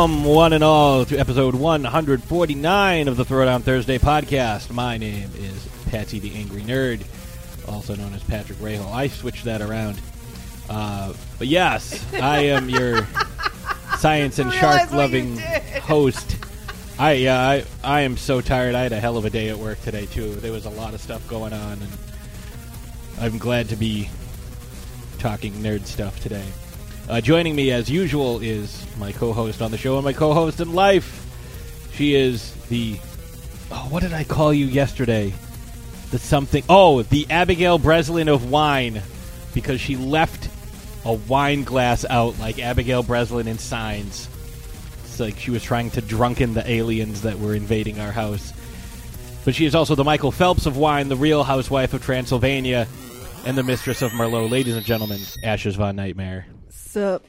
Welcome, 0.00 0.24
one 0.24 0.54
and 0.54 0.64
all, 0.64 1.04
to 1.04 1.18
episode 1.18 1.54
149 1.54 3.08
of 3.08 3.18
the 3.18 3.24
Throwdown 3.26 3.62
Thursday 3.62 3.98
podcast. 3.98 4.70
My 4.72 4.96
name 4.96 5.30
is 5.36 5.68
Patsy 5.90 6.18
the 6.18 6.34
Angry 6.36 6.62
Nerd, 6.62 7.02
also 7.68 7.94
known 7.94 8.14
as 8.14 8.22
Patrick 8.22 8.56
Rahal. 8.60 8.90
I 8.90 9.08
switched 9.08 9.44
that 9.44 9.60
around. 9.60 10.00
Uh, 10.70 11.12
but 11.36 11.48
yes, 11.48 12.02
I 12.14 12.44
am 12.44 12.70
your 12.70 13.06
science 13.98 14.38
and 14.38 14.50
shark 14.54 14.90
loving 14.90 15.34
what 15.34 15.44
you 15.44 15.70
did. 15.70 15.82
host. 15.82 16.46
I, 16.98 17.12
yeah, 17.12 17.38
I 17.38 17.64
I 17.84 18.00
am 18.00 18.16
so 18.16 18.40
tired. 18.40 18.74
I 18.74 18.84
had 18.84 18.92
a 18.92 19.00
hell 19.00 19.18
of 19.18 19.26
a 19.26 19.30
day 19.30 19.50
at 19.50 19.58
work 19.58 19.82
today 19.82 20.06
too. 20.06 20.34
There 20.36 20.50
was 20.50 20.64
a 20.64 20.70
lot 20.70 20.94
of 20.94 21.02
stuff 21.02 21.28
going 21.28 21.52
on, 21.52 21.72
and 21.72 21.92
I'm 23.20 23.36
glad 23.36 23.68
to 23.68 23.76
be 23.76 24.08
talking 25.18 25.52
nerd 25.56 25.84
stuff 25.84 26.18
today. 26.22 26.46
Uh, 27.10 27.20
joining 27.20 27.56
me 27.56 27.72
as 27.72 27.90
usual 27.90 28.38
is 28.38 28.86
my 28.96 29.10
co-host 29.10 29.60
on 29.60 29.72
the 29.72 29.76
show 29.76 29.96
and 29.96 30.04
my 30.04 30.12
co-host 30.12 30.60
in 30.60 30.72
life. 30.72 31.26
She 31.92 32.14
is 32.14 32.54
the 32.68 33.00
oh, 33.72 33.88
what 33.90 34.04
did 34.04 34.12
I 34.12 34.22
call 34.22 34.54
you 34.54 34.66
yesterday? 34.66 35.34
The 36.12 36.20
something. 36.20 36.62
Oh, 36.68 37.02
the 37.02 37.26
Abigail 37.28 37.78
Breslin 37.78 38.28
of 38.28 38.48
wine, 38.48 39.02
because 39.54 39.80
she 39.80 39.96
left 39.96 40.48
a 41.04 41.14
wine 41.14 41.64
glass 41.64 42.04
out 42.08 42.38
like 42.38 42.60
Abigail 42.60 43.02
Breslin 43.02 43.48
in 43.48 43.58
Signs. 43.58 44.28
It's 45.02 45.18
like 45.18 45.36
she 45.36 45.50
was 45.50 45.64
trying 45.64 45.90
to 45.90 46.00
drunken 46.00 46.54
the 46.54 46.70
aliens 46.70 47.22
that 47.22 47.40
were 47.40 47.56
invading 47.56 47.98
our 47.98 48.12
house. 48.12 48.52
But 49.44 49.56
she 49.56 49.66
is 49.66 49.74
also 49.74 49.96
the 49.96 50.04
Michael 50.04 50.30
Phelps 50.30 50.64
of 50.64 50.76
wine, 50.76 51.08
the 51.08 51.16
real 51.16 51.42
housewife 51.42 51.92
of 51.92 52.04
Transylvania, 52.04 52.86
and 53.44 53.58
the 53.58 53.64
mistress 53.64 54.00
of 54.00 54.12
Merlot. 54.12 54.48
Ladies 54.48 54.76
and 54.76 54.86
gentlemen, 54.86 55.18
Ashes 55.42 55.74
Von 55.74 55.96
Nightmare. 55.96 56.46
Sup? 56.90 57.24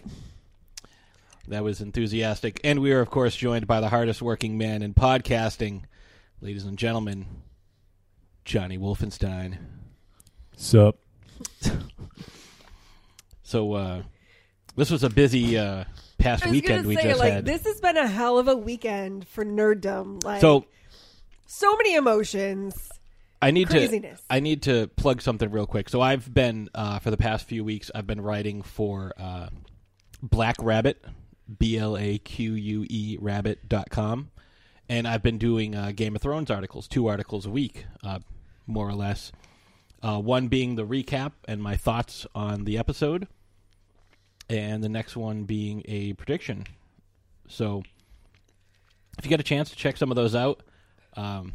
That 1.48 1.64
was 1.64 1.82
enthusiastic. 1.82 2.60
And 2.64 2.80
we 2.80 2.94
are, 2.94 3.00
of 3.00 3.12
course, 3.12 3.36
joined 3.36 3.68
by 3.68 3.80
the 3.80 3.90
hardest 3.90 4.20
working 4.20 4.58
man 4.58 4.82
in 4.82 4.96
podcasting, 4.96 5.84
ladies 6.42 6.66
and 6.66 6.80
gentlemen, 6.80 7.28
Johnny 8.44 8.80
Wolfenstein. 8.80 9.60
Sup? 10.56 10.98
So, 13.44 13.74
uh, 13.74 14.02
this 14.76 14.90
was 14.90 15.04
a 15.04 15.12
busy 15.12 15.60
uh, 15.60 15.84
past 16.18 16.44
I 16.44 16.48
was 16.48 16.54
weekend 16.54 16.78
gonna 16.78 16.88
we 16.88 16.96
say, 16.96 17.04
just 17.10 17.20
like, 17.20 17.34
had. 17.34 17.46
this 17.46 17.64
has 17.66 17.80
been 17.80 17.98
a 17.98 18.08
hell 18.08 18.40
of 18.40 18.48
a 18.48 18.56
weekend 18.56 19.28
for 19.28 19.46
nerddom. 19.46 20.24
Like, 20.24 20.42
so, 20.42 20.66
so 21.46 21.76
many 21.76 21.94
emotions. 21.94 22.91
I 23.42 23.52
need 23.52 23.70
Craziness. 23.70 24.20
to 24.20 24.26
I 24.30 24.40
need 24.40 24.64
to 24.64 24.88
plug 24.96 25.22
something 25.22 25.50
real 25.50 25.66
quick. 25.66 25.90
So 25.90 26.00
I've 26.00 26.32
been 26.32 26.70
uh, 26.76 27.00
for 27.00 27.10
the 27.10 27.18
past 27.18 27.48
few 27.48 27.64
weeks 27.64 27.90
I've 27.94 28.06
been 28.06 28.22
writing 28.22 28.62
for 28.62 29.14
uh, 29.18 29.48
Blaque 30.24 30.62
Rabbit, 30.64 31.04
B 31.58 31.78
L 31.78 31.98
A 31.98 32.20
Q 32.20 32.54
U 32.54 32.86
E 32.90 33.18
Rabbit 33.20 33.68
dot 33.68 33.90
com, 33.90 34.30
and 34.88 35.08
I've 35.08 35.24
been 35.24 35.40
doing 35.40 35.76
uh, 35.76 35.92
Game 35.96 36.16
of 36.16 36.22
Thrones 36.22 36.52
articles, 36.52 36.88
two 36.88 37.08
articles 37.08 37.46
a 37.46 37.50
week, 37.50 37.86
uh, 38.04 38.20
more 38.68 38.88
or 38.88 38.94
less. 38.94 39.32
Uh, 40.04 40.20
one 40.20 40.48
being 40.48 40.76
the 40.76 40.86
recap 40.86 41.32
and 41.48 41.62
my 41.62 41.78
thoughts 41.78 42.26
on 42.34 42.66
the 42.66 42.78
episode, 42.78 43.28
and 44.50 44.84
the 44.84 44.90
next 44.90 45.16
one 45.16 45.44
being 45.44 45.84
a 45.88 46.14
prediction. 46.14 46.66
So, 47.48 47.84
if 49.18 49.26
you 49.26 49.30
get 49.30 49.40
a 49.40 49.44
chance 49.44 49.70
to 49.70 49.76
check 49.76 49.98
some 49.98 50.10
of 50.10 50.16
those 50.16 50.34
out, 50.36 50.64
um, 51.16 51.54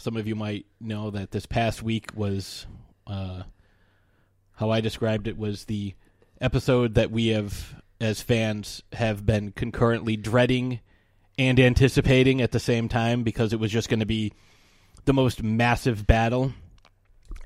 some 0.00 0.16
of 0.16 0.26
you 0.26 0.34
might 0.34 0.66
know 0.80 1.10
that 1.10 1.30
this 1.30 1.46
past 1.46 1.82
week 1.82 2.10
was 2.14 2.66
uh, 3.06 3.42
how 4.56 4.70
I 4.70 4.80
described 4.80 5.28
it 5.28 5.38
was 5.38 5.64
the 5.64 5.94
episode 6.40 6.94
that 6.94 7.10
we 7.10 7.28
have, 7.28 7.82
as 8.00 8.22
fans, 8.22 8.82
have 8.92 9.26
been 9.26 9.52
concurrently 9.52 10.16
dreading 10.16 10.80
and 11.38 11.60
anticipating 11.60 12.40
at 12.40 12.52
the 12.52 12.60
same 12.60 12.88
time 12.88 13.22
because 13.22 13.52
it 13.52 13.60
was 13.60 13.70
just 13.70 13.88
going 13.88 14.00
to 14.00 14.06
be 14.06 14.32
the 15.04 15.12
most 15.12 15.42
massive 15.42 16.06
battle. 16.06 16.52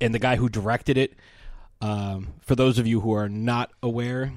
And 0.00 0.14
the 0.14 0.18
guy 0.18 0.36
who 0.36 0.48
directed 0.48 0.96
it, 0.96 1.14
um, 1.80 2.34
for 2.40 2.54
those 2.54 2.78
of 2.78 2.86
you 2.86 3.00
who 3.00 3.14
are 3.14 3.28
not 3.28 3.72
aware, 3.82 4.32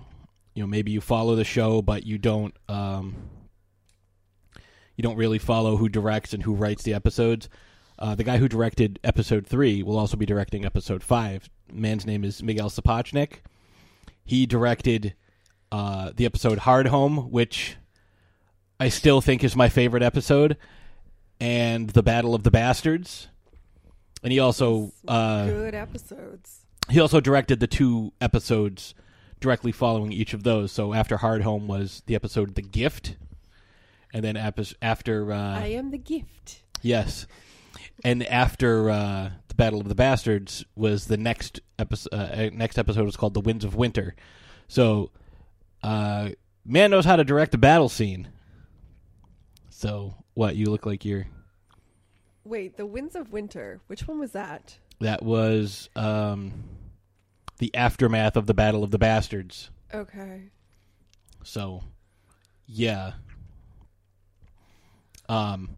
you 0.57 0.63
know 0.63 0.67
maybe 0.67 0.91
you 0.91 1.01
follow 1.01 1.35
the 1.35 1.43
show 1.43 1.83
but 1.83 2.03
you 2.03 2.17
don't 2.17 2.55
um, 2.67 3.15
you 4.95 5.03
don't 5.03 5.15
really 5.15 5.37
follow 5.37 5.77
who 5.77 5.87
directs 5.87 6.33
and 6.33 6.41
who 6.41 6.55
writes 6.55 6.81
the 6.81 6.95
episodes. 6.95 7.47
Uh, 7.99 8.15
the 8.15 8.23
guy 8.23 8.37
who 8.37 8.47
directed 8.47 8.99
episode 9.03 9.47
three 9.47 9.81
will 9.81 9.97
also 9.97 10.17
be 10.17 10.25
directing 10.25 10.65
episode 10.65 11.03
five. 11.03 11.49
Man's 11.71 12.05
name 12.05 12.23
is 12.23 12.43
Miguel 12.43 12.69
Sapochnik. 12.69 13.37
He 14.23 14.45
directed 14.45 15.15
uh, 15.71 16.11
the 16.15 16.25
episode 16.25 16.59
Hardhome, 16.59 17.29
which 17.29 17.77
I 18.79 18.89
still 18.89 19.21
think 19.21 19.43
is 19.43 19.55
my 19.55 19.69
favorite 19.69 20.03
episode, 20.03 20.57
and 21.39 21.89
the 21.89 22.03
Battle 22.03 22.35
of 22.35 22.43
the 22.43 22.51
Bastards. 22.51 23.27
And 24.23 24.31
he 24.31 24.39
also 24.39 24.91
uh, 25.07 25.45
Good 25.45 25.75
episodes. 25.75 26.59
he 26.89 26.99
also 26.99 27.19
directed 27.19 27.59
the 27.59 27.67
two 27.67 28.13
episodes 28.21 28.93
directly 29.39 29.71
following 29.71 30.11
each 30.11 30.33
of 30.33 30.43
those. 30.43 30.71
So 30.71 30.93
after 30.93 31.17
Hardhome 31.17 31.67
was 31.67 32.03
the 32.05 32.15
episode 32.15 32.55
The 32.55 32.61
Gift, 32.61 33.15
and 34.13 34.23
then 34.23 34.37
after 34.37 35.31
uh, 35.31 35.59
I 35.59 35.67
am 35.67 35.91
the 35.91 35.97
gift. 35.97 36.61
Yes. 36.81 37.25
And 38.03 38.25
after 38.27 38.89
uh, 38.89 39.31
the 39.47 39.55
Battle 39.55 39.81
of 39.81 39.89
the 39.89 39.95
Bastards 39.95 40.65
was 40.75 41.07
the 41.07 41.17
next 41.17 41.59
episode. 41.79 42.13
Uh, 42.13 42.49
next 42.53 42.77
episode 42.77 43.05
was 43.05 43.17
called 43.17 43.33
"The 43.33 43.41
Winds 43.41 43.65
of 43.65 43.75
Winter." 43.75 44.15
So, 44.67 45.11
uh, 45.83 46.29
man 46.65 46.91
knows 46.91 47.05
how 47.05 47.15
to 47.15 47.23
direct 47.23 47.53
a 47.55 47.57
battle 47.57 47.89
scene. 47.89 48.29
So, 49.69 50.15
what 50.33 50.55
you 50.55 50.67
look 50.67 50.85
like 50.85 51.05
you're. 51.05 51.27
Wait, 52.43 52.77
the 52.77 52.85
Winds 52.85 53.15
of 53.15 53.31
Winter. 53.31 53.81
Which 53.87 54.07
one 54.07 54.19
was 54.19 54.31
that? 54.31 54.77
That 54.99 55.21
was 55.23 55.89
um, 55.95 56.63
the 57.59 57.73
aftermath 57.75 58.37
of 58.37 58.45
the 58.45 58.53
Battle 58.53 58.83
of 58.83 58.91
the 58.91 58.97
Bastards. 58.97 59.69
Okay. 59.93 60.43
So, 61.43 61.83
yeah. 62.65 63.13
Um, 65.29 65.77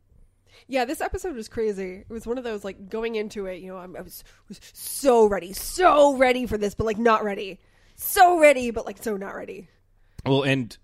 Yeah, 0.69 0.85
this 0.85 1.02
episode 1.02 1.35
was 1.35 1.50
crazy. 1.50 2.06
It 2.07 2.13
was 2.13 2.28
one 2.28 2.38
of 2.38 2.44
those 2.44 2.63
like 2.63 2.90
going 2.90 3.16
into 3.16 3.47
it. 3.47 3.59
You 3.59 3.69
know, 3.74 3.78
I'm, 3.78 3.96
I 3.97 4.02
was 4.02 4.24
was 4.47 4.62
so 4.72 5.25
ready, 5.25 5.52
so 5.52 6.16
ready 6.16 6.46
for 6.46 6.57
this, 6.59 6.75
but 6.75 6.85
like 6.85 7.00
not 7.00 7.24
ready. 7.24 7.59
So 7.96 8.40
ready, 8.40 8.69
but 8.72 8.85
like 8.85 9.02
so 9.03 9.18
not 9.18 9.35
ready. 9.35 9.68
well, 10.25 10.44
and 10.44 10.78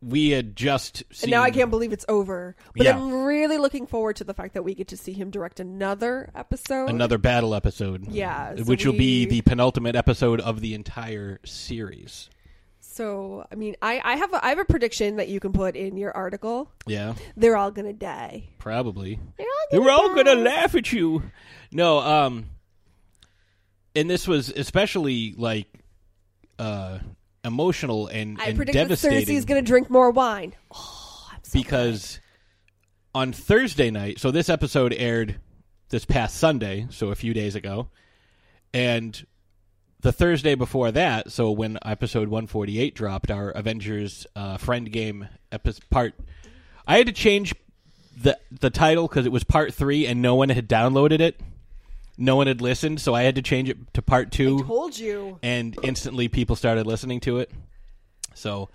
we 0.00 0.30
had 0.30 0.56
just 0.56 0.98
seen. 1.12 1.24
And 1.28 1.30
now 1.32 1.42
I 1.42 1.50
can't 1.50 1.70
believe 1.70 1.92
it's 1.92 2.04
over. 2.08 2.56
But 2.76 2.86
Yeah. 2.86 2.96
I'm 2.96 3.24
really 3.24 3.58
looking 3.58 3.86
forward 3.86 4.16
to 4.16 4.24
the 4.24 4.34
fact 4.34 4.54
that 4.54 4.62
we 4.62 4.74
get 4.74 4.88
to 4.88 4.96
see 4.96 5.12
him 5.12 5.30
direct 5.30 5.60
another 5.60 6.30
episode. 6.34 6.88
another 6.88 7.18
battle 7.18 7.54
episode. 7.54 8.08
Yeah, 8.08 8.56
so 8.56 8.64
which 8.64 8.86
will 8.86 8.94
be 8.94 9.26
the 9.26 9.42
penultimate 9.42 9.94
episode 9.96 10.40
of 10.40 10.60
the 10.60 10.74
entire 10.74 11.40
series. 11.44 12.30
So, 12.92 13.46
I 13.50 13.54
mean, 13.54 13.74
I, 13.80 14.02
I 14.04 14.16
have 14.16 14.34
a, 14.34 14.44
I 14.44 14.50
have 14.50 14.58
a 14.58 14.66
prediction 14.66 15.16
that 15.16 15.28
you 15.28 15.40
can 15.40 15.52
put 15.52 15.76
in 15.76 15.96
your 15.96 16.14
article. 16.14 16.70
Yeah, 16.86 17.14
They're 17.36 17.56
all 17.56 17.70
gonna 17.70 17.94
die. 17.94 18.50
probably. 18.58 19.18
They're 19.38 19.46
all 19.46 19.84
gonna 19.84 19.90
all 19.90 20.08
die. 20.08 20.22
gonna 20.22 20.40
laugh 20.42 20.74
at 20.74 20.92
you. 20.92 21.22
No, 21.70 22.00
um, 22.00 22.50
and 23.96 24.10
this 24.10 24.28
was 24.28 24.50
especially 24.50 25.34
like 25.38 25.68
uh 26.58 26.98
emotional 27.44 28.08
and, 28.08 28.38
I 28.40 28.48
and 28.48 28.56
predict 28.56 28.74
that 28.74 28.82
devastating 28.84 29.36
Cersei's 29.36 29.44
gonna 29.46 29.62
drink 29.62 29.88
more 29.88 30.10
wine. 30.10 30.54
Oh, 30.74 31.28
I'm 31.32 31.40
so 31.42 31.58
because 31.58 32.20
on 33.14 33.32
Thursday 33.32 33.90
night, 33.90 34.18
so 34.20 34.30
this 34.30 34.48
episode 34.50 34.92
aired 34.92 35.40
this 35.88 36.04
past 36.04 36.36
Sunday, 36.36 36.86
so 36.90 37.08
a 37.08 37.14
few 37.14 37.32
days 37.32 37.54
ago, 37.54 37.88
and 38.74 39.26
the 40.02 40.12
Thursday 40.12 40.54
before 40.54 40.90
that, 40.92 41.30
so 41.32 41.50
when 41.50 41.78
episode 41.84 42.28
148 42.28 42.94
dropped, 42.94 43.30
our 43.30 43.50
Avengers 43.50 44.26
uh, 44.36 44.58
Endgame 44.58 45.28
epi- 45.50 45.74
part, 45.90 46.14
I 46.86 46.98
had 46.98 47.06
to 47.06 47.12
change 47.12 47.54
the 48.20 48.38
the 48.50 48.68
title 48.68 49.08
because 49.08 49.24
it 49.24 49.32
was 49.32 49.42
part 49.42 49.72
three 49.72 50.06
and 50.06 50.20
no 50.20 50.34
one 50.34 50.50
had 50.50 50.68
downloaded 50.68 51.20
it, 51.20 51.40
no 52.18 52.36
one 52.36 52.46
had 52.46 52.60
listened, 52.60 53.00
so 53.00 53.14
I 53.14 53.22
had 53.22 53.36
to 53.36 53.42
change 53.42 53.68
it 53.68 53.78
to 53.94 54.02
part 54.02 54.30
two 54.30 54.58
glad. 54.58 54.66
told 54.66 54.98
you. 54.98 55.38
and 55.42 55.76
instantly 55.82 56.28
people 56.28 56.56
started 56.56 56.86
listening 56.86 57.20
to 57.20 57.38
it. 57.38 57.50
So 58.34 58.68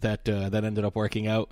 that 0.00 0.28
uh, 0.28 0.50
that 0.50 0.64
ended 0.64 0.84
up 0.84 0.94
working 0.94 1.26
out. 1.26 1.50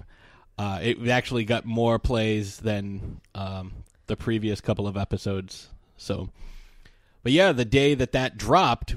Uh, 0.57 0.79
it 0.83 1.09
actually 1.09 1.45
got 1.45 1.65
more 1.65 1.99
plays 1.99 2.59
than 2.59 3.21
um, 3.35 3.73
the 4.07 4.17
previous 4.17 4.61
couple 4.61 4.87
of 4.87 4.97
episodes. 4.97 5.69
So, 5.97 6.31
but 7.25 7.33
yeah, 7.33 7.53
the 7.53 7.65
day 7.65 7.95
that 7.95 8.13
that 8.13 8.37
dropped, 8.37 8.95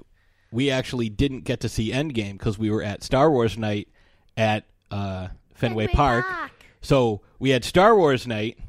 we 0.51 0.69
actually 0.69 1.09
didn't 1.09 1.45
get 1.45 1.61
to 1.61 1.69
see 1.69 1.91
Endgame 1.91 2.33
because 2.33 2.59
we 2.59 2.69
were 2.69 2.83
at 2.83 3.01
Star 3.01 3.31
Wars 3.31 3.57
night 3.57 3.87
at 4.35 4.65
uh, 4.91 5.29
Fenway, 5.55 5.87
Park. 5.87 6.25
So 6.81 7.21
we 7.39 7.49
had 7.49 7.63
Star 7.63 7.95
Wars 7.95 8.27
night. 8.27 8.59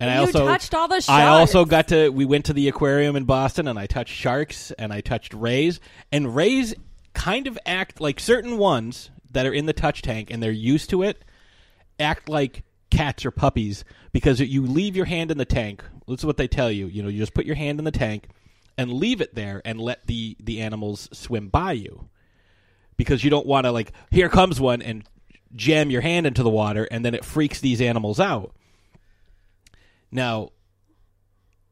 And 0.00 0.10
I 0.10 0.14
you 0.14 0.20
also 0.22 0.46
touched 0.46 0.74
all 0.74 0.88
the 0.88 0.96
sharks. 0.96 1.08
I 1.08 1.26
also 1.26 1.64
got 1.64 1.88
to. 1.88 2.08
We 2.08 2.24
went 2.24 2.46
to 2.46 2.52
the 2.52 2.66
aquarium 2.68 3.14
in 3.16 3.24
Boston, 3.24 3.68
and 3.68 3.78
I 3.78 3.86
touched 3.86 4.12
sharks, 4.12 4.72
and 4.72 4.92
I 4.92 5.00
touched 5.00 5.32
rays, 5.34 5.78
and 6.10 6.34
rays 6.34 6.74
kind 7.12 7.46
of 7.46 7.58
act 7.64 8.00
like 8.00 8.18
certain 8.18 8.58
ones 8.58 9.10
that 9.30 9.46
are 9.46 9.52
in 9.52 9.66
the 9.66 9.72
touch 9.72 10.02
tank, 10.02 10.30
and 10.30 10.42
they're 10.42 10.50
used 10.50 10.90
to 10.90 11.02
it. 11.02 11.22
act 12.00 12.28
like 12.28 12.64
cats 12.90 13.24
or 13.24 13.30
puppies 13.30 13.84
because 14.12 14.40
you 14.40 14.66
leave 14.66 14.96
your 14.96 15.06
hand 15.06 15.30
in 15.30 15.38
the 15.38 15.44
tank. 15.44 15.84
This 16.08 16.20
is 16.20 16.26
what 16.26 16.38
they 16.38 16.48
tell 16.48 16.70
you. 16.70 16.86
You 16.86 17.02
know, 17.02 17.08
you 17.08 17.18
just 17.18 17.34
put 17.34 17.46
your 17.46 17.56
hand 17.56 17.78
in 17.78 17.84
the 17.84 17.90
tank 17.90 18.28
and 18.76 18.92
leave 18.92 19.20
it 19.20 19.34
there 19.34 19.62
and 19.64 19.80
let 19.80 20.06
the 20.06 20.36
the 20.40 20.60
animals 20.60 21.08
swim 21.12 21.48
by 21.48 21.72
you 21.72 22.08
because 22.96 23.24
you 23.24 23.30
don't 23.30 23.46
want 23.46 23.64
to 23.64 23.72
like 23.72 23.92
here 24.10 24.28
comes 24.28 24.60
one 24.60 24.82
and 24.82 25.04
jam 25.54 25.90
your 25.90 26.00
hand 26.00 26.26
into 26.26 26.42
the 26.42 26.50
water 26.50 26.88
and 26.90 27.04
then 27.04 27.14
it 27.14 27.24
freaks 27.24 27.60
these 27.60 27.80
animals 27.80 28.18
out. 28.18 28.54
Now, 30.10 30.50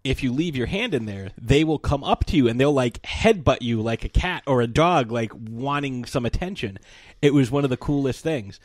if 0.05 0.23
you 0.23 0.33
leave 0.33 0.57
your 0.57 0.67
hand 0.67 0.95
in 0.95 1.07
there, 1.07 1.31
they 1.41 1.63
will 1.63 1.79
come 1.79 2.03
up 2.03 2.25
to 2.27 2.37
you 2.37 2.49
and 2.49 2.59
they'll 2.59 2.73
like 2.73 3.01
headbutt 3.03 3.63
you 3.63 3.81
like 3.81 4.05
a 4.05 4.09
cat 4.09 4.43
or 4.47 4.61
a 4.61 4.67
dog, 4.67 5.13
like 5.13 5.33
wanting 5.35 6.05
some 6.05 6.27
attention. 6.27 6.79
It 7.21 7.35
was 7.35 7.51
one 7.51 7.65
of 7.65 7.71
the 7.71 7.77
coolest 7.77 8.23
things. 8.23 8.59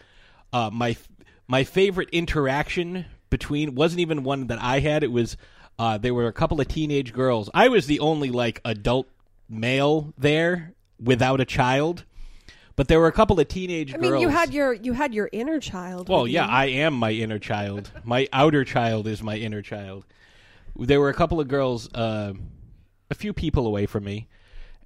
Uh, 0.51 0.69
my 0.72 0.98
my 1.48 1.63
favorite 1.63 2.10
interaction 2.12 3.06
between 3.30 3.75
wasn't 3.75 4.00
even 4.00 4.24
one 4.24 4.48
that 4.48 4.62
I 4.62 4.80
had. 4.80 5.04
It 5.04 5.12
was 5.12 5.38
uh, 5.79 5.97
there 5.97 6.13
were 6.13 6.27
a 6.27 6.33
couple 6.33 6.59
of 6.59 6.68
teenage 6.68 7.13
girls. 7.13 7.50
I 7.53 7.68
was 7.68 7.88
the 7.88 8.00
only 8.00 8.29
like 8.29 8.62
adult 8.65 9.07
male 9.50 10.13
there 10.18 10.74
without 11.01 11.39
a 11.39 11.45
child, 11.45 12.03
but 12.75 12.88
there 12.88 13.00
were 13.00 13.07
a 13.07 13.12
couple 13.12 13.39
of 13.39 13.47
teenage 13.47 13.91
girls. 13.91 14.03
I 14.03 14.09
girls. 14.09 14.13
mean, 14.13 14.21
you 14.21 14.29
had 14.29 14.53
your 14.53 14.74
you 14.74 14.94
had 14.94 15.13
your 15.13 15.29
inner 15.31 15.59
child. 15.59 16.09
Well, 16.09 16.24
with 16.24 16.31
yeah, 16.31 16.45
you. 16.45 16.51
I 16.51 16.65
am 16.65 16.94
my 16.94 17.12
inner 17.12 17.39
child. 17.39 17.91
My 18.03 18.27
outer 18.33 18.63
child 18.63 19.07
is 19.07 19.21
my 19.21 19.35
inner 19.35 19.62
child. 19.62 20.06
There 20.75 21.00
were 21.00 21.09
a 21.09 21.13
couple 21.13 21.39
of 21.39 21.47
girls, 21.47 21.91
uh, 21.94 22.33
a 23.09 23.15
few 23.15 23.33
people 23.33 23.65
away 23.65 23.88
from 23.88 24.03
me, 24.03 24.27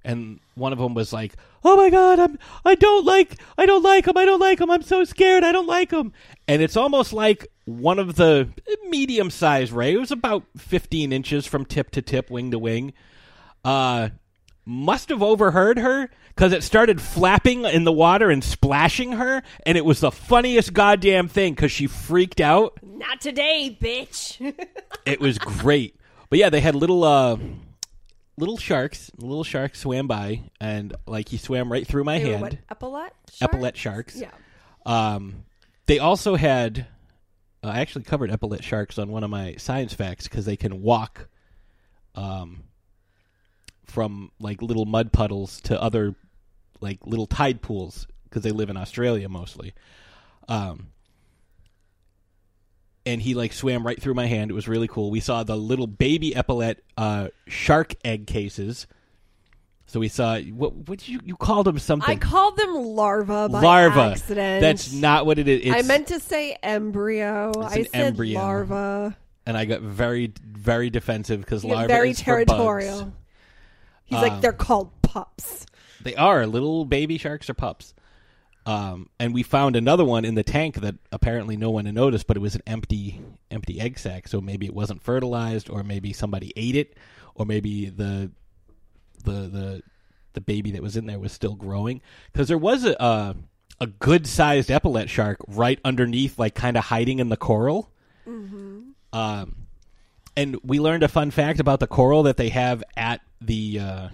and 0.04 0.40
one 0.54 0.72
of 0.72 0.78
them 0.78 0.94
was 0.94 1.12
like, 1.12 1.34
"Oh 1.64 1.76
my 1.76 1.90
god, 1.90 2.18
I'm 2.18 2.38
I 2.64 2.74
don't 2.74 3.04
like 3.04 3.40
I 3.58 3.66
don't 3.66 3.82
like 3.82 4.06
him. 4.06 4.16
I 4.16 4.24
don't 4.24 4.40
like 4.40 4.60
him. 4.60 4.70
I'm 4.70 4.82
so 4.82 5.04
scared. 5.04 5.44
I 5.44 5.52
don't 5.52 5.66
like 5.66 5.90
him." 5.90 6.12
And 6.48 6.62
it's 6.62 6.76
almost 6.76 7.12
like 7.12 7.46
one 7.64 7.98
of 7.98 8.16
the 8.16 8.48
medium-sized 8.88 9.72
ray. 9.72 9.94
It 9.94 9.98
was 9.98 10.10
about 10.10 10.44
15 10.58 11.12
inches 11.12 11.46
from 11.46 11.64
tip 11.64 11.90
to 11.92 12.02
tip, 12.02 12.30
wing 12.30 12.50
to 12.50 12.58
wing. 12.58 12.92
Uh, 13.64 14.08
must 14.64 15.08
have 15.08 15.22
overheard 15.22 15.78
her 15.78 16.10
because 16.28 16.52
it 16.52 16.62
started 16.62 17.00
flapping 17.00 17.64
in 17.64 17.84
the 17.84 17.92
water 17.92 18.30
and 18.30 18.42
splashing 18.42 19.12
her, 19.12 19.42
and 19.66 19.76
it 19.78 19.84
was 19.84 20.00
the 20.00 20.10
funniest 20.10 20.72
goddamn 20.72 21.28
thing 21.28 21.54
because 21.54 21.70
she 21.70 21.86
freaked 21.86 22.40
out. 22.40 22.78
not 22.82 23.20
today, 23.20 23.76
bitch. 23.80 24.38
It 25.04 25.20
was 25.20 25.36
great. 25.38 25.96
But 26.30 26.38
yeah, 26.38 26.48
they 26.48 26.60
had 26.60 26.74
little 26.76 27.02
uh 27.02 27.36
little 28.36 28.56
sharks. 28.56 29.10
Little 29.18 29.44
sharks 29.44 29.80
swam 29.80 30.06
by 30.06 30.42
and 30.60 30.94
like 31.06 31.28
he 31.28 31.36
swam 31.36 31.70
right 31.70 31.86
through 31.86 32.04
my 32.04 32.18
They 32.18 32.24
were 32.24 32.30
hand. 32.30 32.42
what, 32.42 32.56
epaulette? 32.70 33.14
Epaulet 33.40 33.76
sharks. 33.76 34.16
Yeah. 34.16 34.30
Um 34.86 35.44
they 35.86 35.98
also 35.98 36.34
had 36.36 36.86
uh, 37.64 37.68
I 37.68 37.80
actually 37.80 38.04
covered 38.04 38.30
epaulet 38.30 38.62
sharks 38.62 38.98
on 38.98 39.10
one 39.10 39.24
of 39.24 39.30
my 39.30 39.56
science 39.56 39.92
facts 39.94 40.24
because 40.28 40.44
they 40.44 40.56
can 40.56 40.82
walk 40.82 41.28
um 42.14 42.64
from 43.84 44.30
like 44.40 44.62
little 44.62 44.84
mud 44.86 45.12
puddles 45.12 45.60
to 45.62 45.80
other 45.80 46.14
like 46.80 46.98
little 47.06 47.26
tide 47.26 47.60
pools 47.62 48.06
because 48.24 48.42
they 48.42 48.50
live 48.50 48.70
in 48.70 48.76
Australia 48.76 49.28
mostly. 49.28 49.74
Um 50.48 50.88
and 53.04 53.20
he 53.20 53.34
like 53.34 53.52
swam 53.52 53.84
right 53.86 54.00
through 54.00 54.14
my 54.14 54.26
hand. 54.26 54.50
It 54.50 54.54
was 54.54 54.68
really 54.68 54.88
cool. 54.88 55.10
We 55.10 55.20
saw 55.20 55.42
the 55.42 55.56
little 55.56 55.86
baby 55.86 56.32
epaulet 56.32 56.76
uh, 56.96 57.28
shark 57.46 57.94
egg 58.04 58.26
cases. 58.26 58.86
So 59.86 60.00
we 60.00 60.08
saw 60.08 60.38
what 60.40 60.74
what 60.74 61.00
did 61.00 61.08
you 61.08 61.20
you 61.24 61.36
called 61.36 61.66
them 61.66 61.78
something 61.78 62.16
I 62.16 62.18
called 62.18 62.56
them 62.56 62.74
larva 62.74 63.48
by 63.50 63.60
larva. 63.60 64.00
accident. 64.12 64.62
That's 64.62 64.92
not 64.92 65.26
what 65.26 65.38
it 65.38 65.48
is. 65.48 65.60
It's, 65.64 65.76
I 65.76 65.82
meant 65.86 66.06
to 66.08 66.18
say 66.20 66.56
embryo. 66.62 67.50
It's 67.50 67.58
I 67.74 67.82
said 67.82 67.88
embryo. 67.92 68.38
larva. 68.38 69.16
and 69.44 69.56
I 69.56 69.64
got 69.66 69.82
very 69.82 70.32
very 70.46 70.88
defensive 70.88 71.40
because 71.40 71.62
larva 71.64 71.88
very 71.88 72.10
is 72.10 72.22
for 72.22 72.36
bugs. 72.44 72.46
territorial. 72.48 73.12
He's 74.04 74.16
Um, 74.18 74.22
like, 74.22 74.40
they're 74.40 74.52
called 74.52 74.90
pups. 75.02 75.66
They 76.02 76.14
are 76.16 76.46
little 76.46 76.84
baby 76.84 77.18
sharks 77.18 77.48
or 77.50 77.54
pups. 77.54 77.92
Um, 78.64 79.08
and 79.18 79.34
we 79.34 79.42
found 79.42 79.74
another 79.74 80.04
one 80.04 80.24
in 80.24 80.36
the 80.36 80.44
tank 80.44 80.76
that 80.76 80.94
apparently 81.10 81.56
no 81.56 81.70
one 81.70 81.86
had 81.86 81.94
noticed, 81.94 82.26
but 82.26 82.36
it 82.36 82.40
was 82.40 82.54
an 82.54 82.62
empty 82.66 83.20
empty 83.50 83.80
egg 83.80 83.98
sac. 83.98 84.28
So 84.28 84.40
maybe 84.40 84.66
it 84.66 84.74
wasn't 84.74 85.02
fertilized, 85.02 85.68
or 85.68 85.82
maybe 85.82 86.12
somebody 86.12 86.52
ate 86.54 86.76
it, 86.76 86.96
or 87.34 87.44
maybe 87.44 87.86
the 87.88 88.30
the 89.24 89.32
the 89.32 89.82
the 90.34 90.40
baby 90.40 90.70
that 90.72 90.82
was 90.82 90.96
in 90.96 91.06
there 91.06 91.18
was 91.18 91.32
still 91.32 91.54
growing. 91.54 92.00
Because 92.32 92.48
there 92.48 92.58
was 92.58 92.84
a 92.84 93.00
uh, 93.02 93.34
a 93.80 93.86
good 93.88 94.26
sized 94.28 94.70
epaulet 94.70 95.08
shark 95.08 95.38
right 95.48 95.80
underneath, 95.84 96.38
like 96.38 96.54
kind 96.54 96.76
of 96.76 96.84
hiding 96.84 97.18
in 97.18 97.30
the 97.30 97.36
coral. 97.36 97.90
Um, 99.12 99.56
and 100.36 100.56
we 100.62 100.78
learned 100.78 101.02
a 101.02 101.08
fun 101.08 101.30
fact 101.32 101.58
about 101.58 101.80
the 101.80 101.88
coral 101.88 102.22
that 102.22 102.36
they 102.36 102.48
have 102.50 102.84
at 102.96 103.20
the 103.40 103.80
uh, 103.80 104.08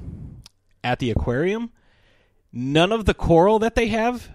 at 0.83 0.99
the 1.01 1.11
aquarium. 1.11 1.71
None 2.51 2.93
of 2.93 3.05
the 3.05 3.13
coral 3.15 3.59
that 3.59 3.75
they 3.75 3.89
have, 3.89 4.31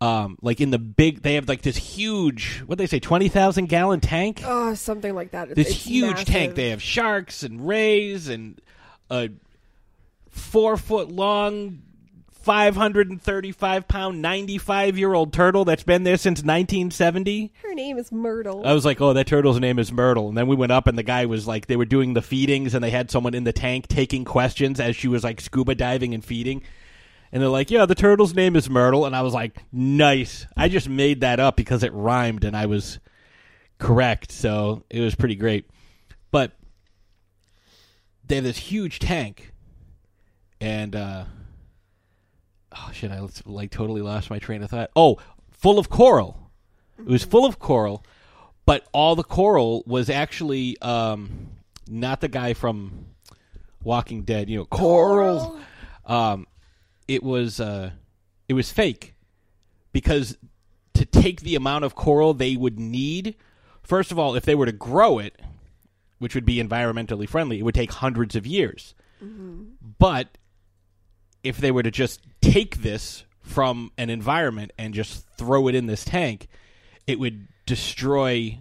um, 0.00 0.38
like 0.42 0.60
in 0.60 0.70
the 0.70 0.78
big, 0.78 1.22
they 1.22 1.34
have 1.34 1.48
like 1.48 1.62
this 1.62 1.76
huge, 1.76 2.62
what 2.66 2.78
they 2.78 2.86
say, 2.86 3.00
twenty 3.00 3.28
thousand 3.28 3.66
gallon 3.68 4.00
tank. 4.00 4.42
Oh, 4.44 4.74
something 4.74 5.14
like 5.14 5.32
that. 5.32 5.54
this 5.54 5.68
It's 5.68 5.76
huge 5.84 6.10
massive. 6.12 6.26
tank. 6.26 6.54
They 6.54 6.70
have 6.70 6.82
sharks 6.82 7.42
and 7.42 7.66
rays 7.66 8.28
and 8.28 8.60
a 9.10 9.30
four 10.30 10.76
foot 10.76 11.10
long, 11.10 11.82
five 12.30 12.76
hundred 12.76 13.10
and 13.10 13.20
thirty 13.20 13.50
five 13.50 13.88
pound, 13.88 14.22
ninety 14.22 14.56
five 14.56 14.96
year 14.96 15.12
old 15.14 15.32
turtle 15.32 15.64
that's 15.64 15.82
been 15.82 16.04
there 16.04 16.16
since 16.16 16.44
nineteen 16.44 16.90
seventy. 16.92 17.52
Her 17.62 17.74
name 17.74 17.98
is 17.98 18.12
Myrtle. 18.12 18.64
I 18.64 18.72
was 18.74 18.84
like, 18.84 19.00
oh, 19.00 19.12
that 19.14 19.26
turtle's 19.26 19.58
name 19.58 19.78
is 19.80 19.90
Myrtle. 19.90 20.28
And 20.28 20.38
then 20.38 20.46
we 20.46 20.54
went 20.54 20.70
up, 20.72 20.86
and 20.86 20.96
the 20.96 21.02
guy 21.02 21.26
was 21.26 21.46
like, 21.48 21.66
they 21.66 21.76
were 21.76 21.84
doing 21.84 22.14
the 22.14 22.22
feedings, 22.22 22.72
and 22.74 22.84
they 22.84 22.90
had 22.90 23.10
someone 23.10 23.34
in 23.34 23.44
the 23.44 23.52
tank 23.52 23.88
taking 23.88 24.24
questions 24.24 24.78
as 24.78 24.94
she 24.94 25.08
was 25.08 25.24
like 25.24 25.40
scuba 25.40 25.74
diving 25.74 26.14
and 26.14 26.24
feeding. 26.24 26.62
And 27.30 27.42
they're 27.42 27.50
like, 27.50 27.70
yeah, 27.70 27.86
the 27.86 27.94
turtle's 27.94 28.34
name 28.34 28.56
is 28.56 28.70
Myrtle. 28.70 29.04
And 29.04 29.14
I 29.14 29.22
was 29.22 29.34
like, 29.34 29.64
nice. 29.70 30.46
I 30.56 30.68
just 30.68 30.88
made 30.88 31.20
that 31.20 31.40
up 31.40 31.56
because 31.56 31.82
it 31.82 31.92
rhymed, 31.92 32.44
and 32.44 32.56
I 32.56 32.66
was 32.66 32.98
correct. 33.78 34.32
So 34.32 34.84
it 34.90 35.00
was 35.00 35.14
pretty 35.14 35.34
great. 35.36 35.68
But 36.30 36.52
they 38.24 38.36
have 38.36 38.44
this 38.44 38.58
huge 38.58 38.98
tank, 38.98 39.52
and 40.60 40.94
uh, 40.94 41.24
oh 42.72 42.90
shit, 42.92 43.10
I 43.10 43.26
like 43.46 43.70
totally 43.70 44.02
lost 44.02 44.30
my 44.30 44.38
train 44.38 44.62
of 44.62 44.70
thought. 44.70 44.90
Oh, 44.94 45.18
full 45.50 45.78
of 45.78 45.88
coral. 45.88 46.50
It 46.98 47.06
was 47.06 47.24
full 47.24 47.46
of 47.46 47.58
coral, 47.58 48.04
but 48.66 48.86
all 48.92 49.16
the 49.16 49.24
coral 49.24 49.84
was 49.86 50.10
actually 50.10 50.76
um, 50.82 51.48
not 51.88 52.20
the 52.20 52.28
guy 52.28 52.54
from 52.54 53.06
Walking 53.82 54.22
Dead. 54.22 54.50
You 54.50 54.58
know, 54.58 54.64
coral. 54.66 55.58
Um, 56.04 56.46
it 57.08 57.22
was 57.22 57.58
uh, 57.58 57.90
it 58.48 58.54
was 58.54 58.70
fake 58.70 59.14
because 59.92 60.36
to 60.94 61.04
take 61.04 61.40
the 61.40 61.54
amount 61.56 61.84
of 61.84 61.94
coral 61.94 62.34
they 62.34 62.56
would 62.56 62.78
need, 62.78 63.34
first 63.82 64.12
of 64.12 64.18
all, 64.18 64.34
if 64.34 64.44
they 64.44 64.54
were 64.54 64.66
to 64.66 64.72
grow 64.72 65.18
it, 65.18 65.40
which 66.18 66.34
would 66.34 66.44
be 66.44 66.62
environmentally 66.62 67.28
friendly, 67.28 67.58
it 67.58 67.62
would 67.62 67.74
take 67.74 67.92
hundreds 67.92 68.36
of 68.36 68.46
years. 68.46 68.94
But 69.98 70.38
if 71.42 71.58
they 71.58 71.70
were 71.70 71.82
to 71.82 71.90
just 71.90 72.20
take 72.40 72.82
this 72.82 73.24
from 73.40 73.90
an 73.96 74.10
environment 74.10 74.72
and 74.78 74.92
just 74.92 75.26
throw 75.36 75.68
it 75.68 75.74
in 75.74 75.86
this 75.86 76.04
tank, 76.04 76.48
it 77.06 77.18
would 77.18 77.48
destroy 77.64 78.60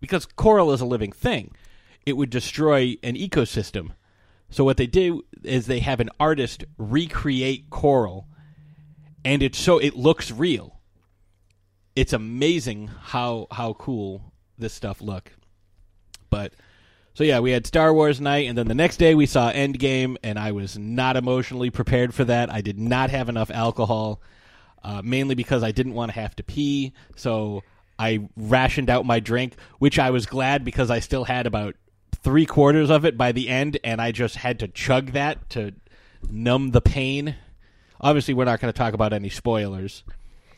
because 0.00 0.26
coral 0.26 0.72
is 0.72 0.80
a 0.80 0.86
living 0.86 1.12
thing. 1.12 1.52
It 2.04 2.16
would 2.16 2.30
destroy 2.30 2.96
an 3.02 3.14
ecosystem. 3.14 3.92
So 4.50 4.64
what 4.64 4.76
they 4.76 4.86
do 4.86 5.24
is 5.42 5.66
they 5.66 5.80
have 5.80 6.00
an 6.00 6.10
artist 6.18 6.64
recreate 6.78 7.68
coral 7.70 8.28
and 9.26 9.42
it's 9.42 9.58
so 9.58 9.78
it 9.78 9.96
looks 9.96 10.30
real. 10.30 10.78
It's 11.96 12.12
amazing 12.12 12.86
how 12.86 13.48
how 13.50 13.72
cool 13.72 14.32
this 14.56 14.72
stuff 14.72 15.02
look. 15.02 15.32
But 16.30 16.52
so 17.12 17.24
yeah, 17.24 17.40
we 17.40 17.50
had 17.50 17.66
Star 17.66 17.92
Wars 17.92 18.20
night, 18.20 18.46
and 18.46 18.56
then 18.56 18.68
the 18.68 18.74
next 18.74 18.98
day 18.98 19.16
we 19.16 19.26
saw 19.26 19.50
Endgame, 19.50 20.16
and 20.22 20.38
I 20.38 20.52
was 20.52 20.78
not 20.78 21.16
emotionally 21.16 21.70
prepared 21.70 22.14
for 22.14 22.24
that. 22.24 22.52
I 22.52 22.60
did 22.60 22.78
not 22.78 23.10
have 23.10 23.28
enough 23.28 23.50
alcohol, 23.50 24.20
uh, 24.84 25.02
mainly 25.02 25.34
because 25.34 25.64
I 25.64 25.72
didn't 25.72 25.94
want 25.94 26.12
to 26.12 26.20
have 26.20 26.36
to 26.36 26.44
pee. 26.44 26.92
So 27.16 27.64
I 27.98 28.28
rationed 28.36 28.90
out 28.90 29.06
my 29.06 29.18
drink, 29.18 29.56
which 29.80 29.98
I 29.98 30.10
was 30.10 30.26
glad 30.26 30.64
because 30.64 30.88
I 30.88 31.00
still 31.00 31.24
had 31.24 31.48
about 31.48 31.74
three 32.26 32.44
quarters 32.44 32.90
of 32.90 33.04
it 33.04 33.16
by 33.16 33.30
the 33.30 33.48
end, 33.48 33.78
and 33.84 34.00
I 34.00 34.10
just 34.10 34.34
had 34.34 34.58
to 34.58 34.66
chug 34.66 35.12
that 35.12 35.48
to 35.50 35.72
numb 36.28 36.72
the 36.72 36.80
pain. 36.80 37.36
Obviously, 38.00 38.34
we're 38.34 38.46
not 38.46 38.58
going 38.58 38.72
to 38.72 38.76
talk 38.76 38.94
about 38.94 39.12
any 39.12 39.28
spoilers. 39.28 40.02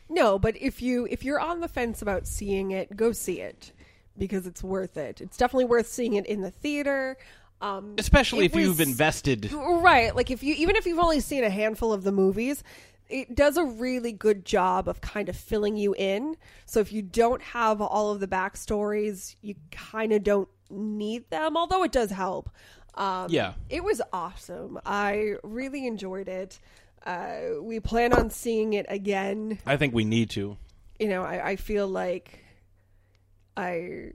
No, 0.09 0.39
but 0.39 0.59
if 0.59 0.81
you 0.81 1.07
if 1.11 1.23
you're 1.23 1.39
on 1.39 1.59
the 1.59 1.67
fence 1.67 2.01
about 2.01 2.25
seeing 2.25 2.71
it, 2.71 2.97
go 2.97 3.11
see 3.11 3.39
it 3.39 3.71
because 4.17 4.47
it's 4.47 4.63
worth 4.63 4.97
it. 4.97 5.21
It's 5.21 5.37
definitely 5.37 5.65
worth 5.65 5.85
seeing 5.85 6.15
it 6.15 6.25
in 6.25 6.41
the 6.41 6.49
theater. 6.49 7.17
Um, 7.61 7.93
Especially 7.99 8.45
if 8.45 8.55
you've 8.55 8.81
invested. 8.81 9.51
right. 9.53 10.15
Like 10.15 10.31
if 10.31 10.41
you 10.41 10.55
even 10.55 10.75
if 10.75 10.87
you've 10.87 10.97
only 10.97 11.19
seen 11.19 11.43
a 11.43 11.51
handful 11.51 11.93
of 11.93 12.03
the 12.03 12.11
movies, 12.11 12.63
it 13.09 13.35
does 13.35 13.57
a 13.57 13.63
really 13.63 14.11
good 14.11 14.45
job 14.45 14.87
of 14.87 15.01
kind 15.01 15.29
of 15.29 15.35
filling 15.35 15.75
you 15.77 15.95
in. 15.97 16.37
So 16.65 16.79
if 16.79 16.93
you 16.93 17.01
don't 17.01 17.41
have 17.41 17.81
all 17.81 18.11
of 18.11 18.19
the 18.19 18.27
backstories, 18.27 19.35
you 19.41 19.55
kind 19.71 20.13
of 20.13 20.23
don't 20.23 20.47
need 20.69 21.29
them, 21.29 21.57
although 21.57 21.83
it 21.83 21.91
does 21.91 22.11
help. 22.11 22.49
Um, 22.95 23.27
Yeah. 23.29 23.53
It 23.69 23.83
was 23.83 24.01
awesome. 24.13 24.79
I 24.85 25.35
really 25.43 25.87
enjoyed 25.87 26.27
it. 26.27 26.59
Uh, 27.05 27.61
we 27.61 27.79
plan 27.79 28.13
on 28.13 28.29
seeing 28.29 28.73
it 28.73 28.85
again. 28.89 29.57
I 29.65 29.77
think 29.77 29.93
we 29.93 30.03
need 30.05 30.29
to. 30.31 30.57
You 30.99 31.07
know, 31.07 31.23
I, 31.23 31.49
I 31.51 31.55
feel 31.55 31.87
like 31.87 32.43
I 33.55 34.11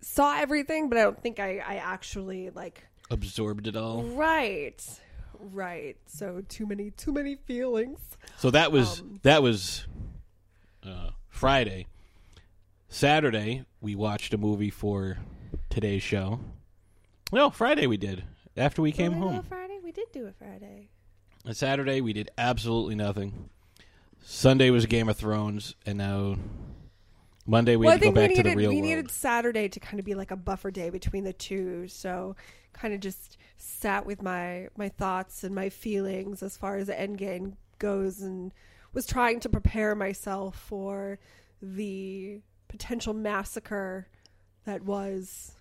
saw 0.00 0.36
everything, 0.38 0.88
but 0.88 0.98
I 0.98 1.02
don't 1.02 1.20
think 1.20 1.40
I, 1.40 1.58
I 1.66 1.76
actually 1.76 2.50
like 2.50 2.86
Absorbed 3.10 3.66
it 3.66 3.76
all. 3.76 4.02
right, 4.02 4.82
right. 5.52 5.96
So 6.06 6.42
too 6.48 6.66
many, 6.66 6.90
too 6.90 7.12
many 7.12 7.36
feelings. 7.36 8.00
So 8.38 8.50
that 8.50 8.72
was 8.72 9.00
Um, 9.00 9.20
that 9.22 9.42
was 9.42 9.86
uh, 10.84 11.10
Friday. 11.28 11.86
Saturday 12.88 13.64
we 13.80 13.94
watched 13.94 14.32
a 14.34 14.38
movie 14.38 14.70
for 14.70 15.18
today's 15.70 16.02
show. 16.02 16.40
No, 17.32 17.50
Friday 17.50 17.86
we 17.86 17.96
did 17.96 18.24
after 18.56 18.82
we 18.82 18.92
came 18.92 19.12
we 19.12 19.20
do 19.20 19.28
home. 19.28 19.42
Friday, 19.42 19.78
we 19.82 19.92
did 19.92 20.10
do 20.12 20.26
a 20.26 20.32
Friday. 20.32 20.88
On 21.44 21.54
Saturday 21.54 22.00
we 22.00 22.12
did 22.12 22.30
absolutely 22.38 22.94
nothing. 22.94 23.50
Sunday 24.22 24.70
was 24.70 24.86
Game 24.86 25.08
of 25.08 25.16
Thrones, 25.16 25.76
and 25.84 25.98
now 25.98 26.36
Monday 27.46 27.76
we 27.76 27.86
well, 27.86 27.92
had 27.92 28.00
to 28.00 28.06
go 28.06 28.12
back 28.12 28.34
to 28.34 28.42
the 28.42 28.56
real 28.56 28.56
we 28.56 28.64
world. 28.66 28.74
We 28.74 28.80
needed 28.80 29.10
Saturday 29.10 29.68
to 29.68 29.78
kind 29.78 30.00
of 30.00 30.04
be 30.04 30.14
like 30.14 30.32
a 30.32 30.36
buffer 30.36 30.70
day 30.70 30.90
between 30.90 31.22
the 31.22 31.32
two. 31.32 31.86
So 31.86 32.34
kind 32.78 32.94
of 32.94 33.00
just 33.00 33.36
sat 33.56 34.04
with 34.06 34.22
my 34.22 34.68
my 34.76 34.88
thoughts 34.88 35.42
and 35.44 35.54
my 35.54 35.68
feelings 35.70 36.42
as 36.42 36.56
far 36.56 36.76
as 36.76 36.86
the 36.88 36.98
end 36.98 37.18
game 37.18 37.56
goes, 37.78 38.20
and 38.20 38.52
was 38.92 39.06
trying 39.06 39.40
to 39.40 39.48
prepare 39.48 39.94
myself 39.94 40.56
for 40.58 41.18
the 41.60 42.40
potential 42.68 43.14
massacre 43.14 44.06
that 44.64 44.82
was. 44.84 45.52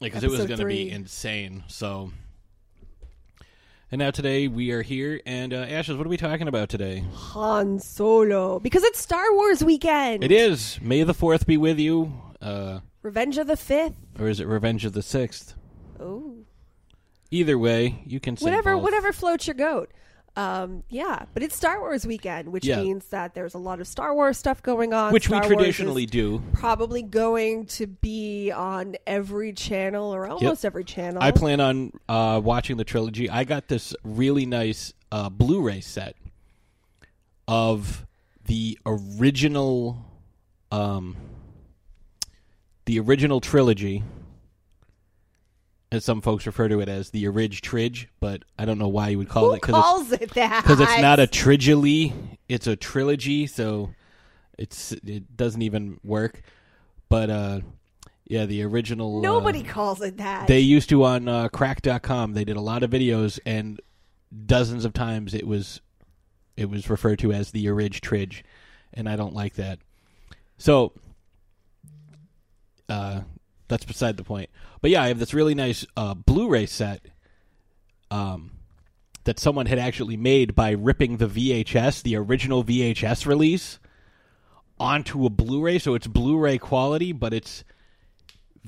because 0.00 0.22
it 0.24 0.30
was 0.30 0.44
going 0.46 0.58
to 0.60 0.66
be 0.66 0.90
insane. 0.90 1.64
So, 1.68 2.10
and 3.90 3.98
now 3.98 4.10
today 4.10 4.48
we 4.48 4.70
are 4.72 4.82
here, 4.82 5.20
and 5.24 5.54
uh, 5.54 5.58
Ashes, 5.58 5.96
what 5.96 6.06
are 6.06 6.10
we 6.10 6.16
talking 6.16 6.48
about 6.48 6.68
today? 6.68 7.04
Han 7.14 7.78
Solo 7.78 8.58
because 8.58 8.82
it's 8.84 8.98
Star 9.00 9.32
Wars 9.32 9.62
weekend. 9.64 10.24
It 10.24 10.32
is 10.32 10.78
May 10.82 11.02
the 11.04 11.14
Fourth 11.14 11.46
be 11.46 11.56
with 11.56 11.78
you, 11.78 12.12
uh, 12.42 12.80
Revenge 13.02 13.38
of 13.38 13.46
the 13.46 13.56
Fifth. 13.56 13.94
or 14.18 14.28
is 14.28 14.40
it 14.40 14.46
Revenge 14.46 14.84
of 14.84 14.92
the 14.92 15.02
Sixth? 15.02 15.54
Oh, 16.00 16.36
Either 17.30 17.58
way, 17.58 18.02
you 18.06 18.20
can 18.20 18.36
say 18.36 18.44
whatever, 18.44 18.74
both. 18.74 18.82
whatever 18.84 19.12
floats 19.12 19.46
your 19.48 19.54
goat. 19.54 19.90
Um, 20.36 20.84
yeah, 20.90 21.24
but 21.32 21.42
it's 21.42 21.56
Star 21.56 21.80
Wars 21.80 22.06
weekend, 22.06 22.52
which 22.52 22.64
Yeah. 22.66 22.76
means 22.82 23.06
that 23.08 23.34
there's 23.34 23.54
a 23.54 23.58
lot 23.58 23.80
of 23.80 23.86
Star 23.88 24.14
Wars 24.14 24.36
stuff 24.38 24.62
going 24.62 24.92
on. 24.92 25.12
which 25.12 25.26
Star 25.26 25.40
we 25.40 25.46
traditionally 25.56 26.04
do. 26.06 26.42
probably 26.52 27.02
going 27.02 27.64
to 27.66 27.86
be 27.86 28.52
on 28.52 28.96
every 29.06 29.52
channel 29.54 30.14
or 30.14 30.26
almost 30.28 30.64
every 30.64 30.84
channel. 30.84 31.22
I 31.22 31.30
plan 31.32 31.58
on 31.60 31.90
uh, 32.08 32.40
watching 32.44 32.76
the 32.76 32.84
trilogy. 32.84 33.30
I 33.30 33.44
got 33.44 33.68
this 33.68 33.94
really 34.04 34.44
nice 34.46 34.92
uh, 35.10 35.30
Blu-ray 35.30 35.80
set 35.80 36.16
of 37.48 38.06
the 38.44 38.78
original, 38.86 40.04
um, 40.70 41.16
the 42.84 43.00
original 43.00 43.40
trilogy. 43.40 44.02
As 45.96 46.04
some 46.04 46.20
folks 46.20 46.46
refer 46.46 46.68
to 46.68 46.80
it 46.80 46.88
as 46.88 47.10
the 47.10 47.26
Orig 47.26 47.52
Tridge, 47.60 48.08
but 48.20 48.42
I 48.58 48.64
don't 48.64 48.78
know 48.78 48.88
why 48.88 49.08
you 49.08 49.18
would 49.18 49.28
call 49.28 49.46
Who 49.46 49.52
it 49.54 49.62
because 49.62 49.74
calls 49.82 50.12
it 50.12 50.30
that? 50.34 50.62
because 50.62 50.78
it's 50.80 51.00
not 51.00 51.18
a 51.18 51.26
trilogy; 51.26 52.12
it's 52.48 52.66
a 52.66 52.76
trilogy, 52.76 53.46
so 53.46 53.90
it's 54.58 54.92
it 54.92 55.36
doesn't 55.36 55.62
even 55.62 55.98
work. 56.04 56.42
But 57.08 57.30
uh, 57.30 57.60
yeah, 58.26 58.46
the 58.46 58.62
original. 58.62 59.18
uh, 59.18 59.22
Nobody 59.22 59.62
calls 59.62 60.02
it 60.02 60.18
that. 60.18 60.46
they 60.48 60.60
used 60.60 60.88
to 60.90 61.02
on 61.04 61.28
uh, 61.28 61.48
cracked.com 61.48 62.34
they 62.34 62.44
did 62.44 62.56
a 62.56 62.60
lot 62.60 62.82
of 62.82 62.90
videos 62.90 63.38
and 63.46 63.80
dozens 64.46 64.84
of 64.84 64.92
times 64.92 65.32
it 65.34 65.46
was 65.46 65.80
it 66.56 66.68
was 66.68 66.90
referred 66.90 67.18
to 67.20 67.32
as 67.32 67.52
the 67.52 67.68
orig 67.68 68.00
tridge 68.00 68.44
and 68.92 69.08
i 69.08 69.14
don't 69.14 69.32
like 69.34 69.54
that 69.54 69.78
so 70.58 70.92
uh 72.88 73.20
that's 73.68 73.84
beside 73.84 74.16
the 74.16 74.24
point 74.24 74.48
but 74.80 74.90
yeah 74.90 75.02
i 75.02 75.08
have 75.08 75.18
this 75.18 75.34
really 75.34 75.54
nice 75.54 75.84
uh 75.96 76.14
blu-ray 76.14 76.66
set 76.66 77.04
um 78.10 78.52
that 79.24 79.38
someone 79.40 79.66
had 79.66 79.78
actually 79.78 80.16
made 80.16 80.54
by 80.54 80.70
ripping 80.70 81.16
the 81.16 81.26
vhs 81.26 82.02
the 82.02 82.16
original 82.16 82.62
vhs 82.64 83.26
release 83.26 83.78
onto 84.78 85.24
a 85.26 85.30
blu-ray 85.30 85.78
so 85.78 85.94
it's 85.94 86.06
blu-ray 86.06 86.58
quality 86.58 87.12
but 87.12 87.32
it's 87.34 87.64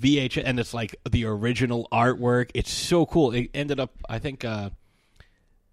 VHS, 0.01 0.43
and 0.47 0.61
it's 0.61 0.73
like 0.73 0.95
the 1.11 1.25
original 1.25 1.89
artwork. 1.91 2.53
It's 2.55 2.71
so 2.71 3.05
cool. 3.05 3.33
It 3.33 3.51
ended 3.53 3.81
up, 3.81 3.91
I 4.09 4.21
think, 4.21 4.45
uh, 4.45 4.71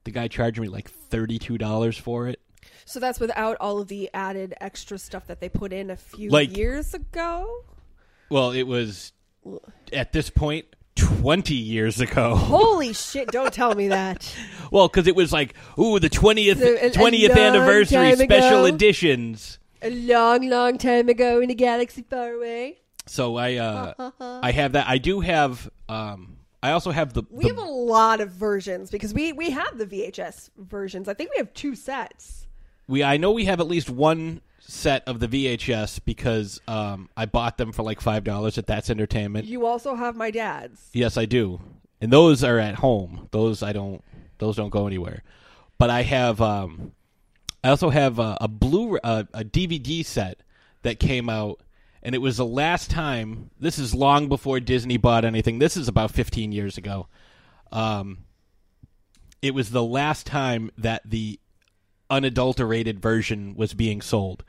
the 0.04 0.10
guy 0.10 0.28
charged 0.30 0.60
me 0.60 0.68
like 0.68 0.90
thirty 0.90 1.38
two 1.38 1.60
dollars 1.60 1.96
for 1.96 2.28
it. 2.28 2.40
so 2.86 3.00
that's 3.00 3.20
without 3.20 3.56
all 3.60 3.80
of 3.80 3.88
the 3.88 4.10
added 4.16 4.56
extra 4.60 4.98
stuff 4.98 5.28
that 5.28 5.42
they 5.42 5.48
put 5.48 5.72
in 5.72 5.92
a 5.92 5.96
few 5.96 6.32
Like- 6.32 6.58
years 6.58 6.96
ago. 6.96 7.46
Well, 8.32 8.50
it 8.50 8.64
was 8.64 9.14
at 9.94 10.12
this 10.14 10.30
point 10.30 10.66
twenty 10.96 11.56
years 11.56 12.00
ago. 12.00 12.36
Holy 12.36 12.94
shit! 13.06 13.30
Don't 13.30 13.54
tell 13.54 13.76
me 13.76 13.90
that. 13.90 14.34
Well, 14.72 14.88
because 14.88 15.08
it 15.08 15.16
was 15.16 15.32
like, 15.34 15.54
ooh, 15.80 16.00
the 16.00 16.10
twentieth 16.10 16.60
So, 16.60 16.66
a- 16.66 16.88
a 16.88 16.92
twentieth 16.92 17.30
long 17.36 17.40
anniversary 17.40 18.16
special 18.16 18.66
ago. 18.66 18.76
editions. 18.76 19.60
A 19.82 19.90
long, 19.90 20.50
long 20.50 20.78
time 20.80 21.10
ago 21.10 21.40
in 21.42 21.52
a 21.52 21.54
galaxy 21.54 22.04
far 22.10 22.32
away. 22.34 22.80
So 23.08 23.36
I, 23.36 23.56
uh, 23.58 24.12
I 24.20 24.52
have 24.52 24.72
that. 24.72 24.88
I 24.88 24.98
do 24.98 25.20
have. 25.20 25.70
Um, 25.88 26.38
I 26.64 26.72
also 26.72 26.90
have 26.90 27.14
the. 27.14 27.22
We 27.30 27.44
the- 27.44 27.50
have 27.50 27.58
a 27.60 27.70
lot 27.70 28.20
of 28.22 28.32
versions 28.32 28.90
because 28.90 29.14
we 29.14 29.32
we 29.34 29.52
have 29.52 29.78
the 29.78 29.86
VHS 29.86 30.50
versions. 30.58 31.08
I 31.08 31.14
think 31.14 31.30
we 31.32 31.38
have 31.38 31.54
two 31.54 31.76
sets. 31.76 32.48
we 32.88 33.04
I 33.04 33.18
know 33.18 33.32
we 33.32 33.46
have 33.46 33.60
at 33.60 33.68
least 33.68 33.90
one 33.92 34.42
set 34.68 35.08
of 35.08 35.20
the 35.20 35.28
VHS 35.28 36.00
because 36.06 36.60
um, 36.68 37.10
I 37.16 37.26
bought 37.26 37.58
them 37.58 37.72
for 37.72 37.84
like 37.84 38.02
five 38.02 38.24
dollars 38.24 38.58
at 38.58 38.68
That's 38.68 38.90
Entertainment. 38.90 39.46
You 39.46 39.66
also 39.66 39.96
have 39.96 40.16
my 40.16 40.32
dad's. 40.32 40.90
Yes, 40.94 41.18
I 41.18 41.26
do, 41.26 41.62
and 42.02 42.12
those 42.12 42.44
are 42.44 42.60
at 42.60 42.76
home. 42.76 43.30
Those 43.32 43.64
I 43.64 43.74
don't. 43.74 44.04
Those 44.38 44.56
don't 44.56 44.70
go 44.70 44.88
anywhere. 44.88 45.24
But 45.78 45.90
I 45.90 46.02
have. 46.04 46.42
Um, 46.42 46.94
I 47.64 47.70
also 47.70 47.90
have 47.90 48.20
a, 48.20 48.38
a 48.42 48.48
blue 48.48 48.98
a, 49.04 49.28
a 49.34 49.44
DVD 49.44 50.06
set 50.06 50.42
that 50.84 51.00
came 51.00 51.30
out, 51.30 51.62
and 52.04 52.16
it 52.16 52.20
was 52.20 52.38
the 52.38 52.46
last 52.46 52.90
time. 52.90 53.52
This 53.60 53.80
is 53.80 53.94
long 53.96 54.30
before 54.30 54.60
Disney 54.60 54.98
bought 54.98 55.26
anything. 55.26 55.60
This 55.60 55.78
is 55.78 55.88
about 55.88 56.12
fifteen 56.12 56.52
years 56.52 56.78
ago. 56.78 57.08
Um, 57.72 58.26
it 59.42 59.54
was 59.54 59.70
the 59.70 59.84
last 59.84 60.26
time 60.26 60.72
that 60.78 61.02
the 61.06 61.40
unadulterated 62.10 63.00
version 63.00 63.56
was 63.56 63.74
being 63.74 64.02
sold. 64.02 64.44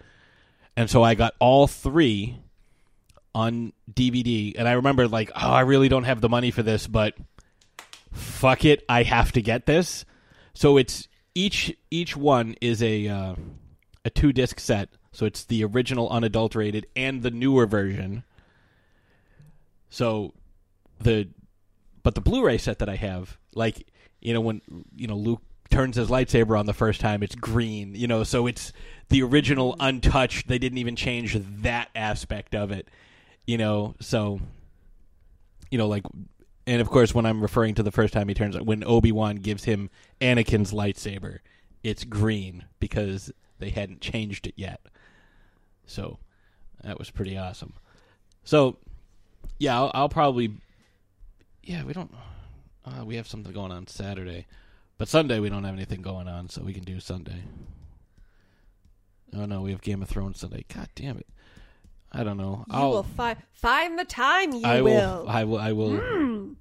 And 0.77 0.91
so 0.91 1.03
I 1.03 1.15
got 1.15 1.35
all 1.39 1.67
three 1.67 2.39
on 3.35 3.73
DVD. 3.93 4.55
And 4.57 4.69
I 4.69 4.73
remember, 4.73 5.09
like, 5.09 5.31
oh, 5.35 5.51
I 5.51 5.61
really 5.61 5.89
don't 5.89 6.05
have 6.05 6.21
the 6.21 6.29
money 6.29 6.51
for 6.51 6.63
this, 6.63 6.87
but 6.87 7.15
fuck 8.13 8.65
it, 8.65 8.83
I 8.89 9.03
have 9.03 9.33
to 9.33 9.43
get 9.43 9.67
this. 9.67 10.05
So 10.55 10.77
it's 10.77 11.07
each 11.35 11.77
each 11.91 12.17
one 12.17 12.57
is 12.63 12.83
a 12.83 13.07
uh, 13.09 13.35
a 14.05 14.11
two 14.11 14.33
disc 14.33 14.59
set. 14.59 14.89
So 15.13 15.27
it's 15.27 15.45
the 15.45 15.65
original 15.65 16.09
unadulterated 16.09 16.87
and 16.97 17.23
the 17.23 17.31
newer 17.31 17.67
version. 17.67 18.25
So 19.91 20.33
the 20.99 21.29
but 22.03 22.15
the 22.15 22.21
Blu-ray 22.21 22.59
set 22.59 22.79
that 22.79 22.89
I 22.89 22.97
have, 22.97 23.37
like 23.55 23.87
you 24.21 24.33
know 24.33 24.41
when 24.41 24.63
you 24.95 25.07
know 25.07 25.17
Luke 25.17 25.43
turns 25.70 25.96
his 25.96 26.08
lightsaber 26.08 26.58
on 26.58 26.66
the 26.66 26.73
first 26.73 27.00
time, 27.00 27.23
it's 27.23 27.35
green. 27.35 27.94
You 27.94 28.06
know, 28.06 28.25
so 28.25 28.46
it's 28.46 28.73
the 29.08 29.23
original 29.23 29.76
untouched. 29.80 30.49
They 30.49 30.58
didn't 30.58 30.78
even 30.78 30.96
change 30.96 31.37
that 31.62 31.88
aspect 31.94 32.54
of 32.54 32.70
it. 32.70 32.88
You 33.46 33.58
know, 33.58 33.94
so 34.00 34.40
you 35.70 35.78
know 35.78 35.88
like. 35.88 36.04
And 36.68 36.80
of 36.80 36.90
course, 36.90 37.14
when 37.14 37.26
I'm 37.26 37.40
referring 37.40 37.76
to 37.76 37.85
the 37.85 37.92
first 37.92 38.12
time 38.12 38.26
he 38.26 38.35
turns, 38.35 38.56
it, 38.56 38.66
when 38.66 38.82
Obi 38.82 39.12
Wan 39.12 39.37
gives 39.37 39.62
him 39.62 39.88
Anakin's 40.20 40.73
lightsaber, 40.73 41.38
it's 41.85 42.02
green 42.02 42.64
because 42.80 43.30
they 43.61 43.70
hadn't 43.70 44.00
changed 44.00 44.49
it 44.49 44.54
yet. 44.56 44.80
So 45.87 46.18
that 46.82 46.99
was 46.99 47.11
pretty 47.11 47.38
awesome. 47.38 47.75
So 48.42 48.78
yeah, 49.58 49.76
I'll, 49.76 49.90
I'll 49.94 50.08
probably. 50.08 50.56
Yeah, 51.62 51.85
we 51.85 51.92
don't. 51.92 52.12
Uh, 52.85 53.04
we 53.04 53.16
have 53.16 53.26
something 53.26 53.52
going 53.52 53.73
on 53.73 53.87
Saturday, 53.87 54.46
but 54.99 55.09
Sunday 55.09 55.38
we 55.41 55.49
don't 55.49 55.65
have 55.65 55.75
anything 55.75 56.03
going 56.03 56.29
on, 56.29 56.49
so 56.49 56.62
we 56.62 56.73
can 56.73 56.85
do 56.85 57.00
Sunday. 57.00 57.43
Oh 59.35 59.45
no, 59.45 59.62
we 59.62 59.73
have 59.73 59.83
Game 59.83 60.03
of 60.03 60.09
Thrones 60.09 60.41
Sunday. 60.41 60.65
God 60.73 60.88
damn 60.95 61.19
it! 61.19 61.26
I 62.12 62.23
don't 62.25 62.37
know. 62.37 62.65
You 62.69 62.75
I'll, 62.75 62.91
will 62.91 63.03
find 63.03 63.37
find 63.53 63.99
the 63.99 64.05
time. 64.05 64.53
You 64.53 64.65
I 64.65 64.81
will. 64.81 65.23
will. 65.25 65.29
I 65.29 65.45
will. 65.45 65.59
I 65.59 65.73
will. 65.73 66.57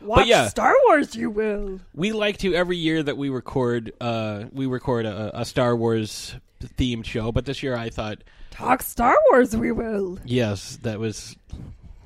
Watch 0.00 0.26
yeah. 0.26 0.48
Star 0.48 0.74
Wars, 0.86 1.14
you 1.16 1.30
will. 1.30 1.80
we 1.94 2.12
like 2.12 2.36
to 2.38 2.54
every 2.54 2.76
year 2.76 3.02
that 3.02 3.16
we 3.16 3.30
record 3.30 3.90
uh 4.02 4.44
we 4.52 4.66
record 4.66 5.06
a, 5.06 5.40
a 5.40 5.44
Star 5.46 5.74
Wars 5.74 6.34
themed 6.78 7.06
show, 7.06 7.32
but 7.32 7.46
this 7.46 7.62
year 7.62 7.74
I 7.76 7.88
thought 7.88 8.18
Talk 8.50 8.82
Star 8.82 9.16
Wars, 9.30 9.56
we 9.56 9.72
will. 9.72 10.18
yes, 10.24 10.78
that 10.82 10.98
was 11.00 11.36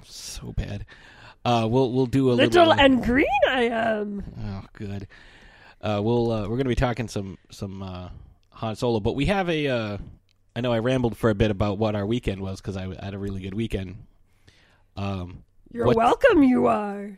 so 0.05 0.53
bad. 0.53 0.87
Uh 1.45 1.67
we'll 1.69 1.91
we'll 1.93 2.07
do 2.07 2.31
a 2.31 2.35
Little 2.35 2.67
little 2.67 2.73
and 2.73 3.03
green 3.05 3.27
I 3.49 3.63
am. 3.65 4.23
Oh, 4.45 4.65
good. 4.75 5.09
Uh, 5.81 6.01
we'll 6.03 6.31
uh, 6.31 6.43
we're 6.43 6.57
going 6.57 6.65
to 6.65 6.69
be 6.69 6.75
talking 6.75 7.09
some 7.09 7.39
some 7.51 7.83
uh, 7.83 8.09
Han 8.51 8.77
Solo, 8.77 9.01
but 9.01 9.15
we 9.15 9.27
have 9.27 9.49
a. 9.49 9.67
Uh, 9.69 9.99
I 10.57 10.61
know 10.61 10.73
I 10.73 10.81
rambled 10.81 11.17
for 11.17 11.31
a 11.31 11.35
bit 11.35 11.51
about 11.53 11.79
what 11.79 11.95
our 11.95 12.05
weekend 12.05 12.41
was 12.41 12.61
because 12.61 12.77
I 12.77 12.93
had 13.05 13.15
a 13.15 13.19
really 13.19 13.41
good 13.41 13.55
weekend. 13.55 13.97
Um, 14.97 15.45
You're 15.73 15.87
What- 15.87 15.97
welcome, 15.97 16.43
you 16.43 16.67
are. 16.67 17.17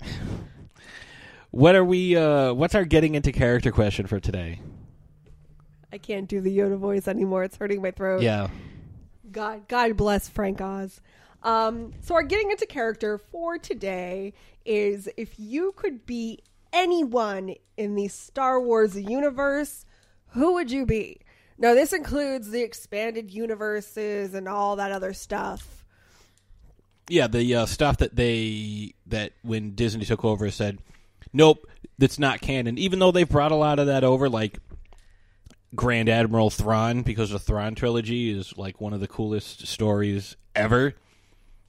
what 1.50 1.74
are 1.74 1.84
we? 1.84 2.16
Uh, 2.16 2.52
what's 2.52 2.74
our 2.74 2.84
getting 2.84 3.14
into 3.14 3.32
character 3.32 3.72
question 3.72 4.06
for 4.06 4.20
today? 4.20 4.60
I 5.92 5.98
can't 5.98 6.28
do 6.28 6.40
the 6.40 6.56
Yoda 6.56 6.76
voice 6.76 7.06
anymore. 7.08 7.44
It's 7.44 7.56
hurting 7.56 7.80
my 7.80 7.92
throat. 7.92 8.20
Yeah, 8.22 8.48
God, 9.30 9.68
God 9.68 9.96
bless 9.96 10.28
Frank 10.28 10.60
Oz. 10.60 11.00
Um, 11.42 11.92
so 12.00 12.14
our 12.14 12.22
getting 12.22 12.50
into 12.50 12.66
character 12.66 13.18
for 13.18 13.58
today 13.58 14.32
is 14.64 15.08
if 15.16 15.38
you 15.38 15.72
could 15.76 16.04
be 16.06 16.40
anyone 16.74 17.54
in 17.76 17.94
the 17.94 18.08
Star 18.08 18.60
Wars 18.60 19.00
universe, 19.00 19.86
who 20.28 20.54
would 20.54 20.70
you 20.70 20.84
be? 20.84 21.20
Now 21.56 21.74
this 21.74 21.92
includes 21.92 22.50
the 22.50 22.62
expanded 22.62 23.30
universes 23.30 24.34
and 24.34 24.48
all 24.48 24.76
that 24.76 24.92
other 24.92 25.12
stuff. 25.12 25.84
yeah. 27.08 27.28
The 27.28 27.54
uh, 27.54 27.66
stuff 27.66 27.98
that 27.98 28.16
they 28.16 28.94
that 29.06 29.32
when 29.42 29.74
Disney 29.74 30.04
took 30.04 30.24
over 30.24 30.50
said, 30.50 30.78
nope, 31.32 31.66
that's 31.98 32.18
not 32.18 32.40
canon. 32.40 32.78
Even 32.78 32.98
though 32.98 33.12
they've 33.12 33.28
brought 33.28 33.52
a 33.52 33.56
lot 33.56 33.78
of 33.78 33.86
that 33.86 34.04
over, 34.04 34.28
like 34.28 34.58
Grand 35.74 36.08
Admiral 36.08 36.50
Thrawn, 36.50 37.02
because 37.02 37.30
the 37.30 37.38
Thrawn 37.38 37.74
trilogy 37.74 38.30
is 38.30 38.56
like 38.56 38.80
one 38.80 38.92
of 38.92 39.00
the 39.00 39.08
coolest 39.08 39.66
stories 39.66 40.36
ever. 40.54 40.94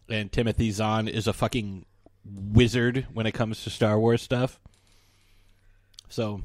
And 0.09 0.31
Timothy 0.31 0.71
Zahn 0.71 1.07
is 1.07 1.27
a 1.27 1.33
fucking 1.33 1.85
wizard 2.24 3.07
when 3.13 3.25
it 3.25 3.33
comes 3.33 3.63
to 3.63 3.69
Star 3.69 4.00
Wars 4.00 4.21
stuff. 4.21 4.59
So, 6.09 6.41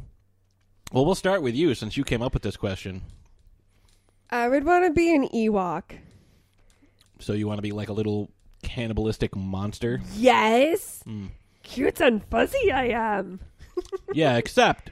well, 0.92 1.04
we'll 1.04 1.14
start 1.14 1.42
with 1.42 1.54
you 1.54 1.74
since 1.74 1.96
you 1.96 2.04
came 2.04 2.22
up 2.22 2.34
with 2.34 2.42
this 2.42 2.56
question. 2.56 3.02
I 4.30 4.48
would 4.48 4.64
want 4.64 4.84
to 4.84 4.92
be 4.92 5.14
an 5.14 5.28
Ewok. 5.28 5.98
So, 7.18 7.32
you 7.32 7.46
want 7.46 7.58
to 7.58 7.62
be 7.62 7.72
like 7.72 7.88
a 7.88 7.92
little 7.92 8.30
cannibalistic 8.62 9.34
monster? 9.36 10.00
Yes. 10.14 11.02
Hmm. 11.04 11.26
Cute 11.62 12.00
and 12.00 12.24
fuzzy 12.24 12.72
I 12.72 12.86
am. 12.86 13.40
yeah, 14.12 14.36
except 14.36 14.90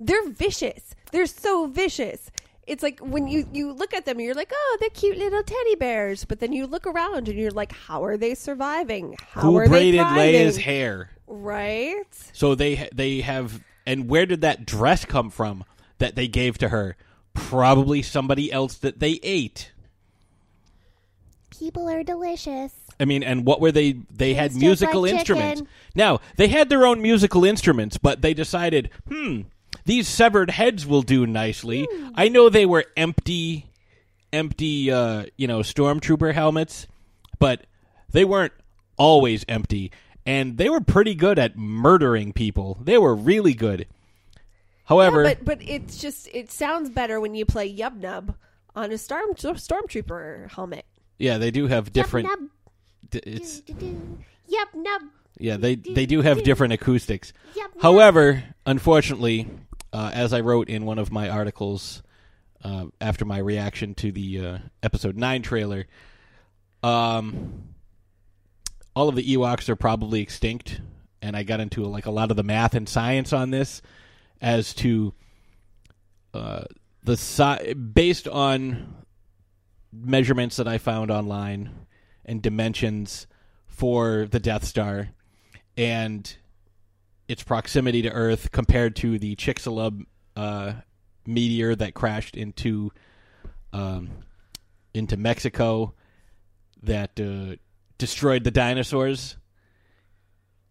they're 0.00 0.28
vicious. 0.30 0.94
They're 1.12 1.26
so 1.26 1.66
vicious. 1.66 2.30
It's 2.66 2.82
like 2.82 3.00
when 3.00 3.26
you 3.26 3.48
you 3.52 3.72
look 3.72 3.92
at 3.92 4.04
them, 4.04 4.20
you're 4.20 4.34
like, 4.34 4.52
oh, 4.54 4.76
they're 4.80 4.88
cute 4.90 5.18
little 5.18 5.42
teddy 5.42 5.74
bears. 5.76 6.24
But 6.24 6.40
then 6.40 6.52
you 6.52 6.66
look 6.66 6.86
around 6.86 7.28
and 7.28 7.38
you're 7.38 7.50
like, 7.50 7.72
how 7.72 8.04
are 8.04 8.16
they 8.16 8.34
surviving? 8.34 9.16
How 9.30 9.42
who 9.42 9.56
are 9.58 9.66
they 9.66 9.70
braided 9.70 10.00
thriving? 10.00 10.34
Leia's 10.34 10.56
hair? 10.56 11.10
Right? 11.26 12.06
So 12.32 12.54
they 12.54 12.88
they 12.94 13.20
have, 13.20 13.60
and 13.86 14.08
where 14.08 14.26
did 14.26 14.40
that 14.40 14.66
dress 14.66 15.04
come 15.04 15.30
from 15.30 15.64
that 15.98 16.16
they 16.16 16.28
gave 16.28 16.58
to 16.58 16.68
her? 16.68 16.96
Probably 17.34 18.02
somebody 18.02 18.52
else 18.52 18.74
that 18.78 19.00
they 19.00 19.18
ate. 19.22 19.72
People 21.50 21.88
are 21.88 22.02
delicious. 22.02 22.72
I 23.00 23.04
mean, 23.04 23.22
and 23.22 23.46
what 23.46 23.60
were 23.60 23.72
they? 23.72 23.92
They 24.10 24.34
had 24.34 24.54
musical 24.54 25.02
like 25.02 25.12
instruments. 25.12 25.60
chicken. 25.60 25.72
Now 25.94 26.20
they 26.36 26.48
had 26.48 26.68
their 26.68 26.86
own 26.86 27.00
musical 27.00 27.44
instruments, 27.44 27.98
but 27.98 28.22
they 28.22 28.34
decided, 28.34 28.90
hmm, 29.08 29.42
these 29.84 30.08
severed 30.08 30.50
heads 30.50 30.86
will 30.86 31.02
do 31.02 31.26
nicely. 31.26 31.88
Hmm. 31.90 32.08
I 32.14 32.28
know 32.28 32.48
they 32.48 32.66
were 32.66 32.84
empty, 32.96 33.66
empty, 34.32 34.90
uh, 34.90 35.26
you 35.36 35.46
know, 35.46 35.60
stormtrooper 35.60 36.34
helmets, 36.34 36.86
but 37.38 37.66
they 38.10 38.24
weren't 38.24 38.52
always 38.96 39.44
empty, 39.48 39.90
and 40.26 40.56
they 40.58 40.68
were 40.68 40.80
pretty 40.80 41.14
good 41.14 41.38
at 41.38 41.56
murdering 41.56 42.32
people. 42.32 42.78
They 42.80 42.98
were 42.98 43.14
really 43.14 43.54
good. 43.54 43.86
However, 44.84 45.22
Yeah, 45.24 45.34
but 45.34 45.44
but 45.44 45.58
it's 45.62 45.98
just 45.98 46.28
it 46.32 46.50
sounds 46.50 46.90
better 46.90 47.20
when 47.20 47.34
you 47.34 47.44
play 47.46 47.74
Yub 47.74 47.96
Nub 47.98 48.34
on 48.74 48.90
a 48.92 48.98
storm 48.98 49.34
stormtrooper 49.34 50.50
helmet. 50.50 50.84
yeah, 51.18 51.38
they 51.38 51.50
do 51.50 51.66
have 51.66 51.92
different. 51.92 52.28
Yub, 52.28 52.40
nub. 52.40 52.48
It's 53.26 53.60
Do, 53.60 53.74
do, 53.74 53.80
do. 53.80 54.18
Yub, 54.50 54.74
nub. 54.74 55.02
Yeah, 55.38 55.56
they 55.56 55.76
they 55.76 56.06
do 56.06 56.20
have 56.22 56.42
different 56.42 56.72
acoustics. 56.72 57.32
Yub, 57.54 57.74
nub. 57.74 57.82
However, 57.82 58.42
unfortunately, 58.66 59.48
uh, 59.92 60.10
as 60.12 60.32
I 60.32 60.40
wrote 60.40 60.68
in 60.68 60.84
one 60.84 60.98
of 60.98 61.10
my 61.12 61.28
articles 61.28 62.02
uh, 62.64 62.86
after 63.00 63.24
my 63.24 63.38
reaction 63.38 63.94
to 63.96 64.12
the 64.12 64.46
uh, 64.46 64.58
episode 64.82 65.16
nine 65.16 65.42
trailer, 65.42 65.86
um, 66.82 67.64
all 68.94 69.08
of 69.08 69.16
the 69.16 69.36
Ewoks 69.36 69.68
are 69.68 69.76
probably 69.76 70.20
extinct, 70.20 70.80
and 71.20 71.36
I 71.36 71.42
got 71.42 71.60
into 71.60 71.84
like 71.84 72.06
a 72.06 72.10
lot 72.10 72.30
of 72.30 72.36
the 72.36 72.42
math 72.42 72.74
and 72.74 72.88
science 72.88 73.32
on 73.32 73.50
this 73.50 73.82
as 74.40 74.74
to 74.74 75.14
uh, 76.34 76.64
the 77.04 77.16
si- 77.16 77.74
based 77.74 78.28
on 78.28 78.94
measurements 79.92 80.56
that 80.56 80.68
I 80.68 80.78
found 80.78 81.10
online 81.10 81.70
and 82.24 82.40
dimensions 82.42 83.26
for 83.66 84.26
the 84.30 84.40
Death 84.40 84.64
Star 84.64 85.10
and 85.76 86.34
its 87.28 87.42
proximity 87.42 88.02
to 88.02 88.10
Earth 88.10 88.52
compared 88.52 88.96
to 88.96 89.18
the 89.18 89.36
Chicxulub 89.36 90.04
uh, 90.36 90.74
meteor 91.26 91.74
that 91.74 91.94
crashed 91.94 92.36
into 92.36 92.92
um, 93.72 94.10
into 94.92 95.16
Mexico 95.16 95.94
that 96.82 97.18
uh, 97.18 97.56
destroyed 98.02 98.42
the 98.42 98.50
dinosaurs. 98.50 99.36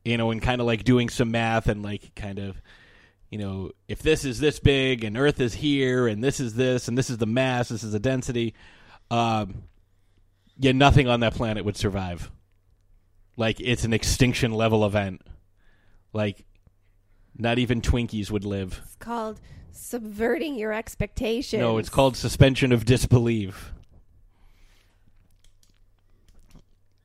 You 0.03 0.17
know, 0.17 0.31
and 0.31 0.41
kind 0.41 0.59
of 0.59 0.67
like 0.67 0.83
doing 0.83 1.07
some 1.07 1.31
math 1.31 1.67
and 1.67 1.81
like 1.81 2.13
kind 2.13 2.39
of, 2.39 2.61
you 3.29 3.37
know, 3.37 3.71
if 3.87 4.01
this 4.01 4.25
is 4.25 4.39
this 4.39 4.59
big 4.59 5.05
and 5.05 5.17
Earth 5.17 5.39
is 5.39 5.53
here 5.53 6.07
and 6.07 6.21
this 6.21 6.39
is 6.41 6.55
this 6.55 6.89
and 6.89 6.97
this 6.97 7.09
is 7.09 7.19
the 7.19 7.27
mass, 7.27 7.69
this 7.69 7.83
is 7.83 7.91
the 7.93 7.99
density, 7.99 8.53
um, 9.11 9.63
yeah, 10.57 10.71
nothing 10.73 11.07
on 11.07 11.21
that 11.21 11.35
planet 11.35 11.63
would 11.63 11.77
survive. 11.77 12.31
Like 13.37 13.61
it's 13.61 13.85
an 13.85 13.93
extinction 13.93 14.51
level 14.51 14.85
event. 14.85 15.21
Like 16.13 16.45
not 17.37 17.59
even 17.59 17.79
Twinkies 17.79 18.31
would 18.31 18.43
live. 18.43 18.81
It's 18.83 18.95
called 18.95 19.39
subverting 19.71 20.55
your 20.55 20.73
expectations. 20.73 21.61
No, 21.61 21.77
it's 21.77 21.89
called 21.89 22.17
suspension 22.17 22.71
of 22.71 22.85
disbelief. 22.85 23.71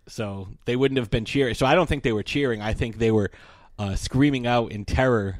So 0.08 0.48
they 0.66 0.76
wouldn't 0.76 0.98
have 0.98 1.10
been 1.10 1.24
cheering. 1.24 1.54
So 1.54 1.66
I 1.66 1.74
don't 1.74 1.88
think 1.88 2.02
they 2.02 2.12
were 2.12 2.22
cheering. 2.22 2.62
I 2.62 2.74
think 2.74 2.98
they 2.98 3.10
were 3.10 3.30
uh, 3.78 3.96
screaming 3.96 4.46
out 4.46 4.70
in 4.72 4.84
terror, 4.84 5.36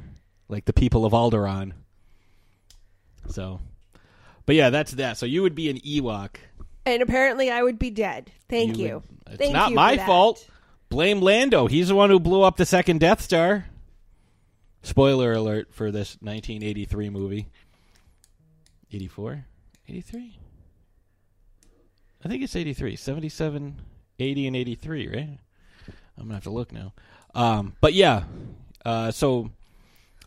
like 0.48 0.64
the 0.64 0.72
people 0.72 1.04
of 1.04 1.12
Alderaan. 1.12 1.72
So, 3.28 3.60
but 4.44 4.54
yeah, 4.56 4.70
that's 4.70 4.92
that. 4.92 5.16
So 5.18 5.26
you 5.26 5.42
would 5.42 5.54
be 5.54 5.70
an 5.70 5.78
Ewok. 5.78 6.36
and 6.84 7.02
apparently 7.02 7.50
I 7.50 7.62
would 7.62 7.78
be 7.78 7.90
dead. 7.90 8.30
Thank 8.48 8.76
You 8.78 8.86
you. 8.86 8.94
would- 8.94 9.02
it's 9.28 9.38
Thank 9.38 9.52
not 9.54 9.70
you 9.70 9.76
my 9.76 9.96
fault. 9.98 10.46
Blame 10.88 11.20
Lando. 11.20 11.66
He's 11.66 11.88
the 11.88 11.96
one 11.96 12.10
who 12.10 12.20
blew 12.20 12.42
up 12.42 12.56
the 12.56 12.64
second 12.66 13.00
Death 13.00 13.20
Star. 13.20 13.66
Spoiler 14.82 15.32
alert 15.32 15.74
for 15.74 15.90
this 15.90 16.16
1983 16.20 17.10
movie. 17.10 17.48
84? 18.92 19.44
83? 19.88 20.38
I 22.24 22.28
think 22.28 22.44
it's 22.44 22.54
83. 22.54 22.94
77, 22.94 23.80
80, 24.18 24.46
and 24.46 24.56
83, 24.56 25.08
right? 25.08 25.38
I'm 26.18 26.24
going 26.24 26.28
to 26.28 26.34
have 26.34 26.44
to 26.44 26.50
look 26.50 26.72
now. 26.72 26.92
Um, 27.34 27.74
but 27.80 27.92
yeah. 27.94 28.24
Uh, 28.84 29.10
so, 29.10 29.50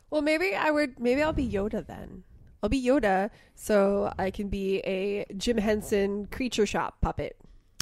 Well, 0.10 0.22
maybe 0.22 0.54
I 0.56 0.70
would. 0.72 1.00
Maybe 1.00 1.24
I'll 1.24 1.34
be 1.34 1.50
Yoda 1.50 1.86
then. 1.86 2.24
I'll 2.62 2.70
be 2.70 2.84
Yoda, 2.86 3.30
so 3.56 4.14
I 4.20 4.32
can 4.32 4.50
be 4.50 4.80
a 4.80 5.26
Jim 5.38 5.58
Henson 5.58 6.28
creature 6.28 6.66
shop 6.66 7.00
puppet. 7.02 7.38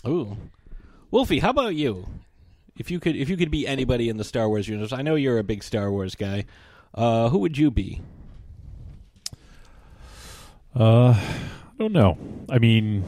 ooh. 0.07 0.37
Wolfie, 1.09 1.39
how 1.39 1.49
about 1.49 1.73
you? 1.73 2.05
If 2.77 2.91
you 2.91 2.99
could 2.99 3.15
if 3.15 3.27
you 3.27 3.37
could 3.37 3.49
be 3.49 3.65
anybody 3.67 4.07
in 4.07 4.17
the 4.17 4.23
Star 4.23 4.47
Wars 4.47 4.67
universe, 4.67 4.93
I 4.93 5.01
know 5.01 5.15
you're 5.15 5.39
a 5.39 5.43
big 5.43 5.63
Star 5.63 5.91
Wars 5.91 6.13
guy. 6.15 6.45
Uh, 6.93 7.29
who 7.29 7.39
would 7.39 7.57
you 7.57 7.71
be? 7.71 8.01
Uh, 10.75 11.09
I 11.13 11.73
don't 11.79 11.93
know. 11.93 12.17
I 12.49 12.59
mean, 12.59 13.03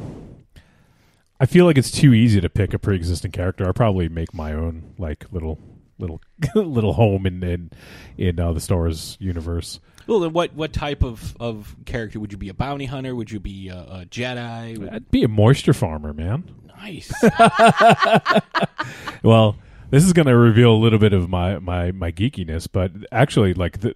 I 1.39 1.45
feel 1.45 1.65
like 1.65 1.77
it's 1.77 1.91
too 1.91 2.13
easy 2.13 2.41
to 2.41 2.49
pick 2.49 2.73
a 2.73 2.79
pre-existing 2.79 3.31
character. 3.31 3.67
I 3.67 3.71
probably 3.71 4.09
make 4.09 4.33
my 4.33 4.53
own 4.53 4.93
like 4.97 5.25
little 5.31 5.59
little 5.97 6.21
little 6.55 6.93
home 6.93 7.25
in 7.25 7.43
in 7.43 7.71
in 8.17 8.39
uh, 8.39 8.53
the 8.53 8.59
Star 8.59 8.77
Wars 8.79 9.17
universe. 9.19 9.79
Well, 10.07 10.19
then 10.19 10.33
what 10.33 10.53
what 10.53 10.73
type 10.73 11.03
of, 11.03 11.37
of 11.39 11.75
character 11.85 12.19
would 12.19 12.31
you 12.31 12.37
be? 12.37 12.49
A 12.49 12.53
bounty 12.53 12.85
hunter? 12.85 13.15
Would 13.15 13.31
you 13.31 13.39
be 13.39 13.69
a, 13.69 13.77
a 13.77 14.05
Jedi? 14.09 14.77
Would- 14.79 14.89
I'd 14.89 15.11
be 15.11 15.23
a 15.23 15.27
moisture 15.27 15.73
farmer, 15.73 16.13
man. 16.13 16.43
Nice. 16.81 17.11
Well, 19.23 19.57
this 19.89 20.05
is 20.05 20.13
going 20.13 20.27
to 20.27 20.35
reveal 20.37 20.71
a 20.71 20.77
little 20.77 20.99
bit 20.99 21.13
of 21.13 21.29
my 21.29 21.59
my 21.59 21.91
my 21.91 22.11
geekiness, 22.11 22.67
but 22.71 22.91
actually, 23.11 23.53
like 23.53 23.81
the, 23.81 23.93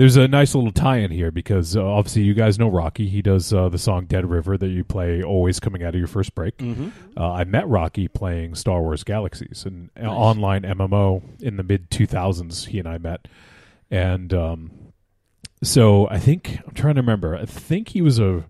there's 0.00 0.16
a 0.16 0.26
nice 0.26 0.54
little 0.54 0.72
tie-in 0.72 1.10
here 1.10 1.30
because 1.30 1.76
uh, 1.76 1.84
obviously 1.84 2.22
you 2.22 2.32
guys 2.32 2.58
know 2.58 2.70
Rocky. 2.70 3.06
He 3.06 3.20
does 3.20 3.52
uh, 3.52 3.68
the 3.68 3.76
song 3.76 4.06
"Dead 4.06 4.24
River" 4.24 4.56
that 4.56 4.68
you 4.68 4.82
play 4.82 5.22
always 5.22 5.60
coming 5.60 5.82
out 5.82 5.90
of 5.94 5.98
your 5.98 6.08
first 6.08 6.34
break. 6.34 6.56
Mm-hmm. 6.56 6.88
Uh, 7.18 7.32
I 7.32 7.44
met 7.44 7.68
Rocky 7.68 8.08
playing 8.08 8.54
Star 8.54 8.80
Wars 8.80 9.04
Galaxies, 9.04 9.66
an 9.66 9.90
uh, 10.02 10.06
online 10.06 10.62
MMO 10.62 11.42
in 11.42 11.58
the 11.58 11.62
mid 11.62 11.90
2000s. 11.90 12.68
He 12.68 12.78
and 12.78 12.88
I 12.88 12.96
met, 12.96 13.28
and 13.90 14.32
um, 14.32 14.70
so 15.62 16.08
I 16.08 16.18
think 16.18 16.60
I'm 16.66 16.72
trying 16.72 16.94
to 16.94 17.02
remember. 17.02 17.36
I 17.36 17.44
think 17.44 17.88
he 17.88 18.00
was 18.00 18.18
a, 18.18 18.46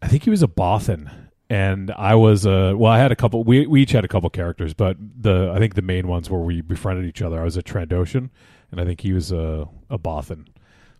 I 0.00 0.08
think 0.08 0.22
he 0.22 0.30
was 0.30 0.42
a 0.42 0.48
Bothan, 0.48 1.10
and 1.50 1.90
I 1.90 2.14
was 2.14 2.46
a. 2.46 2.74
Well, 2.74 2.90
I 2.90 3.00
had 3.00 3.12
a 3.12 3.16
couple. 3.16 3.44
We 3.44 3.66
we 3.66 3.82
each 3.82 3.92
had 3.92 4.06
a 4.06 4.08
couple 4.08 4.30
characters, 4.30 4.72
but 4.72 4.96
the 4.98 5.52
I 5.54 5.58
think 5.58 5.74
the 5.74 5.82
main 5.82 6.08
ones 6.08 6.30
where 6.30 6.40
we 6.40 6.62
befriended 6.62 7.04
each 7.04 7.20
other. 7.20 7.38
I 7.38 7.44
was 7.44 7.58
a 7.58 7.62
Trandoshan, 7.62 8.30
and 8.70 8.80
I 8.80 8.84
think 8.84 9.00
he 9.00 9.12
was 9.12 9.32
a 9.32 9.68
a 9.90 9.98
Bothan. 9.98 10.46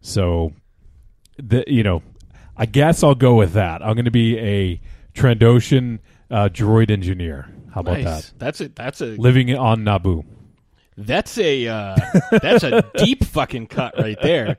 So, 0.00 0.52
the 1.38 1.64
you 1.66 1.82
know, 1.82 2.02
I 2.56 2.66
guess 2.66 3.02
I'll 3.02 3.14
go 3.14 3.34
with 3.34 3.52
that. 3.54 3.82
I'm 3.82 3.94
going 3.94 4.04
to 4.04 4.10
be 4.10 4.38
a 4.38 4.80
Trandoshan 5.14 5.98
uh, 6.30 6.48
droid 6.52 6.90
engineer. 6.90 7.48
How 7.72 7.80
about 7.80 8.00
Nice. 8.00 8.32
That's 8.38 8.60
it. 8.60 8.74
that's 8.76 9.00
a? 9.00 9.06
Living 9.06 9.54
on 9.56 9.80
Naboo. 9.84 10.24
that's 10.96 11.36
a 11.38 11.66
uh, 11.68 11.96
that's 12.42 12.64
a 12.64 12.84
deep 12.96 13.24
fucking 13.24 13.66
cut 13.68 13.94
right 13.98 14.18
there. 14.22 14.56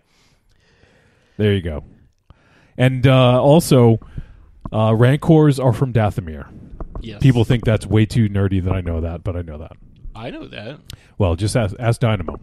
There 1.38 1.54
you 1.54 1.62
go. 1.62 1.84
And 2.78 3.06
uh, 3.08 3.42
also, 3.42 4.00
uh, 4.72 4.94
Rancors 4.96 5.60
are 5.60 5.74
from 5.74 5.92
Dathomir. 5.94 6.48
Yes, 7.02 7.22
People 7.22 7.46
think 7.46 7.64
that's 7.66 7.86
way 7.86 8.06
too 8.06 8.28
nerdy 8.30 8.62
that 8.64 8.74
I 8.74 8.82
know 8.82 9.02
that, 9.02 9.24
but 9.24 9.36
I 9.38 9.42
know 9.42 9.58
that. 9.58 9.72
I 10.16 10.32
know 10.32 10.48
that. 10.48 10.80
Well, 11.18 11.36
just 11.36 11.56
ask, 11.56 11.76
ask 11.80 12.02
Dynamo. 12.02 12.40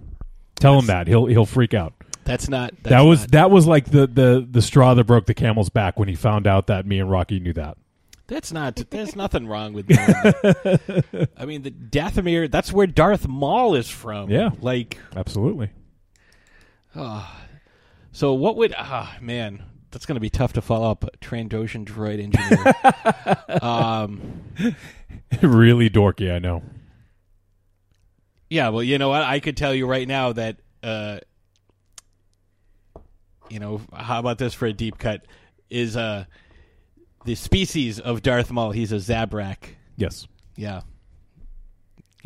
Tell 0.58 0.78
him 0.78 0.86
that 0.86 1.06
he'll 1.06 1.26
he'll 1.26 1.46
freak 1.46 1.74
out. 1.74 1.92
That's 2.24 2.48
not. 2.48 2.72
That's 2.82 2.88
that 2.90 3.00
was 3.02 3.20
not- 3.20 3.30
that 3.32 3.50
was 3.50 3.66
like 3.66 3.90
the, 3.90 4.06
the 4.06 4.46
the 4.50 4.62
straw 4.62 4.94
that 4.94 5.04
broke 5.04 5.26
the 5.26 5.34
camel's 5.34 5.68
back 5.70 5.98
when 5.98 6.08
he 6.08 6.14
found 6.14 6.46
out 6.46 6.66
that 6.66 6.86
me 6.86 6.98
and 6.98 7.10
Rocky 7.10 7.38
knew 7.40 7.52
that. 7.52 7.76
That's 8.28 8.52
not. 8.52 8.74
There's 8.90 9.14
nothing 9.14 9.46
wrong 9.46 9.72
with 9.72 9.86
that. 9.86 11.28
I 11.38 11.44
mean, 11.44 11.62
the 11.62 11.70
Dathomir. 11.70 12.50
That's 12.50 12.72
where 12.72 12.88
Darth 12.88 13.28
Maul 13.28 13.76
is 13.76 13.88
from. 13.88 14.30
Yeah. 14.30 14.50
Like, 14.60 14.98
Absolutely. 15.14 15.70
so 18.10 18.32
what 18.34 18.56
would? 18.56 18.74
Ah, 18.76 19.16
man, 19.20 19.62
that's 19.92 20.06
going 20.06 20.16
to 20.16 20.20
be 20.20 20.30
tough 20.30 20.54
to 20.54 20.60
follow 20.60 20.90
up. 20.90 21.04
Trandoshan 21.20 21.84
droid 21.84 22.20
engineer. 22.20 23.62
um, 23.62 24.42
really 25.40 25.88
dorky, 25.88 26.34
I 26.34 26.40
know. 26.40 26.62
Yeah. 28.50 28.68
Well, 28.68 28.82
you 28.82 28.98
know 28.98 29.08
what? 29.08 29.22
I 29.22 29.40
could 29.40 29.56
tell 29.56 29.74
you 29.74 29.86
right 29.86 30.06
now 30.06 30.32
that. 30.32 30.56
Uh, 30.82 31.18
you 33.48 33.60
know, 33.60 33.80
how 33.92 34.18
about 34.18 34.38
this 34.38 34.54
for 34.54 34.66
a 34.66 34.72
deep 34.72 34.98
cut? 34.98 35.24
Is 35.70 35.96
uh, 35.96 36.24
the 37.24 37.34
species 37.34 38.00
of 38.00 38.22
Darth 38.22 38.50
Maul? 38.50 38.70
He's 38.72 38.92
a 38.92 38.96
Zabrak. 38.96 39.58
Yes. 39.96 40.26
Yeah. 40.56 40.82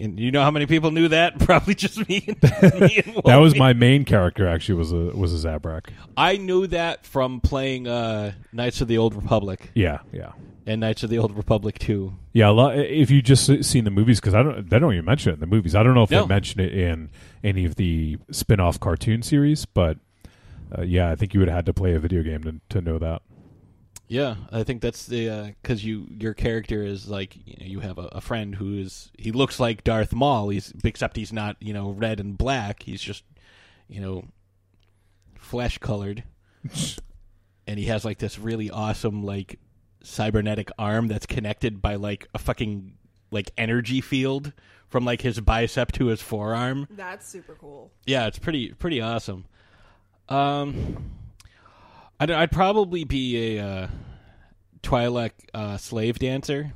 And 0.00 0.18
you 0.18 0.30
know 0.30 0.42
how 0.42 0.50
many 0.50 0.64
people 0.66 0.90
knew 0.90 1.08
that? 1.08 1.38
Probably 1.46 1.74
just 1.74 2.08
me. 2.08 2.24
And, 2.26 2.42
me 2.80 3.02
and 3.04 3.20
That 3.26 3.36
was 3.36 3.54
my 3.56 3.72
main 3.74 4.04
character 4.04 4.46
actually 4.48 4.76
was 4.76 4.92
a 4.92 4.96
was 5.14 5.44
a 5.44 5.48
Zabrak. 5.48 5.88
I 6.16 6.36
knew 6.38 6.66
that 6.68 7.04
from 7.06 7.40
playing 7.40 7.86
uh, 7.86 8.32
Knights 8.52 8.80
of 8.80 8.88
the 8.88 8.98
Old 8.98 9.14
Republic 9.14 9.70
Yeah, 9.74 9.98
yeah. 10.12 10.32
and 10.66 10.80
Knights 10.80 11.02
of 11.02 11.10
the 11.10 11.18
Old 11.18 11.36
Republic 11.36 11.78
2. 11.78 12.12
Yeah, 12.32 12.48
a 12.48 12.52
lot, 12.52 12.78
if 12.78 13.10
you 13.10 13.20
just 13.22 13.64
seen 13.64 13.84
the 13.84 13.90
movies, 13.90 14.20
because 14.20 14.34
I 14.34 14.42
don't, 14.42 14.68
they 14.70 14.78
don't 14.78 14.92
even 14.94 15.04
mention 15.04 15.30
it 15.30 15.34
in 15.34 15.40
the 15.40 15.46
movies. 15.46 15.74
I 15.74 15.82
don't 15.82 15.94
know 15.94 16.04
if 16.04 16.10
No. 16.10 16.22
they 16.22 16.28
mention 16.28 16.60
it 16.60 16.72
in 16.72 17.10
any 17.44 17.64
of 17.64 17.74
the 17.76 18.16
spin-off 18.30 18.78
cartoon 18.80 19.22
series, 19.22 19.66
but 19.66 19.98
uh, 20.76 20.82
yeah, 20.82 21.10
I 21.10 21.16
think 21.16 21.34
you 21.34 21.40
would 21.40 21.48
have 21.48 21.56
had 21.56 21.66
to 21.66 21.74
play 21.74 21.92
a 21.94 21.98
video 21.98 22.22
game 22.22 22.42
to, 22.44 22.60
to 22.68 22.80
know 22.80 22.98
that. 22.98 23.22
Yeah, 24.10 24.34
I 24.50 24.64
think 24.64 24.82
that's 24.82 25.06
the 25.06 25.54
because 25.62 25.84
you 25.84 26.08
your 26.10 26.34
character 26.34 26.82
is 26.82 27.08
like 27.08 27.36
you, 27.46 27.54
know, 27.60 27.66
you 27.66 27.80
have 27.80 27.96
a, 27.96 28.06
a 28.06 28.20
friend 28.20 28.56
who 28.56 28.76
is 28.76 29.08
he 29.16 29.30
looks 29.30 29.60
like 29.60 29.84
Darth 29.84 30.12
Maul. 30.12 30.48
He's 30.48 30.72
except 30.82 31.16
he's 31.16 31.32
not 31.32 31.56
you 31.60 31.72
know 31.72 31.90
red 31.90 32.18
and 32.18 32.36
black. 32.36 32.82
He's 32.82 33.00
just 33.00 33.22
you 33.86 34.00
know 34.00 34.24
flesh 35.38 35.78
colored, 35.78 36.24
and 37.68 37.78
he 37.78 37.84
has 37.84 38.04
like 38.04 38.18
this 38.18 38.36
really 38.36 38.68
awesome 38.68 39.22
like 39.22 39.60
cybernetic 40.02 40.72
arm 40.76 41.06
that's 41.06 41.26
connected 41.26 41.80
by 41.80 41.94
like 41.94 42.26
a 42.34 42.38
fucking 42.38 42.94
like 43.30 43.52
energy 43.56 44.00
field 44.00 44.52
from 44.88 45.04
like 45.04 45.22
his 45.22 45.38
bicep 45.40 45.92
to 45.92 46.06
his 46.06 46.20
forearm. 46.20 46.88
That's 46.90 47.28
super 47.28 47.54
cool. 47.54 47.92
Yeah, 48.06 48.26
it's 48.26 48.40
pretty 48.40 48.72
pretty 48.72 49.00
awesome. 49.00 49.44
Um, 50.28 51.12
I'd, 52.20 52.30
I'd 52.30 52.52
probably 52.52 53.04
be 53.04 53.56
a 53.58 53.64
uh, 53.64 53.86
Twi'lek 54.82 55.30
uh, 55.54 55.76
slave 55.78 56.18
dancer, 56.18 56.72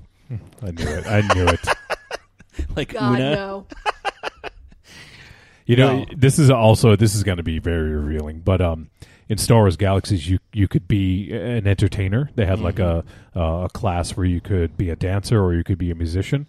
I 0.62 0.70
knew 0.70 0.87
it. 0.88 1.07
I 1.07 1.20
knew 1.35 1.46
it. 1.46 1.61
like 2.76 2.94
God 2.94 3.18
Una. 3.20 3.35
no. 3.35 3.66
You 5.66 5.76
know, 5.76 6.00
No. 6.00 6.07
this 6.14 6.38
is 6.38 6.50
also 6.50 6.94
this 6.94 7.14
is 7.14 7.22
going 7.22 7.38
to 7.38 7.42
be 7.42 7.59
very 7.59 7.94
revealing, 7.94 8.40
but 8.40 8.61
um, 8.61 8.90
in 9.30 9.38
Star 9.38 9.61
Wars 9.61 9.78
Galaxies, 9.78 10.28
you 10.28 10.38
you 10.52 10.68
could 10.68 10.87
be 10.87 11.33
an 11.33 11.66
entertainer. 11.66 12.28
They 12.35 12.44
had 12.44 12.61
like 12.61 12.78
a 12.78 13.02
a 13.35 13.68
class 13.72 14.14
where 14.14 14.26
you 14.26 14.42
could 14.42 14.76
be 14.76 14.90
a 14.90 14.96
dancer 14.96 15.42
or 15.42 15.54
you 15.54 15.64
could 15.64 15.78
be 15.78 15.90
a 15.90 15.94
musician, 15.94 16.46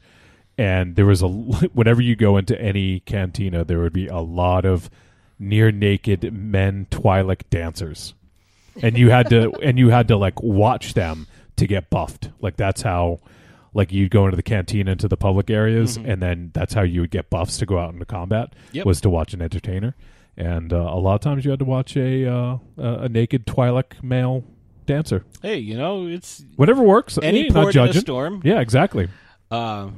and 0.57 0.97
there 0.97 1.05
was 1.05 1.21
a 1.21 1.27
whenever 1.73 2.01
you 2.01 2.17
go 2.17 2.35
into 2.35 2.59
any 2.61 2.99
cantina, 3.01 3.63
there 3.63 3.79
would 3.79 3.93
be 3.93 4.07
a 4.07 4.19
lot 4.19 4.65
of 4.65 4.89
near 5.39 5.71
naked 5.71 6.33
men 6.33 6.85
Twi'lek 6.91 7.43
dancers, 7.49 8.15
and 8.81 8.97
you 8.97 9.09
had 9.09 9.29
to 9.29 9.51
and 9.61 9.77
you 9.79 9.89
had 9.89 10.07
to 10.09 10.17
like 10.17 10.41
watch 10.41 10.93
them 10.93 11.27
to 11.57 11.67
get 11.67 11.89
buffed. 11.89 12.29
Like 12.41 12.57
that's 12.57 12.81
how. 12.81 13.19
Like 13.73 13.91
you'd 13.91 14.09
go 14.09 14.23
into 14.23 14.37
the 14.37 14.41
canteen 14.41 14.87
into 14.87 15.09
the 15.09 15.17
public 15.17 15.49
areas, 15.49 15.97
and 15.97 16.21
then 16.21 16.51
that's 16.53 16.73
how 16.73 16.83
you 16.83 17.01
would 17.01 17.11
get 17.11 17.29
buffs 17.29 17.57
to 17.57 17.65
go 17.65 17.77
out 17.77 17.91
into 17.93 18.05
combat 18.05 18.53
Yep. 18.71 18.85
was 18.85 19.01
to 19.01 19.09
watch 19.09 19.33
an 19.33 19.41
entertainer, 19.41 19.97
and 20.37 20.71
uh, 20.71 20.77
a 20.77 20.95
lot 20.97 21.15
of 21.15 21.19
times 21.19 21.43
you 21.43 21.51
had 21.51 21.59
to 21.59 21.65
watch 21.65 21.97
a 21.97 22.25
uh, 22.25 22.57
a 22.77 23.09
naked 23.09 23.45
Twi'lek 23.45 24.01
male 24.01 24.45
dancer. 24.85 25.25
Hey, 25.41 25.57
you 25.57 25.75
know 25.77 26.07
it's 26.07 26.45
Whatever 26.55 26.83
works. 26.83 27.19
any 27.21 27.49
not 27.49 27.63
port 27.63 27.75
in 27.75 27.89
a 27.89 27.93
storm. 27.95 28.41
Yeah, 28.45 28.61
exactly. 28.61 29.09
Uh, 29.51 29.89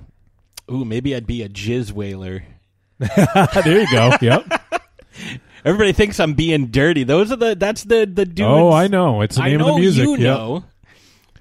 ooh, 0.72 0.84
maybe 0.84 1.16
I'd 1.16 1.28
be 1.28 1.44
a 1.44 1.48
jizz 1.50 1.92
wailer. 1.92 2.46
there 2.98 3.80
you 3.82 3.92
go. 3.92 4.12
Yep. 4.20 4.62
Everybody 5.66 5.92
thinks 5.94 6.20
I'm 6.20 6.34
being 6.34 6.68
dirty. 6.68 7.04
Those 7.04 7.32
are 7.32 7.36
the 7.36 7.56
that's 7.56 7.84
the 7.84 8.06
the 8.06 8.26
dudes. 8.26 8.42
oh, 8.42 8.72
I 8.72 8.88
know. 8.88 9.22
It's 9.22 9.36
the 9.38 9.44
I 9.44 9.50
name 9.50 9.60
know 9.60 9.70
of 9.70 9.76
the 9.76 9.82
music. 9.82 10.04
you 10.06 10.12
Yep. 10.18 10.20
know. 10.38 10.64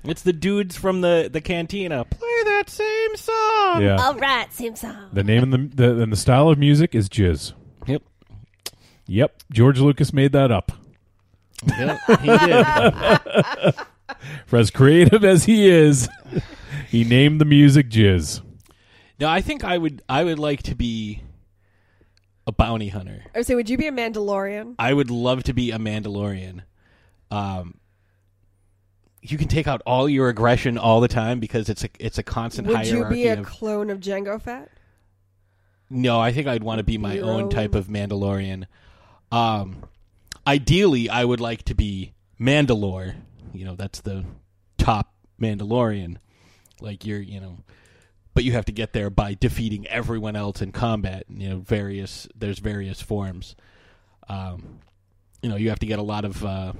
It's 0.04 0.22
the 0.22 0.32
dudes 0.32 0.76
from 0.76 1.00
the 1.00 1.28
the 1.32 1.40
cantina. 1.40 2.04
Play 2.04 2.42
that 2.44 2.64
same 2.70 3.16
song. 3.16 3.82
Yeah. 3.82 3.96
All 4.00 4.14
right, 4.14 4.52
same 4.52 4.76
song. 4.76 5.08
The 5.12 5.24
name 5.24 5.42
and 5.42 5.52
the, 5.52 5.58
the 5.76 6.02
and 6.02 6.12
the 6.12 6.16
style 6.16 6.48
of 6.48 6.58
music 6.58 6.94
is 6.94 7.08
jizz. 7.08 7.52
Yep. 7.86 8.02
Yep. 9.06 9.42
George 9.52 9.80
Lucas 9.80 10.12
made 10.12 10.32
that 10.32 10.50
up. 10.52 10.72
Yep. 11.66 11.98
He 12.20 12.26
did. 12.38 13.74
For 14.46 14.56
as 14.58 14.70
creative 14.70 15.24
as 15.24 15.44
he 15.44 15.68
is, 15.68 16.08
he 16.88 17.02
named 17.04 17.40
the 17.40 17.44
music 17.44 17.90
jizz. 17.90 18.40
No, 19.18 19.28
I 19.28 19.40
think 19.40 19.64
I 19.64 19.76
would. 19.78 20.02
I 20.08 20.22
would 20.24 20.38
like 20.38 20.62
to 20.64 20.74
be 20.74 21.22
a 22.46 22.52
bounty 22.52 22.88
hunter. 22.88 23.22
I 23.34 23.38
would 23.38 23.46
say, 23.46 23.54
would 23.54 23.68
you 23.68 23.76
be 23.76 23.86
a 23.86 23.92
Mandalorian? 23.92 24.76
I 24.78 24.92
would 24.92 25.10
love 25.10 25.42
to 25.44 25.52
be 25.52 25.70
a 25.72 25.78
Mandalorian. 25.78 26.62
Um, 27.30 27.78
you 29.22 29.36
can 29.38 29.48
take 29.48 29.66
out 29.66 29.82
all 29.84 30.08
your 30.08 30.28
aggression 30.28 30.78
all 30.78 31.00
the 31.00 31.08
time 31.08 31.40
because 31.40 31.68
it's 31.68 31.82
a 31.84 31.88
it's 31.98 32.18
a 32.18 32.22
constant 32.22 32.68
hierarchy. 32.68 32.94
Would 32.96 33.08
you 33.08 33.14
be 33.14 33.26
a 33.26 33.40
of. 33.40 33.46
clone 33.46 33.90
of 33.90 33.98
Jango 34.00 34.40
Fett? 34.40 34.70
No, 35.90 36.20
I 36.20 36.32
think 36.32 36.46
I'd 36.46 36.62
want 36.62 36.78
to 36.78 36.84
be 36.84 36.98
my 36.98 37.18
own 37.18 37.42
own- 37.44 37.50
type 37.50 37.74
of 37.74 37.86
Mandalorian. 37.86 38.66
Um, 39.32 39.84
ideally, 40.46 41.08
I 41.08 41.24
would 41.24 41.40
like 41.40 41.64
to 41.64 41.74
be 41.74 42.12
Mandalore. 42.40 43.16
You 43.52 43.64
know, 43.64 43.74
that's 43.74 44.00
the 44.00 44.24
top 44.78 45.12
Mandalorian. 45.40 46.16
Like 46.80 47.04
you're, 47.04 47.20
you 47.20 47.40
know, 47.40 47.58
but 48.36 48.44
you 48.44 48.52
have 48.52 48.66
to 48.66 48.72
get 48.72 48.92
there 48.92 49.08
by 49.08 49.32
defeating 49.32 49.86
everyone 49.86 50.36
else 50.36 50.60
in 50.60 50.70
combat. 50.70 51.24
You 51.30 51.48
know, 51.48 51.56
various 51.56 52.28
there's 52.36 52.58
various 52.58 53.00
forms. 53.00 53.56
Um, 54.28 54.80
you 55.40 55.48
know, 55.48 55.56
you 55.56 55.70
have 55.70 55.78
to 55.78 55.86
get 55.86 55.98
a 55.98 56.02
lot 56.02 56.26
of, 56.26 56.44
uh, 56.44 56.74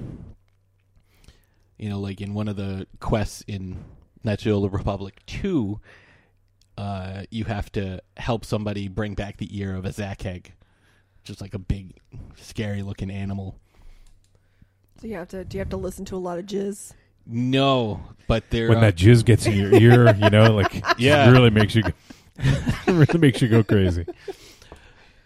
you 1.78 1.88
know, 1.88 1.98
like 1.98 2.20
in 2.20 2.34
one 2.34 2.48
of 2.48 2.56
the 2.56 2.86
quests 3.00 3.42
in 3.48 3.82
the 4.22 4.68
Republic 4.70 5.22
two, 5.24 5.80
uh, 6.76 7.22
you 7.30 7.44
have 7.44 7.72
to 7.72 8.02
help 8.18 8.44
somebody 8.44 8.86
bring 8.86 9.14
back 9.14 9.38
the 9.38 9.58
ear 9.58 9.74
of 9.74 9.86
a 9.86 9.90
Zakkeg, 9.90 10.48
just 11.24 11.40
like 11.40 11.54
a 11.54 11.58
big, 11.58 11.94
scary 12.34 12.82
looking 12.82 13.10
animal. 13.10 13.56
So 15.00 15.06
you 15.06 15.14
have 15.14 15.28
to. 15.28 15.42
Do 15.42 15.56
you 15.56 15.60
have 15.60 15.70
to 15.70 15.78
listen 15.78 16.04
to 16.04 16.16
a 16.16 16.18
lot 16.18 16.38
of 16.38 16.44
jizz? 16.44 16.92
No, 17.26 18.00
but 18.28 18.44
they're 18.50 18.68
When 18.68 18.78
uh, 18.78 18.82
that 18.82 18.96
jizz 18.96 19.24
gets 19.24 19.46
in 19.46 19.54
your 19.54 19.74
ear, 19.74 20.14
you 20.16 20.30
know, 20.30 20.52
like 20.54 20.84
Yeah. 20.98 21.30
really 21.30 21.50
makes 21.50 21.74
you. 21.74 21.82
go, 21.82 21.90
really 22.86 23.18
makes 23.18 23.42
you 23.42 23.48
go 23.48 23.62
crazy. 23.64 24.06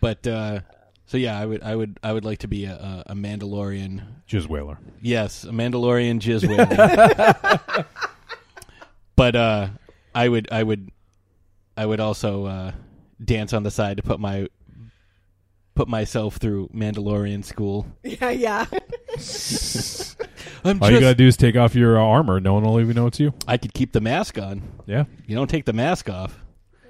But 0.01 0.27
uh, 0.27 0.61
so 1.07 1.17
yeah, 1.19 1.39
I 1.39 1.45
would 1.45 1.63
I 1.63 1.77
would 1.77 1.99
I 2.03 2.13
would 2.13 2.25
like 2.25 2.39
to 2.39 2.49
be 2.49 2.65
a, 2.65 2.73
a, 2.75 3.13
a 3.13 3.15
Mandalorian. 3.15 4.03
Jizz 4.29 4.47
wailer. 4.49 4.79
Yes, 5.03 5.45
a 5.45 5.49
Mandalorian 5.49 6.21
jizz 6.21 6.49
wailer. 6.49 7.87
but 9.17 9.37
uh, 9.37 9.69
I 10.15 10.29
would 10.29 10.49
I 10.51 10.63
would 10.63 10.91
I 11.77 11.85
would 11.85 12.01
also 12.01 12.47
uh, 12.47 12.73
dance 13.23 13.53
on 13.53 13.63
the 13.63 13.71
side 13.71 13.97
to 13.99 14.03
put 14.03 14.21
my 14.21 14.49
put 15.81 15.89
myself 15.89 16.37
through 16.37 16.69
Mandalorian 16.75 17.43
school. 17.43 17.87
Yeah, 18.05 18.31
yeah. 18.31 18.67
I'm 20.63 20.83
All 20.83 20.91
you 20.91 21.01
gotta 21.01 21.15
do 21.15 21.27
is 21.27 21.39
take 21.39 21.57
off 21.57 21.75
your 21.75 21.99
uh, 21.99 22.03
armor. 22.05 22.39
No 22.39 22.53
one 22.53 22.65
will 22.65 22.81
even 22.81 22.97
know 22.97 23.07
it's 23.07 23.19
you. 23.19 23.33
I 23.49 23.57
could 23.57 23.73
keep 23.73 23.93
the 23.93 24.01
mask 24.03 24.37
on. 24.37 24.63
Yeah. 24.85 25.05
You 25.27 25.37
don't 25.37 25.49
take 25.49 25.65
the 25.65 25.73
mask 25.73 26.11
off. 26.11 26.39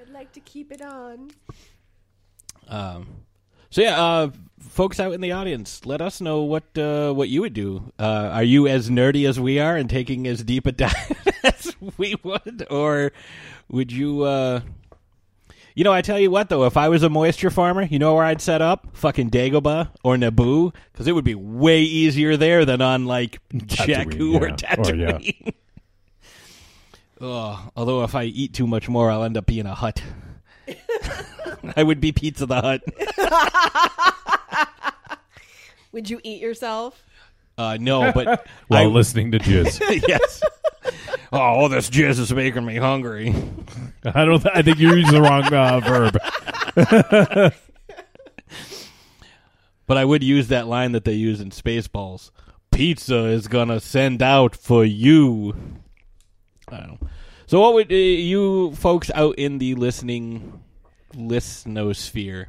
I'd 0.00 0.11
like 0.12 0.33
to 0.33 0.40
keep 0.40 0.72
it 0.72 0.83
on. 0.83 1.31
Um, 2.66 3.07
so 3.70 3.81
yeah, 3.81 4.03
uh, 4.03 4.31
folks 4.59 4.98
out 4.98 5.12
in 5.12 5.20
the 5.20 5.31
audience, 5.31 5.87
let 5.87 6.00
us 6.00 6.20
know 6.20 6.42
what 6.42 6.76
uh, 6.76 7.12
what 7.12 7.29
you 7.29 7.42
would 7.42 7.55
do. 7.55 7.92
Uh, 7.96 8.31
are 8.33 8.42
you 8.42 8.66
as 8.66 8.90
nerdy 8.90 9.29
as 9.29 9.38
we 9.38 9.61
are 9.61 9.76
and 9.76 9.88
taking 9.88 10.26
as 10.26 10.42
deep 10.42 10.66
a 10.66 10.72
dive 10.85 11.29
as 11.44 11.76
we 11.96 12.16
would, 12.24 12.66
or 12.70 13.12
would 13.68 13.92
you? 13.92 14.24
You 15.75 15.85
know, 15.85 15.93
I 15.93 16.03
tell 16.03 16.19
you 16.19 16.31
what 16.31 16.49
though, 16.49 16.65
if 16.65 16.77
I 16.77 16.89
was 16.89 17.03
a 17.03 17.09
moisture 17.09 17.51
farmer, 17.51 17.83
you 17.83 17.99
know 17.99 18.15
where 18.15 18.25
I'd 18.25 18.41
set 18.41 18.61
up? 18.61 18.89
Fucking 18.93 19.31
Dagobah 19.31 19.91
or 20.03 20.17
Naboo, 20.17 20.75
because 20.93 21.07
it 21.07 21.13
would 21.13 21.25
be 21.25 21.35
way 21.35 21.83
easier 21.83 22.37
there 22.37 22.65
than 22.65 22.81
on 22.81 23.07
like 23.07 23.41
Jakku 23.53 24.41
or 24.41 24.49
yeah. 24.49 24.77
Or, 24.79 24.95
yeah. 24.95 25.13
Tatooine. 25.19 25.55
oh, 27.21 27.71
although 27.77 28.03
if 28.03 28.15
I 28.15 28.25
eat 28.25 28.53
too 28.53 28.67
much 28.67 28.89
more, 28.89 29.11
I'll 29.11 29.25
end 29.25 29.37
up 29.37 29.47
being 29.47 29.67
a 29.67 29.75
Hutt. 29.75 30.03
I 31.77 31.83
would 31.83 32.01
be 32.01 32.13
Pizza 32.13 32.47
the 32.47 32.61
Hutt. 32.61 32.83
Would 35.93 36.09
you 36.09 36.21
eat 36.23 36.41
yourself? 36.41 37.03
Uh, 37.61 37.77
no, 37.79 38.11
but 38.11 38.46
While 38.68 38.85
I, 38.85 38.87
listening 38.87 39.33
to 39.33 39.38
Jizz. 39.38 40.03
yes. 40.09 40.42
Oh, 41.31 41.38
all 41.38 41.68
this 41.68 41.90
jizz 41.90 42.18
is 42.18 42.33
making 42.33 42.64
me 42.64 42.77
hungry. 42.77 43.35
I 44.03 44.25
don't. 44.25 44.44
I 44.46 44.62
think 44.62 44.79
you're 44.79 44.96
using 44.96 45.12
the 45.12 45.20
wrong 45.20 45.53
uh, 45.53 45.81
verb. 45.81 47.53
But 49.87 49.96
I 49.96 50.05
would 50.05 50.23
use 50.23 50.46
that 50.49 50.68
line 50.68 50.92
that 50.92 51.05
they 51.05 51.14
use 51.14 51.40
in 51.40 51.51
Spaceballs. 51.51 52.31
Pizza 52.70 53.25
is 53.25 53.49
gonna 53.49 53.81
send 53.81 54.23
out 54.23 54.55
for 54.55 54.85
you. 54.85 55.53
I 56.68 56.77
don't 56.77 57.03
know. 57.03 57.09
So, 57.49 57.61
what 57.61 57.75
would 57.75 57.90
uh, 57.90 57.96
you 57.96 58.73
folks 58.77 59.11
out 59.16 59.35
in 59.35 59.59
the 59.59 59.75
listening 59.75 60.62
listenosphere? 61.14 62.46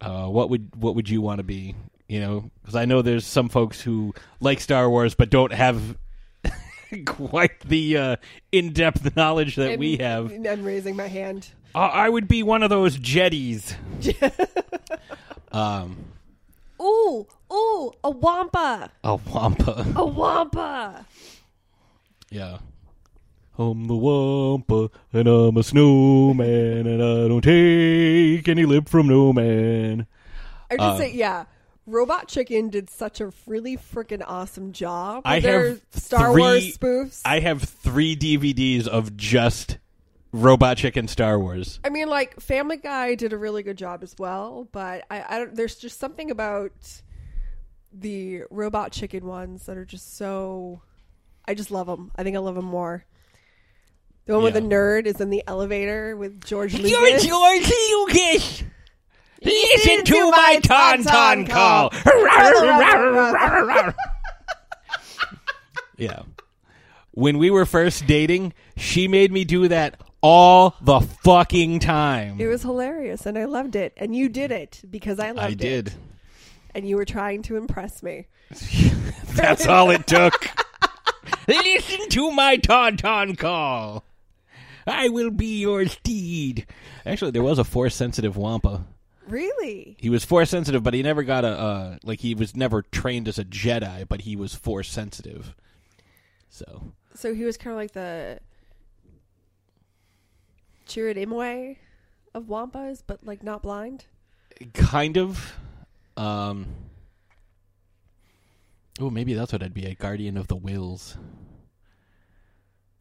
Uh, 0.00 0.26
what 0.26 0.50
would 0.50 0.74
what 0.74 0.96
would 0.96 1.08
you 1.08 1.20
want 1.20 1.38
to 1.38 1.44
be? 1.44 1.76
You 2.12 2.20
know, 2.20 2.50
because 2.60 2.76
I 2.76 2.84
know 2.84 3.00
there's 3.00 3.24
some 3.24 3.48
folks 3.48 3.80
who 3.80 4.12
like 4.38 4.60
Star 4.60 4.90
Wars 4.90 5.14
but 5.14 5.30
don't 5.30 5.50
have 5.50 5.96
quite 7.06 7.58
the 7.60 7.96
uh, 7.96 8.16
in-depth 8.52 9.16
knowledge 9.16 9.56
that 9.56 9.78
we 9.78 9.96
have. 9.96 10.30
I'm 10.30 10.62
raising 10.62 10.94
my 10.94 11.06
hand. 11.06 11.48
Uh, 11.74 11.78
I 11.78 12.10
would 12.10 12.28
be 12.28 12.42
one 12.42 12.62
of 12.62 12.68
those 12.68 12.98
jetties. 12.98 13.74
um, 15.52 16.04
Ooh, 16.82 17.26
ooh, 17.50 17.92
a 18.04 18.10
wampa. 18.10 18.90
a 19.02 19.16
wampa. 19.16 19.86
A 19.96 20.04
wampa. 20.04 21.06
Yeah. 22.28 22.58
I'm 23.58 23.86
the 23.86 23.96
Wampa, 23.96 24.90
and 25.14 25.28
I'm 25.28 25.56
a 25.56 25.62
snowman, 25.62 26.86
and 26.86 27.02
I 27.02 27.28
don't 27.28 27.40
take 27.40 28.46
any 28.48 28.66
lip 28.66 28.90
from 28.90 29.08
no 29.08 29.32
man. 29.32 30.06
I 30.70 30.76
just 30.76 30.82
Uh, 30.82 30.98
say, 30.98 31.12
yeah. 31.14 31.44
Robot 31.86 32.28
Chicken 32.28 32.68
did 32.68 32.88
such 32.88 33.20
a 33.20 33.32
really 33.46 33.76
freaking 33.76 34.22
awesome 34.26 34.72
job. 34.72 35.22
I 35.24 35.40
have 35.40 35.80
Star 35.92 36.32
three- 36.32 36.40
Wars 36.42 36.78
spoofs. 36.78 37.22
I 37.24 37.40
have 37.40 37.62
three 37.62 38.14
DVDs 38.16 38.86
of 38.86 39.16
just 39.16 39.78
Robot 40.32 40.76
Chicken 40.76 41.08
Star 41.08 41.38
Wars. 41.38 41.80
I 41.84 41.88
mean, 41.90 42.08
like 42.08 42.40
Family 42.40 42.76
Guy 42.76 43.16
did 43.16 43.32
a 43.32 43.36
really 43.38 43.62
good 43.62 43.76
job 43.78 44.02
as 44.02 44.14
well, 44.18 44.68
but 44.72 45.04
I, 45.10 45.24
I 45.28 45.38
don't. 45.38 45.54
There's 45.56 45.76
just 45.76 45.98
something 45.98 46.30
about 46.30 46.72
the 47.92 48.42
Robot 48.50 48.92
Chicken 48.92 49.26
ones 49.26 49.66
that 49.66 49.76
are 49.76 49.84
just 49.84 50.16
so. 50.16 50.82
I 51.44 51.54
just 51.54 51.70
love 51.72 51.88
them. 51.88 52.12
I 52.16 52.22
think 52.22 52.36
I 52.36 52.38
love 52.38 52.54
them 52.54 52.64
more. 52.64 53.04
The 54.26 54.34
one 54.34 54.44
with 54.44 54.54
Yeah. 54.54 54.60
the 54.60 54.66
nerd 54.68 55.06
is 55.06 55.20
in 55.20 55.30
the 55.30 55.42
elevator 55.48 56.16
with 56.16 56.44
George 56.44 56.74
Lucas. 56.74 56.90
You're 56.92 57.18
George 57.18 57.72
Lucas! 57.90 58.62
Listen 59.44 60.04
to 60.04 60.12
to 60.12 60.30
my 60.30 60.60
tauntaun 60.62 61.48
call! 61.48 61.90
call. 61.90 63.92
yeah. 65.96 66.22
When 67.12 67.38
we 67.38 67.50
were 67.50 67.66
first 67.66 68.06
dating, 68.06 68.54
she 68.76 69.08
made 69.08 69.32
me 69.32 69.44
do 69.44 69.68
that 69.68 70.00
all 70.22 70.76
the 70.80 71.00
fucking 71.00 71.80
time. 71.80 72.40
It 72.40 72.46
was 72.46 72.62
hilarious, 72.62 73.26
and 73.26 73.36
I 73.36 73.44
loved 73.44 73.76
it. 73.76 73.92
And 73.96 74.14
you 74.14 74.28
did 74.28 74.50
it 74.50 74.82
because 74.90 75.18
I 75.18 75.32
loved 75.32 75.40
I 75.40 75.48
it. 75.48 75.52
I 75.52 75.54
did. 75.54 75.92
and 76.74 76.88
you 76.88 76.96
were 76.96 77.04
trying 77.04 77.42
to 77.42 77.56
impress 77.56 78.02
me. 78.02 78.26
That's 79.34 79.66
all 79.66 79.90
it 79.90 80.06
took. 80.06 80.48
Listen 81.48 82.08
to 82.10 82.30
my 82.30 82.56
tauntaun 82.56 83.36
call. 83.36 84.04
I 84.86 85.08
will 85.08 85.30
be 85.30 85.60
your 85.60 85.86
steed. 85.86 86.66
Actually, 87.04 87.32
there 87.32 87.42
was 87.42 87.58
a 87.58 87.64
force 87.64 87.94
sensitive 87.94 88.36
Wampa. 88.36 88.84
Really? 89.28 89.96
He 89.98 90.10
was 90.10 90.24
force 90.24 90.50
sensitive, 90.50 90.82
but 90.82 90.94
he 90.94 91.02
never 91.02 91.22
got 91.22 91.44
a 91.44 91.48
uh, 91.48 91.96
like. 92.02 92.20
He 92.20 92.34
was 92.34 92.56
never 92.56 92.82
trained 92.82 93.28
as 93.28 93.38
a 93.38 93.44
Jedi, 93.44 94.06
but 94.08 94.22
he 94.22 94.36
was 94.36 94.54
force 94.54 94.88
sensitive. 94.90 95.54
So 96.50 96.92
So 97.14 97.34
he 97.34 97.44
was 97.44 97.56
kind 97.56 97.72
of 97.72 97.78
like 97.78 97.92
the 97.92 98.40
Chirrut 100.86 101.16
Imwe 101.16 101.76
of 102.34 102.44
Wampas, 102.44 103.02
but 103.06 103.24
like 103.24 103.42
not 103.42 103.62
blind. 103.62 104.06
kind 104.74 105.16
of. 105.16 105.54
Um. 106.16 106.66
Oh, 109.00 109.08
maybe 109.10 109.32
that's 109.34 109.52
what 109.52 109.62
I'd 109.62 109.72
be—a 109.72 109.94
guardian 109.94 110.36
of 110.36 110.48
the 110.48 110.56
Whills, 110.56 111.16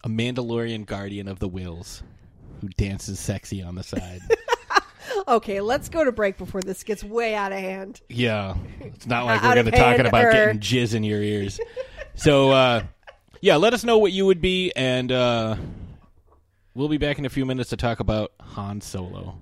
a 0.04 0.10
Mandalorian 0.10 0.86
guardian 0.86 1.28
of 1.28 1.40
the 1.40 1.50
Whills, 1.50 2.02
who 2.62 2.70
dances 2.70 3.20
sexy 3.20 3.62
on 3.62 3.76
the 3.76 3.84
side. 3.84 4.22
Okay, 5.28 5.62
let's 5.62 5.90
go 5.90 6.04
to 6.04 6.12
break 6.12 6.38
before 6.38 6.62
this 6.62 6.84
gets 6.84 7.04
way 7.04 7.36
out 7.36 7.52
of 7.52 7.60
hand. 7.60 8.02
Yeah, 8.10 8.56
it's 8.80 9.06
not 9.06 9.26
like 9.26 9.42
we're 9.44 9.54
going 9.54 9.66
to 9.66 9.72
talking 9.72 10.06
about 10.06 10.26
or- 10.26 10.32
getting 10.32 10.60
jizz 10.60 10.94
in 10.94 11.04
your 11.04 11.22
ears. 11.22 11.60
so, 12.16 12.52
uh, 12.52 12.84
yeah, 13.42 13.56
let 13.56 13.74
us 13.74 13.84
know 13.84 13.98
what 13.98 14.12
you 14.12 14.26
would 14.26 14.42
be, 14.42 14.72
and 14.76 15.12
uh, 15.12 15.56
we'll 16.74 16.90
be 16.90 16.98
back 16.98 17.20
in 17.20 17.26
a 17.26 17.30
few 17.30 17.46
minutes 17.46 17.70
to 17.72 17.78
talk 17.78 18.00
about 18.00 18.32
Han 18.42 18.82
Solo. 18.82 19.42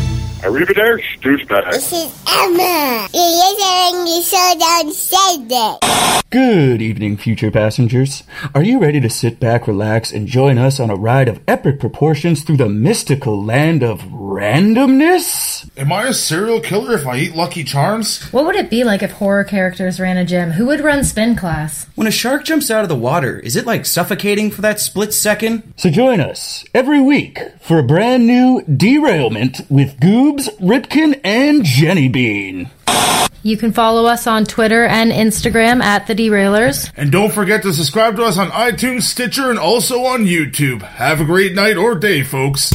Arrivederci, 0.41 1.19
douchebag. 1.21 1.71
This 1.71 1.93
is 1.93 2.23
Emma. 2.27 3.07
You're 3.13 3.29
listening 3.29 4.05
to 4.07 4.21
Showdown 4.23 4.91
Sunday. 4.91 5.77
Good 6.31 6.81
evening, 6.81 7.17
future 7.17 7.51
passengers. 7.51 8.23
Are 8.55 8.63
you 8.63 8.79
ready 8.79 8.99
to 9.01 9.09
sit 9.09 9.39
back, 9.39 9.67
relax, 9.67 10.11
and 10.11 10.27
join 10.27 10.57
us 10.57 10.79
on 10.79 10.89
a 10.89 10.95
ride 10.95 11.27
of 11.27 11.41
epic 11.47 11.79
proportions 11.79 12.43
through 12.43 12.57
the 12.57 12.69
mystical 12.69 13.43
land 13.43 13.83
of 13.83 13.99
randomness? 14.01 15.69
Am 15.77 15.91
I 15.91 16.05
a 16.07 16.13
serial 16.13 16.61
killer 16.61 16.93
if 16.93 17.05
I 17.05 17.17
eat 17.17 17.35
Lucky 17.35 17.63
Charms? 17.63 18.23
What 18.31 18.45
would 18.45 18.55
it 18.55 18.69
be 18.69 18.83
like 18.83 19.03
if 19.03 19.11
horror 19.11 19.43
characters 19.43 19.99
ran 19.99 20.17
a 20.17 20.25
gym? 20.25 20.51
Who 20.51 20.67
would 20.67 20.79
run 20.79 21.03
spin 21.03 21.35
class? 21.35 21.85
When 21.95 22.07
a 22.07 22.11
shark 22.11 22.45
jumps 22.45 22.71
out 22.71 22.83
of 22.83 22.89
the 22.89 22.95
water, 22.95 23.37
is 23.39 23.55
it 23.55 23.65
like 23.65 23.85
suffocating 23.85 24.49
for 24.51 24.61
that 24.61 24.79
split 24.79 25.13
second? 25.13 25.73
So 25.75 25.89
join 25.89 26.21
us 26.21 26.65
every 26.73 27.01
week 27.01 27.39
for 27.59 27.77
a 27.77 27.83
brand 27.83 28.25
new 28.25 28.63
derailment 28.63 29.61
with 29.69 29.99
Goobs, 30.31 30.49
Ripkin, 30.59 31.19
and 31.23 31.63
Jenny 31.63 32.07
Bean. 32.07 32.69
You 33.43 33.57
can 33.57 33.73
follow 33.73 34.05
us 34.05 34.27
on 34.27 34.45
Twitter 34.45 34.85
and 34.85 35.11
Instagram 35.11 35.81
at 35.81 36.05
The 36.07 36.13
Derailers. 36.13 36.91
And 36.95 37.11
don't 37.11 37.33
forget 37.33 37.63
to 37.63 37.73
subscribe 37.73 38.15
to 38.17 38.23
us 38.23 38.37
on 38.37 38.49
iTunes, 38.51 39.03
Stitcher, 39.03 39.49
and 39.49 39.57
also 39.57 40.03
on 40.05 40.25
YouTube. 40.25 40.83
Have 40.83 41.21
a 41.21 41.25
great 41.25 41.55
night 41.55 41.75
or 41.75 41.95
day, 41.95 42.23
folks. 42.23 42.71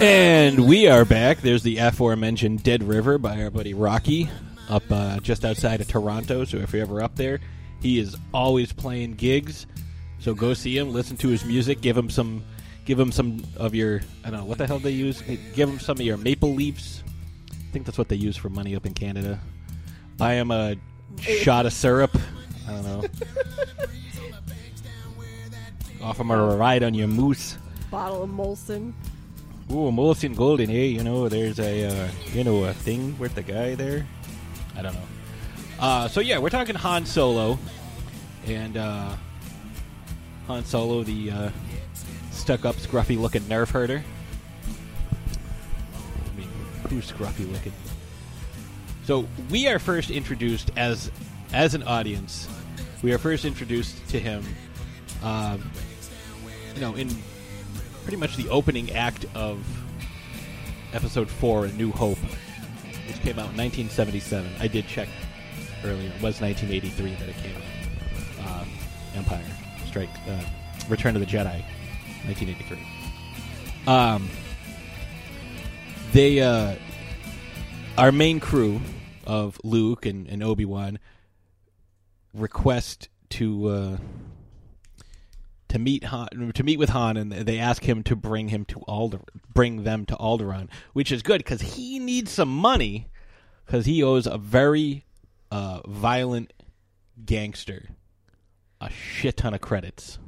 And 0.00 0.68
we 0.68 0.86
are 0.86 1.04
back. 1.04 1.40
There's 1.40 1.64
the 1.64 1.78
aforementioned 1.78 2.62
Dead 2.62 2.84
River 2.84 3.18
by 3.18 3.42
our 3.42 3.50
buddy 3.50 3.74
Rocky 3.74 4.30
up 4.68 4.84
uh, 4.90 5.18
just 5.18 5.44
outside 5.44 5.80
of 5.80 5.88
Toronto. 5.88 6.44
So 6.44 6.58
if 6.58 6.72
you're 6.72 6.82
ever 6.82 7.02
up 7.02 7.16
there, 7.16 7.40
he 7.82 7.98
is 7.98 8.16
always 8.32 8.72
playing 8.72 9.14
gigs. 9.14 9.66
So 10.20 10.34
go 10.34 10.54
see 10.54 10.78
him, 10.78 10.92
listen 10.92 11.16
to 11.16 11.28
his 11.28 11.44
music, 11.44 11.80
give 11.80 11.96
him 11.96 12.10
some, 12.10 12.44
give 12.84 12.96
him 12.96 13.10
some 13.10 13.42
of 13.56 13.74
your 13.74 14.00
I 14.24 14.30
don't 14.30 14.38
know 14.38 14.46
what 14.46 14.58
the 14.58 14.68
hell 14.68 14.78
they 14.78 14.92
use. 14.92 15.20
Give 15.54 15.68
him 15.68 15.80
some 15.80 15.96
of 15.96 16.06
your 16.06 16.16
maple 16.16 16.54
leaves. 16.54 17.02
I 17.50 17.72
think 17.72 17.84
that's 17.84 17.98
what 17.98 18.08
they 18.08 18.14
use 18.14 18.36
for 18.36 18.50
money 18.50 18.76
up 18.76 18.86
in 18.86 18.94
Canada. 18.94 19.40
Buy 20.16 20.34
him 20.34 20.52
a 20.52 20.76
shot 21.18 21.66
of 21.66 21.72
syrup. 21.72 22.16
I 22.68 22.70
don't 22.70 22.84
know. 22.84 23.04
Offer 26.02 26.22
him 26.22 26.30
a 26.30 26.56
ride 26.56 26.84
on 26.84 26.94
your 26.94 27.08
moose. 27.08 27.58
Bottle 27.90 28.22
of 28.22 28.30
Molson. 28.30 28.92
Ooh, 29.70 29.92
Molson 29.92 30.34
Golden, 30.34 30.70
hey, 30.70 30.86
you 30.86 31.04
know, 31.04 31.28
there's 31.28 31.60
a, 31.60 31.84
uh, 31.84 32.08
you 32.32 32.42
know, 32.42 32.64
a 32.64 32.72
thing 32.72 33.18
with 33.18 33.34
the 33.34 33.42
guy 33.42 33.74
there. 33.74 34.06
I 34.74 34.80
don't 34.80 34.94
know. 34.94 35.02
Uh, 35.78 36.08
so 36.08 36.20
yeah, 36.20 36.38
we're 36.38 36.48
talking 36.48 36.74
Han 36.74 37.04
Solo, 37.04 37.58
and 38.46 38.78
uh, 38.78 39.14
Han 40.46 40.64
Solo, 40.64 41.02
the 41.02 41.30
uh, 41.30 41.50
stuck-up, 42.30 42.76
scruffy-looking 42.76 43.42
nerf 43.42 43.68
herder. 43.70 44.02
I 46.24 46.38
mean, 46.38 46.48
who's 46.88 47.12
scruffy-looking? 47.12 47.74
So 49.04 49.28
we 49.50 49.68
are 49.68 49.78
first 49.78 50.10
introduced 50.10 50.70
as 50.76 51.10
as 51.52 51.74
an 51.74 51.82
audience. 51.82 52.48
We 53.02 53.12
are 53.12 53.18
first 53.18 53.44
introduced 53.44 54.08
to 54.08 54.18
him, 54.18 54.44
um, 55.22 55.70
you 56.74 56.80
know, 56.80 56.94
in 56.94 57.08
pretty 58.08 58.16
much 58.16 58.36
the 58.36 58.48
opening 58.48 58.90
act 58.92 59.26
of 59.34 59.62
episode 60.94 61.28
four, 61.28 61.66
A 61.66 61.72
New 61.72 61.92
Hope, 61.92 62.16
which 63.06 63.20
came 63.20 63.38
out 63.38 63.50
in 63.50 63.58
1977. 63.58 64.50
I 64.60 64.66
did 64.66 64.86
check 64.86 65.10
earlier; 65.84 66.08
it 66.08 66.22
was 66.22 66.40
1983 66.40 67.14
that 67.16 67.28
it 67.28 67.36
came 67.36 67.54
out. 67.54 68.48
Uh, 68.48 68.64
Empire 69.14 69.44
Strike, 69.84 70.08
uh, 70.26 70.42
Return 70.88 71.16
of 71.16 71.20
the 71.20 71.26
Jedi, 71.26 71.62
1983. 72.24 72.78
Um, 73.86 74.26
they, 76.12 76.40
uh, 76.40 76.76
our 77.98 78.10
main 78.10 78.40
crew 78.40 78.80
of 79.26 79.60
Luke 79.62 80.06
and, 80.06 80.26
and 80.28 80.42
Obi 80.42 80.64
Wan 80.64 80.98
request 82.32 83.10
to. 83.28 83.98
To 85.68 85.78
meet 85.78 86.04
Han, 86.04 86.52
to 86.54 86.62
meet 86.62 86.78
with 86.78 86.88
Han, 86.90 87.16
and 87.18 87.30
they 87.30 87.58
ask 87.58 87.84
him 87.84 88.02
to 88.04 88.16
bring 88.16 88.48
him 88.48 88.64
to 88.66 88.80
Alder, 88.88 89.20
bring 89.52 89.84
them 89.84 90.06
to 90.06 90.16
Alderaan, 90.16 90.68
which 90.94 91.12
is 91.12 91.22
good 91.22 91.38
because 91.38 91.60
he 91.60 91.98
needs 91.98 92.30
some 92.32 92.48
money 92.48 93.08
because 93.66 93.84
he 93.84 94.02
owes 94.02 94.26
a 94.26 94.38
very 94.38 95.04
uh, 95.50 95.80
violent 95.86 96.54
gangster 97.22 97.90
a 98.80 98.90
shit 98.90 99.36
ton 99.36 99.54
of 99.54 99.60
credits, 99.60 100.18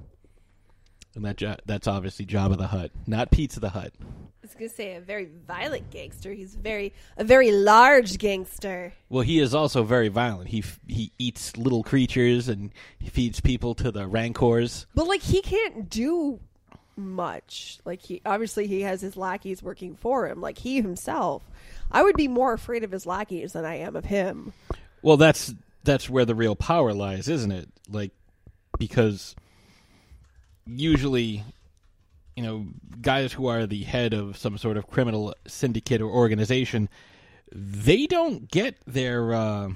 and 1.14 1.24
that 1.24 1.36
jo- 1.36 1.56
that's 1.66 1.86
obviously 1.86 2.26
Jabba 2.26 2.58
the 2.58 2.68
Hutt, 2.68 2.90
not 3.06 3.30
Pizza 3.30 3.60
the 3.60 3.70
Hutt. 3.70 3.92
I 4.50 4.52
was 4.52 4.72
gonna 4.72 4.76
say 4.76 4.96
a 4.96 5.00
very 5.00 5.28
violent 5.46 5.90
gangster. 5.90 6.32
He's 6.32 6.56
very 6.56 6.92
a 7.16 7.22
very 7.22 7.52
large 7.52 8.18
gangster. 8.18 8.92
Well, 9.08 9.22
he 9.22 9.38
is 9.38 9.54
also 9.54 9.84
very 9.84 10.08
violent. 10.08 10.48
He 10.48 10.58
f- 10.58 10.80
he 10.88 11.12
eats 11.18 11.56
little 11.56 11.84
creatures 11.84 12.48
and 12.48 12.72
he 12.98 13.08
feeds 13.08 13.40
people 13.40 13.76
to 13.76 13.92
the 13.92 14.08
rancors. 14.08 14.86
But 14.94 15.06
like 15.06 15.20
he 15.20 15.40
can't 15.40 15.88
do 15.88 16.40
much. 16.96 17.78
Like 17.84 18.02
he 18.02 18.22
obviously 18.26 18.66
he 18.66 18.80
has 18.80 19.00
his 19.00 19.16
lackeys 19.16 19.62
working 19.62 19.94
for 19.94 20.26
him. 20.28 20.40
Like 20.40 20.58
he 20.58 20.80
himself, 20.80 21.44
I 21.92 22.02
would 22.02 22.16
be 22.16 22.26
more 22.26 22.52
afraid 22.52 22.82
of 22.82 22.90
his 22.90 23.06
lackeys 23.06 23.52
than 23.52 23.64
I 23.64 23.76
am 23.76 23.94
of 23.94 24.06
him. 24.06 24.52
Well, 25.00 25.16
that's 25.16 25.54
that's 25.84 26.10
where 26.10 26.24
the 26.24 26.34
real 26.34 26.56
power 26.56 26.92
lies, 26.92 27.28
isn't 27.28 27.52
it? 27.52 27.68
Like 27.88 28.10
because 28.80 29.36
usually 30.66 31.44
you 32.36 32.42
know, 32.42 32.66
guys 33.00 33.32
who 33.32 33.46
are 33.46 33.66
the 33.66 33.82
head 33.82 34.14
of 34.14 34.36
some 34.36 34.58
sort 34.58 34.76
of 34.76 34.86
criminal 34.86 35.34
syndicate 35.46 36.00
or 36.00 36.10
organization, 36.10 36.88
they 37.52 38.06
don't 38.06 38.50
get 38.50 38.76
their 38.86 39.34
uh, 39.34 39.70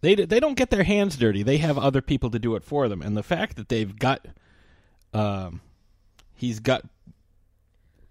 they 0.00 0.14
they 0.14 0.40
don't 0.40 0.56
get 0.56 0.70
their 0.70 0.84
hands 0.84 1.16
dirty. 1.16 1.42
They 1.42 1.58
have 1.58 1.76
other 1.76 2.00
people 2.00 2.30
to 2.30 2.38
do 2.38 2.54
it 2.54 2.64
for 2.64 2.88
them, 2.88 3.02
and 3.02 3.16
the 3.16 3.22
fact 3.22 3.56
that 3.56 3.68
they've 3.68 3.96
got, 3.98 4.26
um, 5.12 5.60
he's 6.34 6.60
got, 6.60 6.84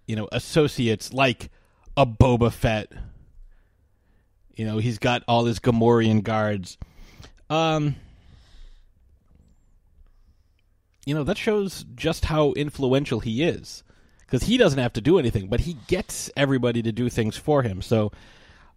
you 0.06 0.14
know, 0.14 0.28
associates 0.30 1.12
like 1.12 1.50
a 1.96 2.06
Boba 2.06 2.52
Fett. 2.52 2.92
You 4.54 4.64
know, 4.64 4.78
he's 4.78 4.98
got 4.98 5.22
all 5.28 5.44
his 5.44 5.60
Gamorrean 5.60 6.22
guards. 6.22 6.78
Um, 7.48 7.94
you 11.08 11.14
know, 11.14 11.24
that 11.24 11.38
shows 11.38 11.86
just 11.94 12.26
how 12.26 12.52
influential 12.52 13.20
he 13.20 13.42
is. 13.42 13.82
Because 14.20 14.42
he 14.42 14.58
doesn't 14.58 14.78
have 14.78 14.92
to 14.92 15.00
do 15.00 15.18
anything, 15.18 15.48
but 15.48 15.60
he 15.60 15.78
gets 15.86 16.30
everybody 16.36 16.82
to 16.82 16.92
do 16.92 17.08
things 17.08 17.34
for 17.34 17.62
him. 17.62 17.80
So, 17.80 18.12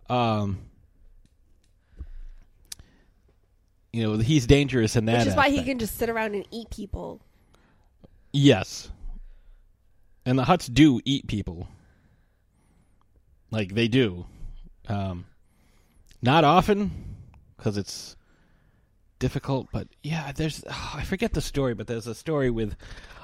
um, 0.09 0.59
you 3.91 4.03
know, 4.03 4.17
he's 4.17 4.47
dangerous 4.47 4.95
in 4.95 5.05
that. 5.05 5.19
Which 5.19 5.27
is 5.27 5.35
why 5.35 5.49
he 5.49 5.61
can 5.61 5.77
just 5.77 5.97
sit 5.97 6.09
around 6.09 6.35
and 6.35 6.47
eat 6.51 6.69
people. 6.69 7.19
Yes. 8.31 8.89
And 10.25 10.39
the 10.39 10.43
Hutts 10.43 10.73
do 10.73 11.01
eat 11.03 11.27
people. 11.27 11.67
Like 13.51 13.75
they 13.75 13.89
do. 13.89 14.25
Um, 14.87 15.25
not 16.21 16.45
often 16.45 16.91
because 17.57 17.75
it's 17.75 18.15
difficult, 19.21 19.69
but 19.71 19.87
yeah, 20.03 20.33
there's 20.33 20.65
oh, 20.69 20.91
I 20.95 21.03
forget 21.05 21.31
the 21.31 21.41
story, 21.41 21.73
but 21.73 21.87
there's 21.87 22.07
a 22.07 22.15
story 22.15 22.49
with 22.49 22.75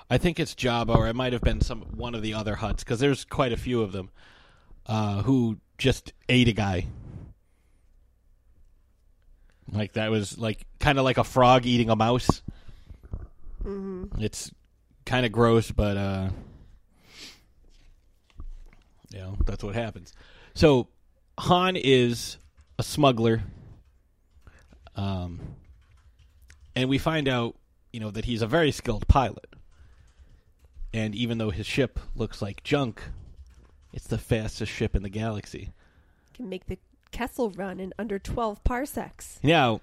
I 0.09 0.17
think 0.17 0.39
it's 0.39 0.55
Jabba 0.55 0.95
or 0.95 1.09
it 1.09 1.15
might 1.15 1.33
have 1.33 1.41
been 1.41 1.59
some 1.59 1.81
one 1.81 2.15
of 2.15 2.21
the 2.21 2.33
other 2.33 2.55
Hutts 2.55 2.79
because 2.79 3.01
there's 3.01 3.25
quite 3.25 3.51
a 3.51 3.57
few 3.57 3.81
of 3.81 3.91
them 3.91 4.09
uh, 4.85 5.23
who 5.23 5.57
just 5.77 6.13
ate 6.29 6.47
a 6.47 6.53
guy. 6.53 6.85
Like 9.69 9.93
that 9.93 10.09
was 10.09 10.37
like 10.37 10.65
kind 10.79 10.97
of 10.97 11.03
like 11.03 11.17
a 11.17 11.25
frog 11.25 11.65
eating 11.65 11.89
a 11.89 11.95
mouse. 11.97 12.41
Mm-hmm. 13.65 14.21
It's 14.21 14.49
kind 15.05 15.25
of 15.25 15.33
gross, 15.33 15.71
but 15.71 15.97
uh, 15.97 16.29
you 19.11 19.19
know 19.19 19.35
that's 19.45 19.63
what 19.63 19.75
happens. 19.75 20.13
So 20.53 20.87
Han 21.39 21.75
is 21.75 22.37
a 22.79 22.83
smuggler, 22.83 23.43
um, 24.95 25.39
and 26.77 26.89
we 26.89 26.99
find 26.99 27.27
out, 27.27 27.55
you 27.91 27.99
know, 27.99 28.11
that 28.11 28.25
he's 28.25 28.43
a 28.43 28.47
very 28.47 28.71
skilled 28.71 29.07
pilot. 29.07 29.55
And 30.93 31.15
even 31.15 31.39
though 31.39 31.49
his 31.49 31.65
ship 31.65 31.99
looks 32.15 32.39
like 32.39 32.63
junk, 32.63 33.01
it's 33.91 34.05
the 34.05 34.19
fastest 34.19 34.71
ship 34.71 34.95
in 34.95 35.01
the 35.01 35.09
galaxy. 35.09 35.71
Can 36.35 36.49
make 36.49 36.67
the 36.67 36.77
Kessel 37.09 37.49
run 37.49 37.79
in 37.79 37.95
under 37.97 38.19
12 38.19 38.63
parsecs. 38.63 39.39
Now, 39.41 39.81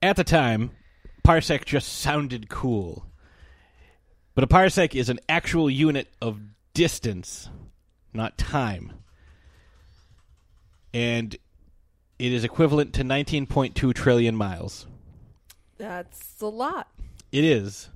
at 0.00 0.14
the 0.14 0.22
time, 0.22 0.70
parsec 1.26 1.64
just 1.64 1.92
sounded 1.92 2.48
cool. 2.48 3.06
But 4.36 4.44
a 4.44 4.46
parsec 4.46 4.94
is 4.94 5.08
an 5.08 5.18
actual 5.28 5.68
unit 5.68 6.06
of 6.22 6.38
distance, 6.74 7.48
not 8.14 8.38
time. 8.38 8.92
And 10.94 11.36
it 12.18 12.32
is 12.32 12.44
equivalent 12.44 12.92
to 12.94 13.02
19.2 13.02 13.94
trillion 13.94 14.34
miles. 14.34 14.86
That's 15.78 16.40
a 16.40 16.46
lot. 16.46 16.88
It 17.32 17.44
is. 17.44 17.90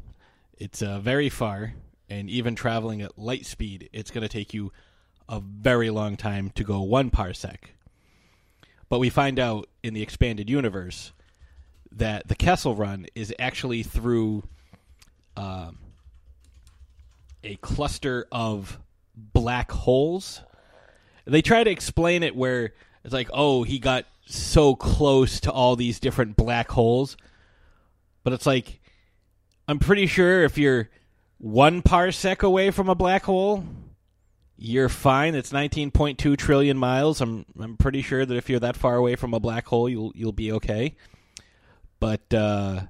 It's 0.58 0.82
uh, 0.82 0.98
very 0.98 1.28
far, 1.28 1.74
and 2.08 2.28
even 2.28 2.54
traveling 2.54 3.00
at 3.00 3.18
light 3.18 3.46
speed, 3.46 3.88
it's 3.92 4.10
going 4.10 4.22
to 4.22 4.28
take 4.28 4.52
you 4.52 4.72
a 5.28 5.40
very 5.40 5.88
long 5.90 6.16
time 6.16 6.50
to 6.50 6.64
go 6.64 6.82
one 6.82 7.10
parsec. 7.10 7.56
But 8.88 8.98
we 8.98 9.08
find 9.08 9.38
out 9.38 9.68
in 9.82 9.94
the 9.94 10.02
expanded 10.02 10.50
universe 10.50 11.12
that 11.92 12.28
the 12.28 12.34
Kessel 12.34 12.74
Run 12.74 13.06
is 13.14 13.32
actually 13.38 13.82
through 13.82 14.42
um, 15.36 15.78
a 17.42 17.56
cluster 17.56 18.26
of 18.30 18.78
black 19.14 19.70
holes. 19.70 20.42
They 21.24 21.42
try 21.42 21.64
to 21.64 21.70
explain 21.70 22.22
it 22.22 22.34
where 22.34 22.74
it's 23.05 23.14
like, 23.14 23.30
oh, 23.32 23.62
he 23.62 23.78
got 23.78 24.07
so 24.26 24.74
close 24.74 25.40
to 25.40 25.53
all 25.53 25.76
these 25.76 26.01
different 26.01 26.36
black 26.36 26.70
holes. 26.70 27.16
But 28.22 28.32
it's 28.32 28.46
like, 28.46 28.80
I'm 29.66 29.78
pretty 29.78 30.07
sure 30.07 30.42
if 30.44 30.59
you're 30.59 30.90
one 31.38 31.82
parsec 31.82 32.42
away 32.42 32.70
from 32.70 32.88
a 32.88 32.94
black 32.94 33.24
hole, 33.24 33.64
you're 34.57 34.90
fine. 34.90 35.34
It's 35.34 35.53
19.2 35.53 36.36
trillion 36.36 36.76
miles. 36.76 37.22
I'm 37.22 37.46
I'm 37.59 37.78
pretty 37.78 38.03
sure 38.03 38.26
that 38.26 38.36
if 38.36 38.51
you're 38.51 38.61
that 38.61 38.76
far 38.76 38.96
away 38.96 39.16
from 39.16 39.32
a 39.32 39.40
black 39.40 39.66
hole, 39.66 39.88
you'll 39.88 40.12
you'll 40.14 40.32
be 40.32 40.53
okay. 40.53 40.96
But 41.98 42.32
uh 42.34 42.82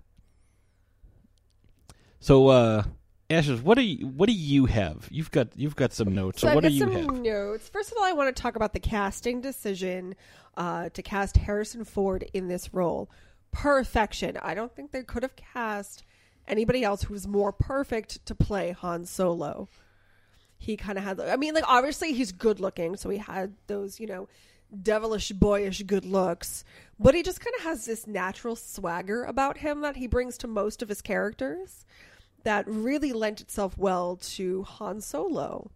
so 2.19 2.49
uh 2.49 2.83
Ashes, 3.31 3.63
what 3.63 3.77
do 3.77 3.83
you 3.83 4.09
what 4.09 4.29
do 4.29 4.35
you 4.35 4.67
have? 4.67 5.07
You've 5.09 5.31
got 5.31 5.49
you've 5.55 5.77
got 5.77 5.93
some 5.93 6.13
notes. 6.13 6.41
So, 6.41 6.49
I've 6.49 6.57
what 6.57 6.65
do 6.65 6.69
got 6.69 6.73
you 6.73 6.81
some 6.81 6.93
have? 6.93 7.23
notes. 7.23 7.69
First 7.69 7.93
of 7.93 7.99
all, 7.99 8.05
I 8.05 8.13
want 8.13 8.35
to 8.35 8.43
talk 8.43 8.57
about 8.57 8.73
the 8.73 8.81
casting 8.81 9.41
decision 9.41 10.17
uh, 10.57 10.89
to 10.89 11.01
cast 11.01 11.37
Harrison 11.37 11.85
Ford 11.85 12.29
in 12.35 12.49
this 12.49 12.75
role. 12.75 13.09
Perfection. 13.53 14.37
I 14.43 14.55
don't 14.55 14.75
think 14.75 14.91
they 14.91 15.05
could 15.05 15.23
have 15.23 15.37
cast 15.37 16.03
anybody 16.49 16.83
else 16.83 17.05
who 17.05 17.15
was 17.15 17.29
more 17.29 17.53
perfect 17.53 18.27
to 18.27 18.35
play 18.35 18.73
Han 18.73 19.05
Solo. 19.05 19.69
He 20.59 20.77
kind 20.77 20.99
of 20.99 21.05
had. 21.05 21.21
I 21.21 21.37
mean, 21.37 21.55
like 21.55 21.65
obviously 21.69 22.13
he's 22.13 22.33
good 22.33 22.59
looking, 22.59 22.97
so 22.97 23.11
he 23.11 23.19
had 23.19 23.55
those, 23.69 24.01
you 24.01 24.09
know, 24.09 24.29
devilish, 24.83 25.31
boyish 25.31 25.85
good 25.85 26.05
looks. 26.05 26.65
But 26.99 27.15
he 27.15 27.23
just 27.23 27.41
kind 27.41 27.55
of 27.59 27.63
has 27.63 27.87
this 27.87 28.09
natural 28.09 28.57
swagger 28.57 29.23
about 29.23 29.59
him 29.59 29.83
that 29.83 29.97
he 29.97 30.09
brings 30.09 30.37
to 30.39 30.49
most 30.49 30.83
of 30.83 30.89
his 30.89 31.01
characters 31.01 31.87
that 32.45 32.65
really 32.67 33.13
lent 33.13 33.41
itself 33.41 33.77
well 33.77 34.17
to 34.17 34.63
Han 34.65 35.01
Solo. 35.01 35.71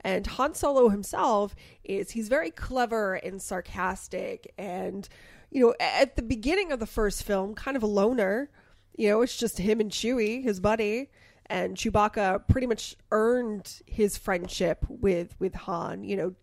And 0.00 0.26
Han 0.26 0.54
Solo 0.54 0.88
himself 0.88 1.54
is 1.84 2.10
he's 2.10 2.28
very 2.28 2.50
clever 2.50 3.14
and 3.14 3.40
sarcastic 3.40 4.52
and 4.58 5.08
you 5.50 5.60
know 5.60 5.74
at 5.78 6.16
the 6.16 6.22
beginning 6.22 6.72
of 6.72 6.80
the 6.80 6.86
first 6.86 7.22
film 7.22 7.54
kind 7.54 7.76
of 7.76 7.82
a 7.82 7.86
loner. 7.86 8.50
You 8.96 9.08
know, 9.08 9.22
it's 9.22 9.36
just 9.38 9.58
him 9.58 9.80
and 9.80 9.90
Chewie, 9.90 10.42
his 10.42 10.60
buddy, 10.60 11.08
and 11.46 11.76
Chewbacca 11.76 12.46
pretty 12.46 12.66
much 12.66 12.94
earned 13.10 13.80
his 13.86 14.18
friendship 14.18 14.84
with 14.88 15.34
with 15.38 15.54
Han, 15.54 16.04
you 16.04 16.16
know, 16.16 16.34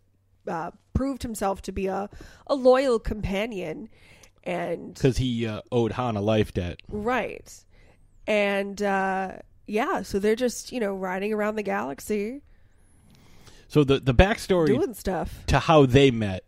uh, 0.51 0.71
proved 0.93 1.21
himself 1.21 1.61
to 1.63 1.71
be 1.71 1.87
a 1.87 2.09
a 2.47 2.55
loyal 2.55 2.97
companion 2.97 3.89
and 4.43 4.93
Because 4.93 5.17
he 5.17 5.45
uh, 5.45 5.61
owed 5.71 5.91
Han 5.93 6.15
a 6.15 6.21
life 6.21 6.53
debt. 6.53 6.81
Right. 6.87 7.53
And 8.25 8.81
uh 8.81 9.33
yeah, 9.69 10.01
so 10.01 10.19
they're 10.19 10.35
just, 10.35 10.71
you 10.71 10.79
know, 10.79 10.93
riding 10.95 11.31
around 11.33 11.55
the 11.55 11.63
galaxy 11.63 12.41
So 13.67 13.83
the 13.83 13.99
the 13.99 14.13
backstory 14.13 14.67
doing 14.67 14.93
stuff. 14.93 15.45
to 15.47 15.59
how 15.59 15.85
they 15.85 16.11
met. 16.11 16.43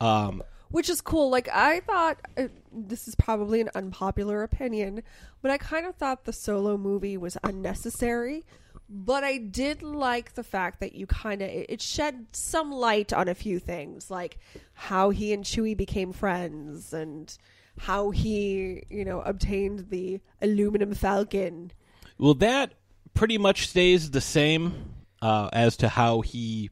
Um, 0.00 0.42
Which 0.70 0.88
is 0.88 1.00
cool. 1.00 1.30
Like 1.30 1.48
I 1.52 1.80
thought 1.80 2.18
uh, 2.36 2.48
this 2.72 3.08
is 3.08 3.14
probably 3.14 3.60
an 3.60 3.70
unpopular 3.74 4.42
opinion, 4.42 5.02
but 5.42 5.50
I 5.50 5.58
kind 5.58 5.86
of 5.86 5.94
thought 5.96 6.24
the 6.24 6.32
solo 6.32 6.76
movie 6.76 7.16
was 7.16 7.36
unnecessary. 7.44 8.44
But 8.90 9.22
I 9.22 9.36
did 9.36 9.82
like 9.82 10.32
the 10.34 10.42
fact 10.42 10.80
that 10.80 10.94
you 10.94 11.06
kind 11.06 11.42
of 11.42 11.48
it 11.50 11.66
it 11.68 11.82
shed 11.82 12.26
some 12.32 12.72
light 12.72 13.12
on 13.12 13.28
a 13.28 13.34
few 13.34 13.58
things, 13.58 14.10
like 14.10 14.38
how 14.72 15.10
he 15.10 15.32
and 15.34 15.44
Chewie 15.44 15.76
became 15.76 16.12
friends 16.12 16.94
and 16.94 17.36
how 17.76 18.10
he, 18.10 18.84
you 18.88 19.04
know, 19.04 19.20
obtained 19.20 19.90
the 19.90 20.20
aluminum 20.40 20.94
falcon. 20.94 21.72
Well, 22.18 22.34
that 22.34 22.74
pretty 23.14 23.38
much 23.38 23.68
stays 23.68 24.10
the 24.10 24.20
same 24.20 24.94
uh, 25.22 25.48
as 25.52 25.76
to 25.78 25.88
how 25.88 26.20
he 26.20 26.70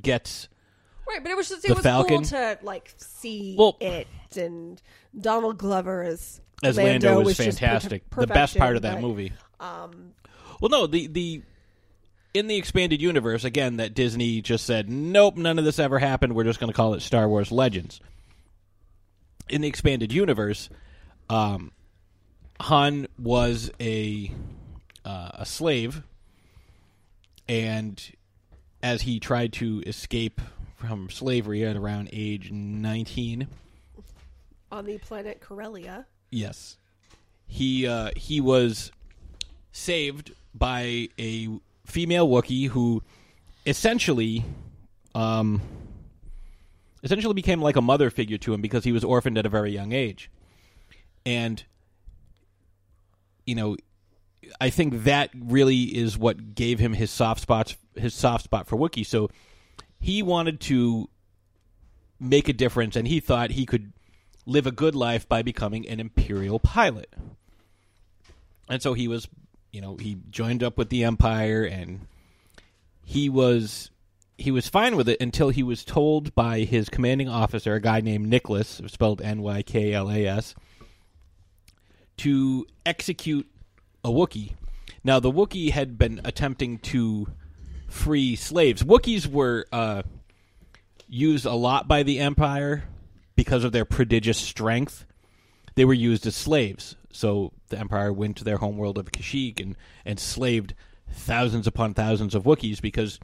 gets. 0.00 0.48
Right, 1.08 1.22
but 1.22 1.30
it 1.30 1.36
was 1.36 1.48
just 1.48 1.64
it 1.64 1.68
The 1.68 1.74
was 1.74 1.82
Falcon? 1.84 2.16
cool 2.18 2.24
to 2.24 2.58
like 2.62 2.92
see 2.96 3.54
Well- 3.58 3.76
it 3.80 4.06
and 4.36 4.80
Donald 5.18 5.58
Glover 5.58 6.02
as 6.02 6.40
as 6.62 6.76
Lando, 6.76 7.18
was 7.22 7.38
is 7.38 7.46
just 7.46 7.58
per- 7.60 7.66
fantastic. 7.66 8.10
the 8.10 8.26
best 8.26 8.56
part 8.56 8.76
of 8.76 8.82
that 8.82 8.96
perfection, 8.96 9.08
movie. 9.08 9.32
Um, 9.60 10.12
Well, 10.60 10.68
no, 10.70 10.86
the 10.86 11.06
the 11.06 11.42
in 12.34 12.48
the 12.48 12.56
expanded 12.56 13.00
universe 13.00 13.44
again 13.44 13.76
that 13.78 13.94
Disney 13.94 14.42
just 14.42 14.66
said, 14.66 14.90
nope, 14.90 15.36
none 15.36 15.58
of 15.58 15.64
this 15.64 15.78
ever 15.78 15.98
happened. 15.98 16.34
We're 16.34 16.44
just 16.44 16.60
going 16.60 16.70
to 16.70 16.76
call 16.76 16.92
it 16.94 17.00
Star 17.00 17.28
Wars 17.28 17.50
Legends. 17.52 18.00
In 19.48 19.60
the 19.62 19.68
expanded 19.68 20.12
universe, 20.12 20.68
um, 21.30 21.72
Han 22.60 23.06
was 23.18 23.70
a 23.80 24.32
uh, 25.04 25.30
a 25.34 25.46
slave, 25.46 26.02
and 27.48 28.02
as 28.82 29.02
he 29.02 29.20
tried 29.20 29.52
to 29.54 29.82
escape 29.86 30.40
from 30.76 31.10
slavery 31.10 31.64
at 31.64 31.76
around 31.76 32.08
age 32.12 32.50
nineteen, 32.50 33.48
on 34.72 34.86
the 34.86 34.98
planet 34.98 35.40
Corellia. 35.40 36.06
Yes, 36.30 36.78
he 37.46 37.86
uh, 37.86 38.10
he 38.16 38.40
was 38.40 38.90
saved 39.72 40.32
by 40.54 41.08
a 41.18 41.48
female 41.84 42.28
Wookiee 42.28 42.68
who 42.68 43.02
essentially, 43.66 44.44
um, 45.14 45.60
essentially 47.02 47.34
became 47.34 47.60
like 47.60 47.76
a 47.76 47.82
mother 47.82 48.10
figure 48.10 48.38
to 48.38 48.54
him 48.54 48.60
because 48.60 48.84
he 48.84 48.92
was 48.92 49.04
orphaned 49.04 49.36
at 49.36 49.44
a 49.44 49.50
very 49.50 49.72
young 49.72 49.92
age, 49.92 50.30
and 51.24 51.64
you 53.46 53.54
know, 53.54 53.76
I 54.60 54.70
think 54.70 55.04
that 55.04 55.30
really 55.34 55.82
is 55.82 56.18
what 56.18 56.54
gave 56.54 56.78
him 56.78 56.92
his 56.92 57.10
soft 57.10 57.40
spots, 57.40 57.76
his 57.94 58.14
soft 58.14 58.44
spot 58.44 58.66
for 58.66 58.76
Wookiee. 58.76 59.06
So 59.06 59.30
he 59.98 60.22
wanted 60.22 60.60
to 60.62 61.08
make 62.20 62.48
a 62.48 62.52
difference, 62.52 62.96
and 62.96 63.08
he 63.08 63.20
thought 63.20 63.50
he 63.52 63.66
could 63.66 63.92
live 64.44 64.66
a 64.66 64.72
good 64.72 64.94
life 64.94 65.28
by 65.28 65.42
becoming 65.42 65.88
an 65.88 66.00
imperial 66.00 66.58
pilot. 66.58 67.12
And 68.68 68.82
so 68.82 68.94
he 68.94 69.08
was, 69.08 69.28
you 69.72 69.80
know, 69.80 69.96
he 69.96 70.18
joined 70.30 70.62
up 70.62 70.78
with 70.78 70.88
the 70.88 71.04
empire 71.04 71.64
and 71.64 72.06
he 73.04 73.28
was 73.28 73.90
he 74.38 74.50
was 74.50 74.68
fine 74.68 74.96
with 74.96 75.08
it 75.08 75.20
until 75.20 75.48
he 75.48 75.62
was 75.62 75.84
told 75.84 76.34
by 76.34 76.60
his 76.60 76.88
commanding 76.88 77.28
officer, 77.28 77.74
a 77.74 77.80
guy 77.80 78.00
named 78.00 78.30
Nyklas, 78.30 78.88
spelled 78.90 79.22
N 79.22 79.40
Y 79.40 79.62
K 79.62 79.92
L 79.92 80.10
A 80.10 80.26
S, 80.26 80.54
to 82.18 82.66
execute 82.84 83.46
a 84.04 84.08
Wookiee. 84.08 84.52
Now 85.04 85.20
the 85.20 85.30
Wookiee 85.30 85.70
had 85.70 85.98
been 85.98 86.20
attempting 86.24 86.78
to 86.78 87.28
free 87.88 88.36
slaves. 88.36 88.82
Wookiees 88.82 89.26
were 89.26 89.66
uh, 89.72 90.02
used 91.08 91.46
a 91.46 91.54
lot 91.54 91.88
by 91.88 92.02
the 92.02 92.18
Empire 92.18 92.84
because 93.34 93.64
of 93.64 93.72
their 93.72 93.84
prodigious 93.84 94.38
strength. 94.38 95.04
They 95.74 95.84
were 95.84 95.94
used 95.94 96.26
as 96.26 96.34
slaves. 96.34 96.96
So 97.12 97.52
the 97.68 97.78
Empire 97.78 98.12
went 98.12 98.36
to 98.38 98.44
their 98.44 98.58
homeworld 98.58 98.98
of 98.98 99.12
Kashyyyk 99.12 99.60
and 99.60 99.76
enslaved 100.04 100.74
thousands 101.10 101.66
upon 101.66 101.94
thousands 101.94 102.34
of 102.34 102.44
Wookiees 102.44 102.80
because, 102.80 103.18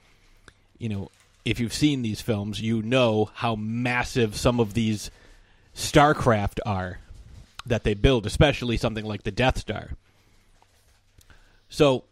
you 0.79 0.89
know, 0.89 1.11
if 1.45 1.59
you've 1.59 1.75
seen 1.75 2.03
these 2.03 2.21
films, 2.21 2.61
you 2.61 2.83
know 2.83 3.31
how 3.35 3.57
massive 3.57 4.37
some 4.37 4.61
of 4.61 4.75
these 4.75 5.11
starcraft 5.75 6.59
are 6.65 6.99
that 7.67 7.85
they 7.85 7.95
build, 7.95 8.27
especially 8.27 8.77
something 8.77 9.05
like 9.05 9.23
the 9.23 9.31
Death 9.31 9.59
Star. 9.59 9.91
So 11.69 12.05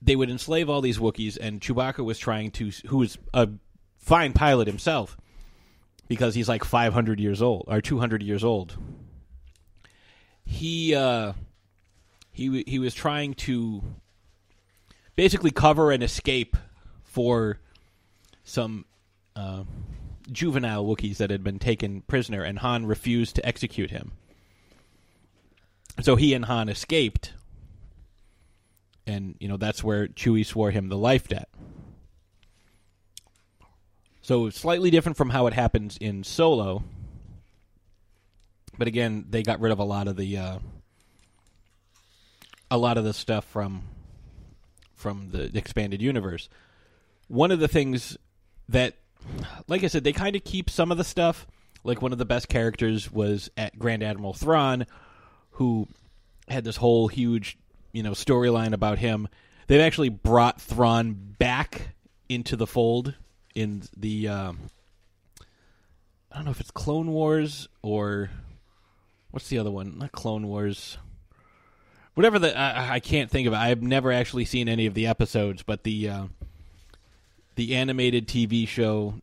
they 0.00 0.16
would 0.16 0.30
enslave 0.30 0.70
all 0.70 0.80
these 0.80 0.98
Wookiees, 0.98 1.36
and 1.40 1.60
Chewbacca 1.60 2.04
was 2.04 2.18
trying 2.18 2.50
to, 2.52 2.70
who 2.86 2.98
was 2.98 3.18
a 3.34 3.48
fine 3.98 4.32
pilot 4.32 4.66
himself, 4.66 5.16
because 6.08 6.34
he's 6.34 6.48
like 6.48 6.64
500 6.64 7.18
years 7.20 7.42
old 7.42 7.64
or 7.66 7.80
200 7.80 8.22
years 8.22 8.44
old. 8.44 8.76
He 10.44 10.94
uh, 10.94 11.32
he 12.30 12.62
he 12.68 12.78
was 12.78 12.94
trying 12.94 13.34
to 13.34 13.82
basically 15.16 15.50
cover 15.50 15.90
an 15.90 16.02
escape 16.02 16.56
for 17.02 17.58
some 18.44 18.84
uh, 19.34 19.64
juvenile 20.30 20.84
Wookiees 20.84 21.18
that 21.18 21.30
had 21.30 21.44
been 21.44 21.58
taken 21.58 22.02
prisoner, 22.02 22.42
and 22.42 22.58
Han 22.60 22.86
refused 22.86 23.36
to 23.36 23.46
execute 23.46 23.90
him. 23.90 24.12
So 26.00 26.16
he 26.16 26.34
and 26.34 26.44
Han 26.44 26.68
escaped, 26.68 27.32
and 29.06 29.36
you 29.40 29.48
know 29.48 29.56
that's 29.56 29.82
where 29.82 30.08
Chewie 30.08 30.44
swore 30.44 30.70
him 30.70 30.88
the 30.88 30.98
life 30.98 31.28
debt. 31.28 31.48
So 34.20 34.50
slightly 34.50 34.90
different 34.90 35.16
from 35.16 35.30
how 35.30 35.46
it 35.46 35.54
happens 35.54 35.96
in 35.96 36.24
Solo, 36.24 36.82
but 38.76 38.88
again, 38.88 39.26
they 39.30 39.42
got 39.42 39.60
rid 39.60 39.72
of 39.72 39.78
a 39.78 39.84
lot 39.84 40.08
of 40.08 40.16
the 40.16 40.36
uh, 40.36 40.58
a 42.70 42.76
lot 42.76 42.98
of 42.98 43.04
the 43.04 43.12
stuff 43.12 43.44
from 43.44 43.84
from 44.94 45.30
the 45.30 45.56
expanded 45.56 46.02
universe. 46.02 46.48
One 47.28 47.50
of 47.50 47.60
the 47.60 47.68
things 47.68 48.16
that, 48.68 48.94
like 49.68 49.84
I 49.84 49.88
said, 49.88 50.04
they 50.04 50.12
kind 50.12 50.36
of 50.36 50.44
keep 50.44 50.70
some 50.70 50.90
of 50.90 50.98
the 50.98 51.04
stuff. 51.04 51.46
Like 51.84 52.02
one 52.02 52.12
of 52.12 52.18
the 52.18 52.24
best 52.24 52.48
characters 52.48 53.10
was 53.12 53.50
at 53.56 53.78
Grand 53.78 54.02
Admiral 54.02 54.32
Thrawn, 54.32 54.86
who 55.52 55.88
had 56.48 56.64
this 56.64 56.76
whole 56.76 57.08
huge, 57.08 57.56
you 57.92 58.02
know, 58.02 58.12
storyline 58.12 58.72
about 58.72 58.98
him. 58.98 59.28
They've 59.66 59.80
actually 59.80 60.08
brought 60.08 60.60
Thrawn 60.60 61.14
back 61.38 61.94
into 62.28 62.56
the 62.56 62.66
fold 62.66 63.14
in 63.54 63.82
the. 63.96 64.28
Um, 64.28 64.58
I 66.30 66.36
don't 66.36 66.44
know 66.44 66.50
if 66.50 66.60
it's 66.60 66.70
Clone 66.70 67.12
Wars 67.12 67.68
or 67.82 68.30
what's 69.30 69.48
the 69.48 69.58
other 69.58 69.70
one? 69.70 69.98
Not 69.98 70.12
Clone 70.12 70.46
Wars. 70.46 70.98
Whatever 72.14 72.38
the 72.38 72.56
I, 72.56 72.94
I 72.94 73.00
can't 73.00 73.30
think 73.30 73.46
of 73.46 73.52
it. 73.52 73.56
I've 73.56 73.82
never 73.82 74.12
actually 74.12 74.44
seen 74.44 74.68
any 74.68 74.86
of 74.86 74.94
the 74.94 75.06
episodes, 75.06 75.62
but 75.62 75.84
the 75.84 76.08
uh, 76.08 76.24
the 77.56 77.74
animated 77.74 78.28
TV 78.28 78.66
show 78.68 79.14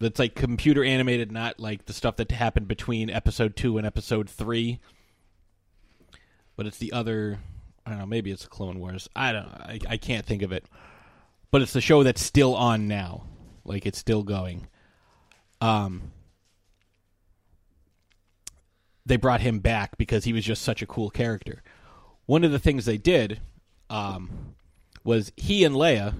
that's 0.00 0.18
like 0.18 0.34
computer 0.34 0.84
animated, 0.84 1.30
not 1.30 1.60
like 1.60 1.86
the 1.86 1.92
stuff 1.92 2.16
that 2.16 2.30
happened 2.30 2.68
between 2.68 3.08
episode 3.08 3.56
two 3.56 3.78
and 3.78 3.86
episode 3.86 4.28
three. 4.28 4.80
But 6.56 6.66
it's 6.66 6.78
the 6.78 6.92
other. 6.92 7.38
I 7.86 7.90
don't 7.90 7.98
know. 7.98 8.06
Maybe 8.06 8.30
it's 8.30 8.46
Clone 8.46 8.78
Wars. 8.78 9.08
I 9.14 9.32
don't. 9.32 9.46
I, 9.46 9.78
I 9.88 9.96
can't 9.96 10.26
think 10.26 10.42
of 10.42 10.52
it. 10.52 10.66
But 11.50 11.62
it's 11.62 11.72
the 11.72 11.80
show 11.80 12.02
that's 12.02 12.22
still 12.22 12.54
on 12.54 12.88
now. 12.88 13.24
Like 13.64 13.86
it's 13.86 13.98
still 13.98 14.22
going. 14.22 14.66
Um. 15.60 16.12
They 19.06 19.16
brought 19.16 19.42
him 19.42 19.58
back 19.58 19.98
because 19.98 20.24
he 20.24 20.32
was 20.32 20.44
just 20.44 20.62
such 20.62 20.80
a 20.80 20.86
cool 20.86 21.10
character. 21.10 21.62
One 22.24 22.42
of 22.42 22.52
the 22.52 22.58
things 22.58 22.86
they 22.86 22.96
did 22.96 23.40
um, 23.90 24.54
was 25.04 25.30
he 25.36 25.62
and 25.62 25.74
Leia, 25.74 26.14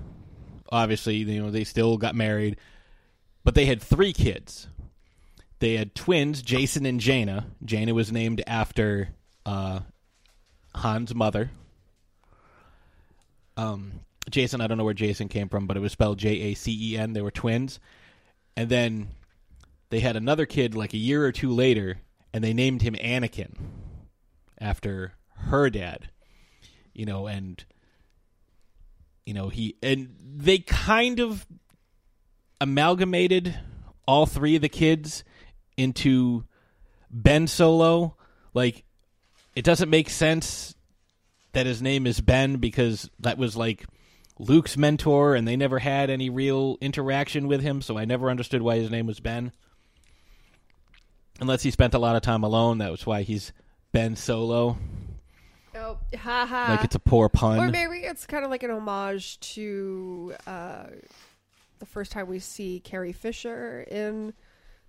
obviously, 0.71 1.17
you 1.17 1.43
know, 1.43 1.51
they 1.51 1.65
still 1.65 1.97
got 1.97 2.15
married, 2.15 2.59
but 3.45 3.55
they 3.55 3.67
had 3.67 3.83
three 3.83 4.13
kids. 4.13 4.69
They 5.61 5.77
had 5.77 5.95
twins, 5.95 6.43
Jacen 6.43 6.87
and 6.87 7.01
Jaina. 7.01 7.47
Jaina 7.65 7.95
was 7.95 8.13
named 8.13 8.43
after 8.47 9.11
uh, 9.47 9.81
Han's 10.75 11.15
mother. 11.15 11.51
Um, 13.57 14.01
Jacen, 14.31 14.61
I 14.61 14.67
don't 14.67 14.79
know 14.79 14.85
where 14.85 14.95
Jacen 14.95 15.31
came 15.31 15.49
from, 15.49 15.67
but 15.67 15.77
it 15.77 15.81
was 15.81 15.93
spelled 15.93 16.19
J 16.19 16.29
A 16.41 16.55
C 16.55 16.77
E 16.93 16.99
N. 16.99 17.13
They 17.13 17.23
were 17.23 17.31
twins. 17.31 17.79
And 18.57 18.69
then 18.69 19.09
they 19.91 20.01
had 20.01 20.17
another 20.17 20.47
kid 20.47 20.75
like 20.75 20.93
a 20.93 20.99
year 20.99 21.25
or 21.25 21.33
two 21.33 21.53
later, 21.53 21.99
and 22.33 22.43
they 22.43 22.53
named 22.53 22.83
him 22.83 22.95
Anakin 22.95 23.55
after 24.61 25.15
her 25.37 25.71
dad. 25.71 26.09
You 26.93 27.07
know, 27.07 27.27
and 27.27 27.65
you 29.27 29.35
know, 29.35 29.49
he 29.49 29.77
and 29.83 30.15
they 30.21 30.59
kind 30.59 31.21
of 31.21 31.47
amalgamated 32.61 33.59
all 34.07 34.27
three 34.27 34.57
of 34.57 34.63
the 34.63 34.69
kids 34.69 35.25
into 35.77 36.45
Ben 37.11 37.47
Solo. 37.47 38.17
Like 38.53 38.85
it 39.55 39.65
doesn't 39.65 39.91
make 39.91 40.11
sense 40.11 40.75
that 41.53 41.67
his 41.67 41.81
name 41.81 42.07
is 42.07 42.21
Ben 42.21 42.57
because 42.57 43.09
that 43.21 43.39
was 43.39 43.57
like 43.57 43.87
Luke's 44.39 44.77
mentor 44.77 45.35
and 45.35 45.47
they 45.47 45.57
never 45.57 45.79
had 45.79 46.11
any 46.11 46.29
real 46.29 46.77
interaction 46.81 47.47
with 47.47 47.61
him, 47.63 47.81
so 47.81 47.97
I 47.97 48.05
never 48.05 48.31
understood 48.31 48.63
why 48.63 48.77
his 48.77 48.91
name 48.91 49.07
was 49.07 49.21
Ben. 49.21 49.53
Unless 51.41 51.63
he 51.63 51.71
spent 51.71 51.95
a 51.95 51.99
lot 51.99 52.17
of 52.17 52.23
time 52.23 52.43
alone, 52.43 52.79
that 52.79 52.91
was 52.91 53.07
why 53.07 53.23
he's 53.23 53.53
Ben 53.93 54.17
Solo. 54.17 54.77
Haha. 56.19 56.75
Like 56.75 56.85
it's 56.85 56.95
a 56.95 57.01
poor 57.01 57.29
pun. 57.29 57.59
Or 57.59 57.69
maybe 57.69 57.99
it's 57.99 58.27
kind 58.27 58.45
of 58.45 58.51
like 58.51 58.63
an 58.63 58.71
homage 58.71 59.39
to 59.55 60.35
uh, 60.47 60.85
the 61.79 61.87
first 61.87 62.13
time 62.13 62.27
we 62.29 62.39
see 62.39 62.81
Carrie 62.81 63.13
Fisher 63.13 63.85
in 63.91 64.33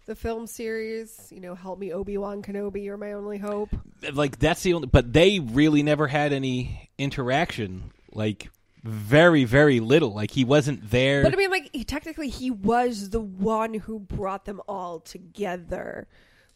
the 0.06 0.16
film 0.16 0.48
series. 0.48 1.30
You 1.32 1.40
know, 1.42 1.56
help 1.56 1.80
me, 1.80 1.92
Obi 1.94 2.18
Wan 2.18 2.42
Kenobi, 2.42 2.84
you're 2.84 2.98
my 2.98 3.14
only 3.14 3.38
hope. 3.38 3.70
like 4.14 4.38
that's 4.40 4.64
the 4.64 4.74
only 4.74 4.88
but 4.88 5.12
they 5.14 5.40
really 5.40 5.82
never 5.84 6.08
had 6.08 6.32
any 6.34 6.90
interaction 6.98 7.92
like 8.12 8.50
very 8.84 9.44
very 9.46 9.80
little 9.80 10.14
like 10.14 10.30
he 10.32 10.46
wasn't 10.46 10.92
there 10.92 11.24
But 11.24 11.34
I 11.34 11.38
mean, 11.38 11.50
like, 11.50 11.70
he, 11.74 11.84
technically, 11.84 12.30
he 12.30 12.52
was 12.52 13.10
the 13.10 13.20
one 13.20 13.74
who 13.74 13.98
brought 14.00 14.46
them 14.46 14.62
all 14.68 15.00
together. 15.00 16.08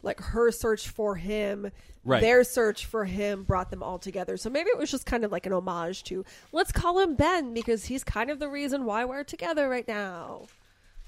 Like, 0.02 0.20
her 0.20 0.50
search 0.50 0.88
for 0.88 1.16
him, 1.16 1.70
Right. 2.04 2.20
their 2.22 2.44
search 2.44 2.86
for 2.86 3.04
him 3.04 3.44
brought 3.44 3.70
them 3.70 3.82
all 3.82 3.98
together. 3.98 4.36
So 4.38 4.48
maybe 4.48 4.70
it 4.70 4.78
was 4.78 4.90
just 4.90 5.04
kind 5.04 5.24
of 5.24 5.30
like 5.32 5.44
an 5.46 5.52
homage 5.52 6.02
to, 6.04 6.24
let's 6.52 6.72
call 6.72 6.98
him 7.00 7.14
Ben 7.16 7.52
because 7.52 7.84
he's 7.84 8.02
kind 8.02 8.30
of 8.30 8.38
the 8.38 8.48
reason 8.48 8.84
why 8.86 9.04
we're 9.04 9.24
together 9.24 9.68
right 9.68 9.86
now. 9.86 10.42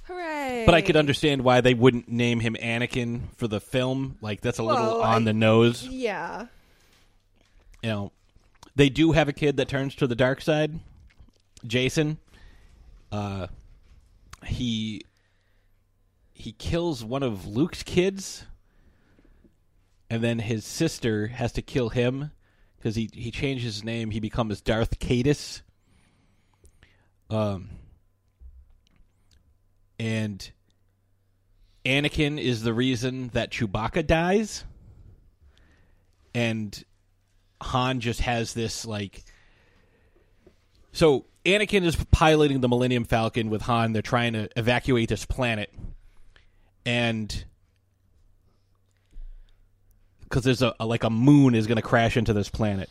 Hooray. 0.07 0.64
but 0.66 0.74
i 0.74 0.80
could 0.82 0.97
understand 0.97 1.45
why 1.45 1.61
they 1.61 1.74
wouldn't 1.74 2.09
name 2.09 2.40
him 2.40 2.57
anakin 2.61 3.20
for 3.36 3.47
the 3.47 3.61
film 3.61 4.18
like 4.20 4.40
that's 4.40 4.59
a 4.59 4.62
little 4.64 5.01
on 5.01 5.22
I- 5.22 5.24
the 5.26 5.32
nose 5.32 5.86
Yeah. 5.86 6.47
you 7.84 7.88
know 7.88 8.12
they 8.74 8.88
do 8.88 9.12
have 9.12 9.28
a 9.28 9.32
kid 9.32 9.59
that 9.59 9.68
turns 9.68 9.95
to 9.95 10.09
the 10.09 10.16
dark 10.16 10.40
side 10.40 10.80
jacen 11.64 12.16
uh 13.12 13.47
he 14.45 15.03
he 16.32 16.51
kills 16.51 17.05
one 17.05 17.22
of 17.22 17.47
luke's 17.47 17.84
kids 17.84 18.45
and 20.12 20.22
then 20.22 20.40
his 20.40 20.66
sister 20.66 21.28
has 21.28 21.52
to 21.52 21.62
kill 21.62 21.88
him 21.88 22.32
because 22.76 22.94
he 22.94 23.08
he 23.14 23.30
changed 23.30 23.64
his 23.64 23.82
name 23.82 24.10
he 24.10 24.20
becomes 24.20 24.60
darth 24.60 24.98
Caedus. 24.98 25.62
um 27.30 27.70
and 29.98 30.52
anakin 31.86 32.38
is 32.38 32.62
the 32.62 32.74
reason 32.74 33.28
that 33.28 33.50
chewbacca 33.50 34.06
dies 34.06 34.64
and 36.34 36.84
Han 37.62 38.00
just 38.00 38.20
has 38.20 38.52
this 38.52 38.84
like 38.84 39.24
so 40.92 41.24
Anakin 41.46 41.84
is 41.84 41.96
piloting 42.10 42.60
the 42.60 42.68
Millennium 42.68 43.04
Falcon 43.04 43.48
with 43.48 43.62
Han. 43.62 43.94
They're 43.94 44.02
trying 44.02 44.34
to 44.34 44.48
evacuate 44.56 45.08
this 45.08 45.24
planet, 45.24 45.74
and 46.86 47.44
because 50.33 50.45
there's 50.45 50.62
a, 50.62 50.74
a 50.80 50.87
like 50.87 51.05
a 51.05 51.11
moon 51.11 51.55
is 51.55 51.66
going 51.66 51.76
to 51.76 51.83
crash 51.83 52.16
into 52.16 52.33
this 52.33 52.49
planet, 52.49 52.89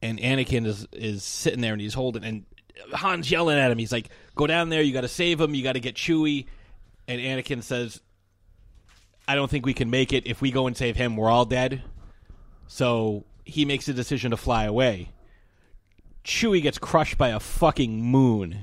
and 0.00 0.20
Anakin 0.20 0.64
is 0.64 0.86
is 0.92 1.24
sitting 1.24 1.60
there 1.60 1.72
and 1.72 1.82
he's 1.82 1.94
holding 1.94 2.22
and 2.22 2.46
Han's 2.94 3.28
yelling 3.28 3.58
at 3.58 3.72
him. 3.72 3.78
He's 3.78 3.90
like, 3.90 4.10
"Go 4.36 4.46
down 4.46 4.68
there! 4.68 4.80
You 4.80 4.92
got 4.92 5.00
to 5.00 5.08
save 5.08 5.40
him! 5.40 5.56
You 5.56 5.64
got 5.64 5.72
to 5.72 5.80
get 5.80 5.96
Chewie!" 5.96 6.46
And 7.08 7.20
Anakin 7.20 7.64
says, 7.64 8.00
I 9.26 9.34
don't 9.34 9.50
think 9.50 9.66
we 9.66 9.74
can 9.74 9.90
make 9.90 10.12
it. 10.12 10.26
If 10.26 10.40
we 10.40 10.52
go 10.52 10.66
and 10.66 10.76
save 10.76 10.94
him, 10.94 11.16
we're 11.16 11.30
all 11.30 11.46
dead. 11.46 11.82
So 12.68 13.24
he 13.44 13.64
makes 13.64 13.88
a 13.88 13.94
decision 13.94 14.30
to 14.30 14.36
fly 14.36 14.64
away. 14.64 15.08
Chewie 16.22 16.62
gets 16.62 16.78
crushed 16.78 17.18
by 17.18 17.30
a 17.30 17.40
fucking 17.40 18.04
moon. 18.04 18.58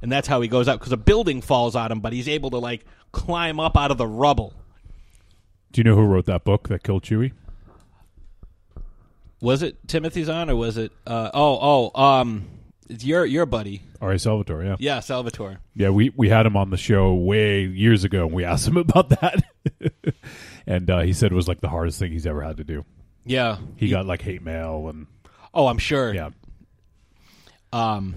And 0.00 0.10
that's 0.10 0.28
how 0.28 0.40
he 0.40 0.48
goes 0.48 0.68
out 0.68 0.78
because 0.78 0.92
a 0.92 0.96
building 0.96 1.42
falls 1.42 1.74
on 1.76 1.90
him, 1.90 2.00
but 2.00 2.12
he's 2.12 2.28
able 2.28 2.50
to 2.50 2.58
like 2.58 2.84
climb 3.12 3.58
up 3.58 3.76
out 3.76 3.90
of 3.90 3.98
the 3.98 4.06
rubble. 4.06 4.54
Do 5.74 5.80
you 5.80 5.84
know 5.84 5.96
who 5.96 6.02
wrote 6.04 6.26
that 6.26 6.44
book 6.44 6.68
that 6.68 6.84
killed 6.84 7.02
Chewie? 7.02 7.32
Was 9.40 9.60
it 9.60 9.88
Timothy 9.88 10.22
Zahn 10.22 10.48
or 10.48 10.54
was 10.54 10.76
it? 10.76 10.92
Uh, 11.04 11.30
oh, 11.34 11.90
oh, 11.92 12.00
um, 12.00 12.46
it's 12.88 13.04
your 13.04 13.26
your 13.26 13.44
buddy. 13.44 13.82
R.A. 14.00 14.16
Salvatore, 14.20 14.62
yeah. 14.64 14.76
Yeah, 14.78 15.00
Salvatore. 15.00 15.56
Yeah, 15.74 15.88
we, 15.90 16.12
we 16.14 16.28
had 16.28 16.46
him 16.46 16.56
on 16.56 16.70
the 16.70 16.76
show 16.76 17.12
way 17.14 17.64
years 17.64 18.04
ago, 18.04 18.26
and 18.26 18.32
we 18.32 18.44
asked 18.44 18.68
him 18.68 18.76
about 18.78 19.08
that. 19.08 19.42
and 20.64 20.88
uh, 20.88 21.00
he 21.00 21.12
said 21.12 21.32
it 21.32 21.34
was 21.34 21.48
like 21.48 21.60
the 21.60 21.68
hardest 21.68 21.98
thing 21.98 22.12
he's 22.12 22.26
ever 22.26 22.40
had 22.42 22.58
to 22.58 22.64
do. 22.64 22.84
Yeah, 23.26 23.56
He 23.74 23.88
got 23.88 24.06
like 24.06 24.22
hate 24.22 24.42
mail 24.42 24.86
and 24.88 25.08
Oh, 25.52 25.66
I'm 25.66 25.78
sure. 25.78 26.14
yeah. 26.14 26.30
Um. 27.72 28.14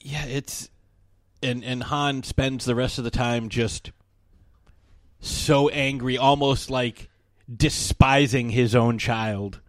Yeah, 0.00 0.24
it's 0.26 0.68
and 1.42 1.64
and 1.64 1.82
Han 1.82 2.22
spends 2.22 2.64
the 2.64 2.76
rest 2.76 2.98
of 2.98 3.04
the 3.04 3.10
time 3.10 3.48
just 3.48 3.90
so 5.22 5.68
angry, 5.68 6.18
almost 6.18 6.68
like 6.70 7.08
despising 7.54 8.50
his 8.50 8.74
own 8.74 8.98
child 8.98 9.60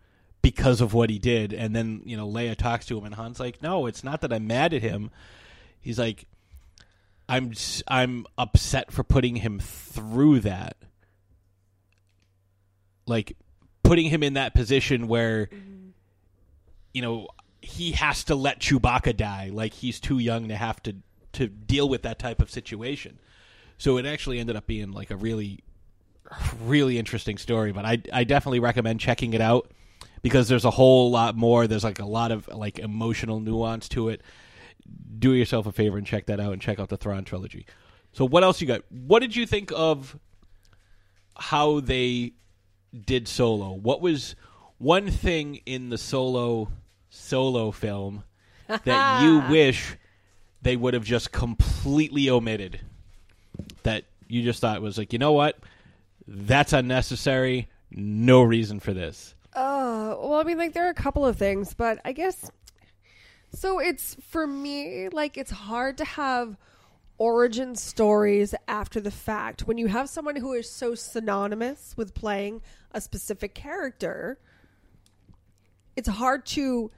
because 0.41 0.81
of 0.81 0.93
what 0.93 1.09
he 1.09 1.19
did. 1.19 1.53
And 1.53 1.75
then, 1.75 2.01
you 2.05 2.17
know, 2.17 2.27
Leia 2.27 2.55
talks 2.55 2.85
to 2.87 2.97
him 2.97 3.05
and 3.05 3.15
Han's 3.15 3.39
like, 3.39 3.61
"No, 3.61 3.85
it's 3.85 4.03
not 4.03 4.21
that 4.21 4.33
I'm 4.33 4.47
mad 4.47 4.73
at 4.73 4.81
him." 4.81 5.11
He's 5.79 5.99
like, 5.99 6.25
"I'm 7.29 7.53
I'm 7.87 8.25
upset 8.37 8.91
for 8.91 9.03
putting 9.03 9.37
him 9.37 9.59
through 9.59 10.41
that." 10.41 10.75
Like 13.05 13.37
putting 13.83 14.09
him 14.09 14.23
in 14.23 14.33
that 14.33 14.53
position 14.53 15.07
where 15.07 15.49
you 16.93 17.01
know, 17.01 17.27
he 17.61 17.91
has 17.93 18.23
to 18.25 18.35
let 18.35 18.59
Chewbacca 18.59 19.17
die. 19.17 19.49
Like 19.51 19.73
he's 19.73 19.99
too 19.99 20.19
young 20.19 20.47
to 20.49 20.55
have 20.55 20.81
to 20.83 20.95
to 21.33 21.47
deal 21.47 21.89
with 21.89 22.03
that 22.03 22.19
type 22.19 22.41
of 22.41 22.49
situation. 22.49 23.17
So 23.83 23.97
it 23.97 24.05
actually 24.05 24.39
ended 24.39 24.55
up 24.55 24.65
being 24.65 24.93
like 24.93 25.11
a 25.11 25.17
really 25.17 25.59
really 26.61 26.97
interesting 26.97 27.37
story, 27.37 27.73
but 27.73 27.83
I 27.83 28.01
I 28.13 28.23
definitely 28.23 28.61
recommend 28.61 29.01
checking 29.01 29.33
it 29.33 29.41
out 29.41 29.69
because 30.21 30.47
there's 30.47 30.63
a 30.63 30.71
whole 30.71 31.11
lot 31.11 31.35
more. 31.35 31.67
There's 31.67 31.83
like 31.83 31.99
a 31.99 32.05
lot 32.05 32.31
of 32.31 32.47
like 32.47 32.79
emotional 32.79 33.41
nuance 33.41 33.89
to 33.89 34.07
it. 34.07 34.21
Do 35.19 35.33
yourself 35.33 35.65
a 35.65 35.73
favor 35.73 35.97
and 35.97 36.07
check 36.07 36.27
that 36.27 36.39
out 36.39 36.53
and 36.53 36.61
check 36.61 36.79
out 36.79 36.87
the 36.87 36.95
Thrawn 36.95 37.25
trilogy. 37.25 37.65
So 38.13 38.25
what 38.25 38.41
else 38.41 38.61
you 38.61 38.67
got? 38.67 38.89
What 38.89 39.19
did 39.19 39.35
you 39.35 39.45
think 39.45 39.69
of 39.75 40.17
how 41.37 41.81
they 41.81 42.35
did 42.97 43.27
Solo? 43.27 43.73
What 43.73 43.99
was 43.99 44.37
one 44.77 45.11
thing 45.11 45.59
in 45.65 45.89
the 45.89 45.97
Solo 45.97 46.71
solo 47.09 47.71
film 47.71 48.23
that 48.69 49.23
you 49.23 49.43
wish 49.51 49.97
they 50.61 50.77
would 50.77 50.93
have 50.93 51.03
just 51.03 51.33
completely 51.33 52.29
omitted? 52.29 52.79
That 53.83 54.05
you 54.27 54.43
just 54.43 54.59
thought 54.59 54.81
was 54.81 54.97
like, 54.97 55.13
you 55.13 55.19
know 55.19 55.33
what? 55.33 55.57
That's 56.27 56.73
unnecessary. 56.73 57.69
No 57.91 58.41
reason 58.41 58.79
for 58.79 58.93
this. 58.93 59.35
Uh, 59.53 60.15
well, 60.19 60.35
I 60.35 60.43
mean, 60.43 60.57
like 60.57 60.73
there 60.73 60.87
are 60.87 60.91
a 60.91 60.95
couple 60.95 61.25
of 61.25 61.37
things, 61.37 61.73
but 61.73 61.99
I 62.03 62.11
guess 62.11 62.49
so. 63.53 63.79
It's 63.79 64.15
for 64.29 64.47
me, 64.47 65.09
like 65.09 65.37
it's 65.37 65.51
hard 65.51 65.97
to 65.99 66.05
have 66.05 66.57
origin 67.19 67.75
stories 67.75 68.55
after 68.67 68.99
the 68.99 69.11
fact 69.11 69.67
when 69.67 69.77
you 69.77 69.87
have 69.87 70.09
someone 70.09 70.35
who 70.35 70.53
is 70.53 70.69
so 70.69 70.95
synonymous 70.95 71.93
with 71.95 72.13
playing 72.15 72.61
a 72.91 72.99
specific 72.99 73.53
character. 73.53 74.39
It's 75.95 76.09
hard 76.09 76.47
to 76.47 76.89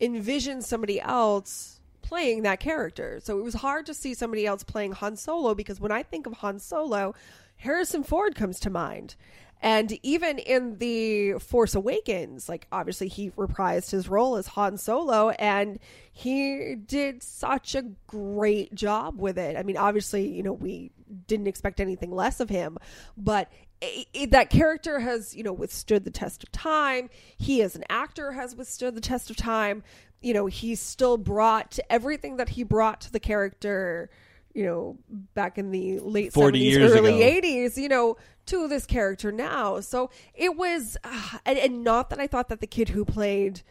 envision 0.00 0.62
somebody 0.62 1.00
else 1.00 1.80
playing 2.12 2.42
that 2.42 2.60
character. 2.60 3.20
So 3.22 3.38
it 3.38 3.42
was 3.42 3.54
hard 3.54 3.86
to 3.86 3.94
see 3.94 4.12
somebody 4.12 4.44
else 4.44 4.62
playing 4.62 4.92
Han 4.92 5.16
Solo 5.16 5.54
because 5.54 5.80
when 5.80 5.90
I 5.90 6.02
think 6.02 6.26
of 6.26 6.34
Han 6.34 6.58
Solo, 6.58 7.14
Harrison 7.56 8.02
Ford 8.02 8.34
comes 8.34 8.60
to 8.60 8.68
mind. 8.68 9.16
And 9.62 9.98
even 10.02 10.38
in 10.38 10.76
The 10.76 11.38
Force 11.38 11.74
Awakens, 11.74 12.50
like 12.50 12.66
obviously 12.70 13.08
he 13.08 13.30
reprised 13.30 13.92
his 13.92 14.08
role 14.10 14.36
as 14.36 14.48
Han 14.48 14.76
Solo 14.76 15.30
and 15.30 15.78
he 16.12 16.74
did 16.74 17.22
such 17.22 17.74
a 17.74 17.84
great 18.06 18.74
job 18.74 19.18
with 19.18 19.38
it. 19.38 19.56
I 19.56 19.62
mean, 19.62 19.78
obviously, 19.78 20.28
you 20.28 20.42
know, 20.42 20.52
we 20.52 20.90
didn't 21.26 21.46
expect 21.46 21.80
anything 21.80 22.10
less 22.10 22.40
of 22.40 22.50
him, 22.50 22.76
but 23.16 23.50
it, 23.82 24.06
it- 24.14 24.30
that 24.30 24.48
character 24.50 25.00
has, 25.00 25.34
you 25.36 25.42
know, 25.42 25.52
withstood 25.52 26.04
the 26.04 26.10
test 26.10 26.42
of 26.42 26.50
time. 26.52 27.10
He 27.36 27.60
as 27.62 27.76
an 27.76 27.84
actor 27.90 28.32
has 28.32 28.54
withstood 28.56 28.94
the 28.94 29.00
test 29.00 29.28
of 29.30 29.36
time. 29.36 29.82
You 30.20 30.32
know, 30.34 30.46
he's 30.46 30.80
still 30.80 31.16
brought 31.18 31.78
everything 31.90 32.36
that 32.36 32.50
he 32.50 32.62
brought 32.62 33.00
to 33.02 33.12
the 33.12 33.18
character, 33.20 34.08
you 34.54 34.64
know, 34.64 34.98
back 35.34 35.58
in 35.58 35.70
the 35.72 35.98
late 35.98 36.32
40 36.32 36.60
70s, 36.60 36.62
years 36.70 36.92
early 36.92 37.22
ago. 37.22 37.40
80s, 37.48 37.76
you 37.76 37.88
know, 37.88 38.16
to 38.46 38.68
this 38.68 38.86
character 38.86 39.32
now. 39.32 39.80
So 39.80 40.10
it 40.34 40.56
was, 40.56 40.96
uh, 41.02 41.38
and, 41.44 41.58
and 41.58 41.82
not 41.82 42.10
that 42.10 42.20
I 42.20 42.26
thought 42.28 42.48
that 42.50 42.60
the 42.60 42.66
kid 42.68 42.90
who 42.90 43.04
played 43.04 43.62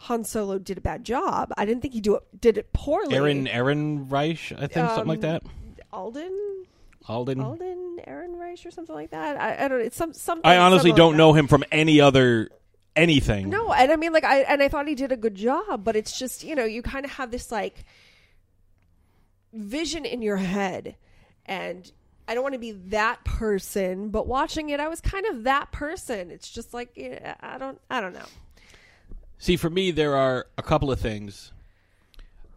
Han 0.00 0.22
Solo 0.24 0.58
did 0.58 0.78
a 0.78 0.80
bad 0.80 1.02
job. 1.04 1.52
I 1.56 1.64
didn't 1.64 1.82
think 1.82 1.94
he 1.94 2.00
do 2.00 2.16
it, 2.16 2.22
did 2.40 2.56
it 2.58 2.72
poorly. 2.72 3.16
Aaron 3.16 3.48
Aaron 3.48 4.08
Reich, 4.08 4.52
I 4.52 4.66
think 4.68 4.88
something 4.90 5.06
like 5.08 5.18
Um, 5.18 5.20
that. 5.22 5.42
Alden, 5.92 6.66
Alden. 7.08 7.40
Alden, 7.40 8.00
Aaron 8.06 8.36
Reich 8.36 8.64
or 8.66 8.70
something 8.70 8.94
like 8.94 9.10
that. 9.10 9.36
I, 9.40 9.64
I 9.64 9.68
don't. 9.68 9.80
It's 9.80 9.96
some 9.96 10.12
something. 10.12 10.44
I 10.44 10.58
honestly 10.58 10.90
something 10.90 10.96
don't 10.96 11.12
like 11.12 11.18
know 11.18 11.32
him 11.32 11.46
from 11.46 11.64
any 11.70 12.00
other 12.00 12.50
anything. 12.96 13.50
No, 13.50 13.72
and 13.72 13.92
I 13.92 13.96
mean, 13.96 14.12
like, 14.12 14.24
I 14.24 14.40
and 14.40 14.62
I 14.62 14.68
thought 14.68 14.88
he 14.88 14.94
did 14.94 15.12
a 15.12 15.16
good 15.16 15.34
job, 15.34 15.84
but 15.84 15.94
it's 15.94 16.18
just 16.18 16.42
you 16.42 16.54
know, 16.54 16.64
you 16.64 16.82
kind 16.82 17.04
of 17.04 17.12
have 17.12 17.30
this 17.30 17.52
like 17.52 17.84
vision 19.52 20.04
in 20.04 20.22
your 20.22 20.36
head, 20.36 20.96
and 21.44 21.90
I 22.26 22.34
don't 22.34 22.42
want 22.42 22.54
to 22.54 22.58
be 22.58 22.72
that 22.72 23.24
person, 23.24 24.08
but 24.08 24.26
watching 24.26 24.70
it, 24.70 24.80
I 24.80 24.88
was 24.88 25.00
kind 25.00 25.26
of 25.26 25.44
that 25.44 25.70
person. 25.70 26.30
It's 26.30 26.50
just 26.50 26.74
like 26.74 26.90
yeah, 26.96 27.34
I 27.40 27.58
don't, 27.58 27.80
I 27.88 28.00
don't 28.00 28.14
know. 28.14 28.26
See, 29.38 29.56
for 29.56 29.70
me, 29.70 29.90
there 29.90 30.16
are 30.16 30.46
a 30.56 30.62
couple 30.62 30.90
of 30.90 30.98
things 30.98 31.52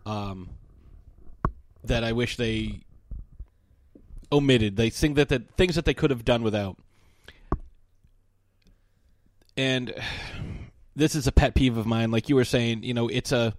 um, 0.06 0.50
that 1.84 2.04
I 2.04 2.14
wish 2.14 2.38
they 2.38 2.82
omitted. 4.32 4.76
They 4.76 4.90
think 4.90 5.16
that 5.16 5.30
the 5.30 5.40
things 5.58 5.76
that 5.76 5.86
they 5.86 5.94
could 5.94 6.10
have 6.10 6.26
done 6.26 6.44
without. 6.44 6.78
And 9.58 9.94
this 10.96 11.16
is 11.16 11.28
a 11.28 11.32
pet 11.32 11.56
peeve 11.56 11.78
of 11.78 11.86
mine. 11.86 12.12
Like 12.12 12.30
you 12.30 12.36
were 12.36 12.46
saying, 12.46 12.84
you 12.84 12.94
know, 12.94 13.08
it's 13.08 13.32
a 13.32 13.54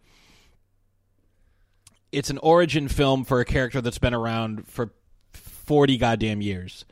it's 2.13 2.31
an 2.31 2.39
origin 2.39 2.89
film 2.89 3.25
for 3.25 3.41
a 3.41 3.45
character 3.45 3.81
that's 3.81 3.99
been 3.99 4.15
around 4.15 4.67
for 4.67 4.93
forty 5.33 5.97
goddamn 5.97 6.43
years 6.43 6.85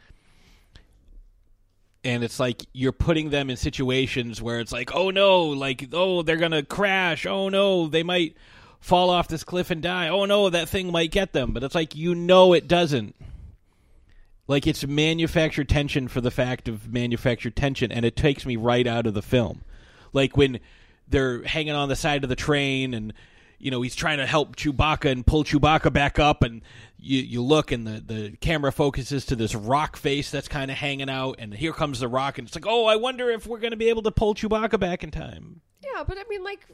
and 2.05 2.22
it's 2.22 2.39
like 2.39 2.64
you're 2.72 2.93
putting 2.93 3.31
them 3.31 3.51
in 3.51 3.57
situations 3.57 4.41
where 4.41 4.61
it's 4.61 4.72
like, 4.72 4.95
oh 4.95 5.11
no, 5.11 5.47
like 5.47 5.89
oh 5.93 6.22
they're 6.22 6.37
gonna 6.37 6.62
crash, 6.62 7.26
oh 7.26 7.49
no, 7.49 7.87
they 7.89 8.03
might 8.03 8.37
fall 8.81 9.11
off 9.11 9.29
this 9.29 9.45
cliff 9.45 9.70
and 9.70 9.83
die, 9.83 10.09
oh 10.09 10.24
no, 10.24 10.49
that 10.49 10.68
thing 10.68 10.93
might 10.93 11.11
get 11.11 11.33
them, 11.33 11.53
but 11.53 11.62
it's 11.62 11.74
like 11.74 11.95
you 11.97 12.14
know 12.14 12.53
it 12.53 12.68
doesn't. 12.68 13.14
Like 14.49 14.66
it's 14.66 14.84
manufactured 14.86 15.68
tension 15.68 16.09
for 16.09 16.20
the 16.20 16.30
fact 16.30 16.66
of 16.68 16.92
manufactured 16.92 17.55
tension, 17.55 17.92
and 17.92 18.05
it 18.05 18.16
takes 18.16 18.44
me 18.44 18.57
right 18.57 18.86
out 18.86 19.07
of 19.07 19.14
the 19.14 19.22
film. 19.22 19.62
Like 20.12 20.36
when 20.36 20.59
they're 21.07 21.42
hanging 21.44 21.74
on 21.74 21.88
the 21.88 21.96
side 21.96 22.24
of 22.24 22.30
the 22.30 22.36
train 22.36 22.94
and 22.94 23.12
you 23.59 23.70
know 23.70 23.82
he's 23.82 23.94
trying 23.94 24.18
to 24.18 24.26
help 24.26 24.57
Chewbacca 24.57 25.11
and 25.11 25.26
pull 25.26 25.44
Chewbacca 25.44 25.92
back 25.92 26.18
up, 26.18 26.42
and 26.42 26.62
you 26.99 27.20
you 27.20 27.42
look 27.42 27.72
and 27.72 27.86
the 27.86 28.01
the 28.01 28.36
camera 28.40 28.72
focuses 28.72 29.26
to 29.26 29.36
this 29.36 29.55
rock 29.55 29.96
face 29.96 30.30
that's 30.30 30.49
kind 30.49 30.70
of 30.70 30.76
hanging 30.76 31.11
out, 31.11 31.36
and 31.38 31.53
here 31.53 31.72
comes 31.72 32.01
the 32.01 32.09
rock, 32.09 32.38
and 32.38 32.49
it's 32.49 32.57
like, 32.57 32.66
oh, 32.66 32.86
I 32.86 32.96
wonder 32.96 33.30
if 33.30 33.46
we're 33.46 33.59
going 33.59 33.72
to 33.72 33.76
be 33.76 33.88
able 33.88 34.03
to 34.03 34.11
pull 34.11 34.34
Chewbacca 34.34 34.80
back 34.80 35.05
in 35.05 35.11
time. 35.11 35.61
Yeah, 35.84 36.05
but 36.05 36.18
I 36.18 36.24
mean, 36.28 36.42
like, 36.42 36.66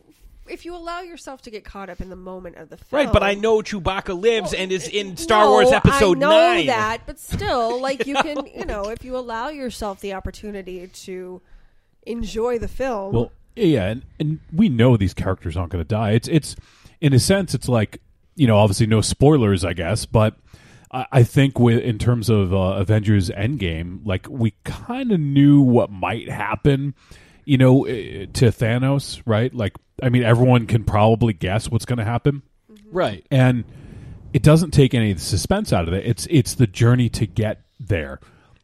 if 0.49 0.65
you 0.65 0.75
allow 0.75 1.01
yourself 1.01 1.43
to 1.43 1.51
get 1.51 1.65
caught 1.65 1.89
up 1.89 2.01
in 2.01 2.11
the 2.11 2.17
moment 2.17 2.57
of 2.57 2.69
the 2.69 2.77
film, 2.77 3.05
Right, 3.05 3.13
but 3.13 3.23
I 3.23 3.35
know 3.35 3.59
Chewbacca 3.63 4.19
lives 4.19 4.53
and 4.53 4.71
is 4.71 4.89
in 4.89 5.17
Star 5.17 5.45
No, 5.45 5.51
Wars 5.53 5.73
Episode 5.73 6.19
I 6.19 6.21
know 6.21 6.31
Nine. 6.31 6.67
that, 6.67 7.03
but 7.07 7.19
still, 7.19 7.81
like 7.81 8.07
you 8.07 8.15
can, 8.23 8.47
you 8.47 8.65
know, 8.65 8.91
if 8.91 9.05
you 9.05 9.17
allow 9.17 9.49
yourself 9.49 10.01
the 10.01 10.13
opportunity 10.15 10.87
to 10.87 11.41
enjoy 12.07 12.59
the 12.59 12.69
film. 12.69 13.15
Well, 13.15 13.33
yeah, 13.57 13.87
and, 13.87 14.03
and 14.19 14.41
we 14.53 14.69
know 14.69 14.97
these 14.97 15.15
characters 15.15 15.57
aren't 15.57 15.73
going 15.73 15.85
to 15.85 15.89
die. 15.89 16.11
It's 16.13 16.29
it's 16.29 16.57
in 17.01 17.13
a 17.13 17.19
sense, 17.19 17.55
it's 17.55 17.69
like 17.69 18.01
you 18.37 18.47
know, 18.47 18.59
obviously 18.59 18.87
no 18.87 19.01
spoilers, 19.01 19.65
I 19.65 19.73
guess, 19.75 20.07
but 20.07 20.35
I, 20.91 21.07
I 21.13 21.23
think 21.23 21.59
with 21.59 21.79
in 21.81 21.99
terms 21.99 22.29
of 22.29 22.53
uh, 22.53 22.57
Avengers 22.57 23.31
Endgame, 23.31 24.01
like 24.05 24.27
we 24.29 24.55
kind 24.65 25.13
of 25.13 25.21
knew 25.21 25.61
what 25.61 25.91
might 25.91 26.29
happen, 26.29 26.95
you 27.45 27.59
know, 27.59 27.85
eh, 27.85 28.27
to 28.33 28.47
Thanos, 28.47 29.23
right? 29.27 29.55
Like, 29.55 29.75
I 30.03 30.09
mean, 30.09 30.23
everyone 30.23 30.67
can 30.67 30.85
probably 30.85 31.33
guess 31.33 31.71
what's 31.71 31.85
going 31.85 31.99
to 31.99 32.05
happen, 32.05 32.43
right? 32.91 33.25
And 33.31 33.65
it 34.33 34.43
doesn't 34.43 34.73
take 34.73 34.95
any 34.95 35.13
of 35.13 35.19
the 35.19 35.25
suspense 35.25 35.73
out 35.73 35.89
of 35.89 35.95
it. 35.95 36.07
It's 36.07 36.27
it's 36.31 36.55
the 36.55 36.67
journey 36.67 37.09
to 37.11 37.27
get 37.27 37.63
there. 37.79 38.21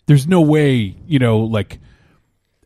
There's 0.07 0.27
no 0.27 0.41
way, 0.41 0.97
you 1.07 1.19
know, 1.19 1.41
like 1.41 1.79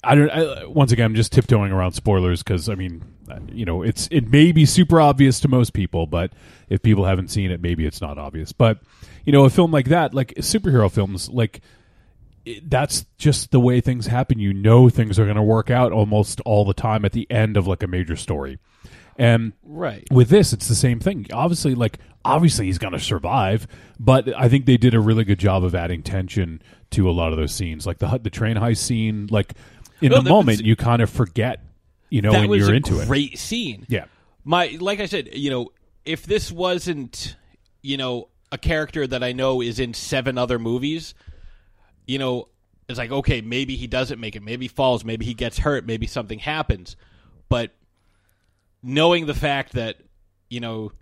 I 0.05 0.15
don't. 0.15 0.31
I, 0.31 0.65
once 0.67 0.93
again, 0.93 1.07
I'm 1.07 1.15
just 1.15 1.33
tiptoeing 1.33 1.73
around 1.73 1.93
spoilers 1.93 2.43
because 2.43 2.69
I 2.69 2.75
mean, 2.75 3.03
uh, 3.31 3.41
you 3.53 3.65
know, 3.65 3.83
it's 3.83 4.09
it 4.11 4.31
may 4.31 4.53
be 4.53 4.65
super 4.65 5.01
obvious 5.01 5.41
to 5.41 5.49
most 5.49 5.73
people, 5.73 6.07
but 6.07 6.33
if 6.69 6.83
people 6.83 7.05
haven't 7.05 7.29
seen 7.29 7.51
it, 7.51 7.61
maybe 7.61 7.87
it's 7.87 8.01
not 8.01 8.19
obvious. 8.19 8.53
But 8.53 8.81
you 9.25 9.33
know, 9.33 9.45
a 9.45 9.51
film 9.51 9.71
like 9.71 9.89
that, 9.89 10.15
like 10.15 10.35
superhero 10.37 10.91
films, 10.91 11.29
like 11.29 11.61
it, 12.45 12.68
that's 12.70 13.07
just 13.18 13.51
the 13.51 13.61
way 13.61 13.80
things 13.80 14.07
happen. 14.07 14.38
You 14.38 14.53
know, 14.53 14.88
things 14.88 15.18
are 15.18 15.24
going 15.24 15.36
to 15.36 15.42
work 15.42 15.70
out 15.70 15.92
almost 15.92 16.40
all 16.42 16.64
the 16.64 16.74
time 16.74 17.05
at 17.05 17.12
the 17.12 17.26
end 17.30 17.57
of 17.57 17.66
like 17.66 17.82
a 17.82 17.86
major 17.86 18.16
story. 18.16 18.59
And 19.16 19.53
Right. 19.62 20.07
with 20.11 20.28
this, 20.28 20.53
it's 20.53 20.66
the 20.68 20.74
same 20.74 20.99
thing. 21.01 21.26
Obviously, 21.32 21.74
like 21.74 21.99
obviously 22.24 22.66
he's 22.66 22.78
going 22.78 22.92
to 22.95 22.99
survive, 23.01 23.66
but 24.01 24.34
I 24.36 24.49
think 24.49 24.66
they 24.66 24.76
did 24.76 24.95
a 24.95 25.01
really 25.01 25.24
good 25.24 25.38
job 25.38 25.62
of 25.64 25.74
adding 25.74 26.03
tension 26.03 26.61
to 26.90 27.09
a 27.09 27.12
lot 27.12 27.32
of 27.32 27.38
those 27.38 27.55
scenes, 27.55 27.86
like 27.86 27.99
the 27.99 28.18
the 28.18 28.30
train 28.30 28.57
heist 28.57 28.78
scene. 28.78 29.28
Like 29.30 29.55
in 30.01 30.11
Well, 30.11 30.20
the 30.22 30.24
that 30.28 30.34
was- 30.34 30.47
moment, 30.47 30.61
you 30.64 30.74
kind 30.76 31.01
of 31.03 31.11
forget, 31.11 31.61
you 32.11 32.22
know, 32.22 32.32
when 32.32 32.59
you're 32.59 32.72
a 32.72 32.76
into 32.76 33.01
it. 33.01 33.07
great 33.07 33.38
scene. 33.38 33.86
Yeah. 33.88 34.05
My 34.45 34.76
like 34.80 35.01
I 35.01 35.07
said, 35.07 35.30
you 35.34 35.51
know, 35.51 35.68
if 36.05 36.26
this 36.26 36.51
wasn't, 36.53 37.36
you 37.82 37.97
know, 37.97 38.28
a 38.53 38.59
character 38.59 39.07
that 39.07 39.22
I 39.22 39.32
know 39.32 39.61
is 39.62 39.78
in 39.78 39.95
seven 39.95 40.38
other 40.38 40.59
movies, 40.59 41.14
you 42.07 42.18
know, 42.18 42.48
it's 42.88 42.98
like 42.98 43.11
okay, 43.11 43.40
maybe 43.40 43.76
he 43.76 43.86
doesn't 43.86 44.20
make 44.20 44.36
it, 44.36 44.42
maybe 44.42 44.64
he 44.64 44.68
falls, 44.68 45.05
maybe 45.05 45.24
he 45.24 45.34
gets 45.34 45.59
hurt, 45.59 45.86
maybe 45.86 46.07
something 46.07 46.38
happens, 46.38 46.96
but 47.48 47.72
knowing 48.82 49.26
the 49.26 49.34
fact 49.34 49.72
that 49.72 49.96
you 50.50 50.61
know 50.61 50.92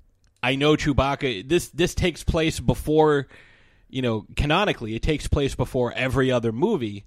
I 0.42 0.54
know 0.54 0.74
Chewbacca 0.76 1.48
this 1.48 1.68
this 1.68 1.94
takes 1.94 2.22
place 2.24 2.60
before 2.60 3.28
you 3.88 4.02
know 4.02 4.26
canonically 4.36 4.94
it 4.94 5.02
takes 5.02 5.26
place 5.26 5.54
before 5.54 5.92
every 5.92 6.30
other 6.30 6.52
movie. 6.52 7.04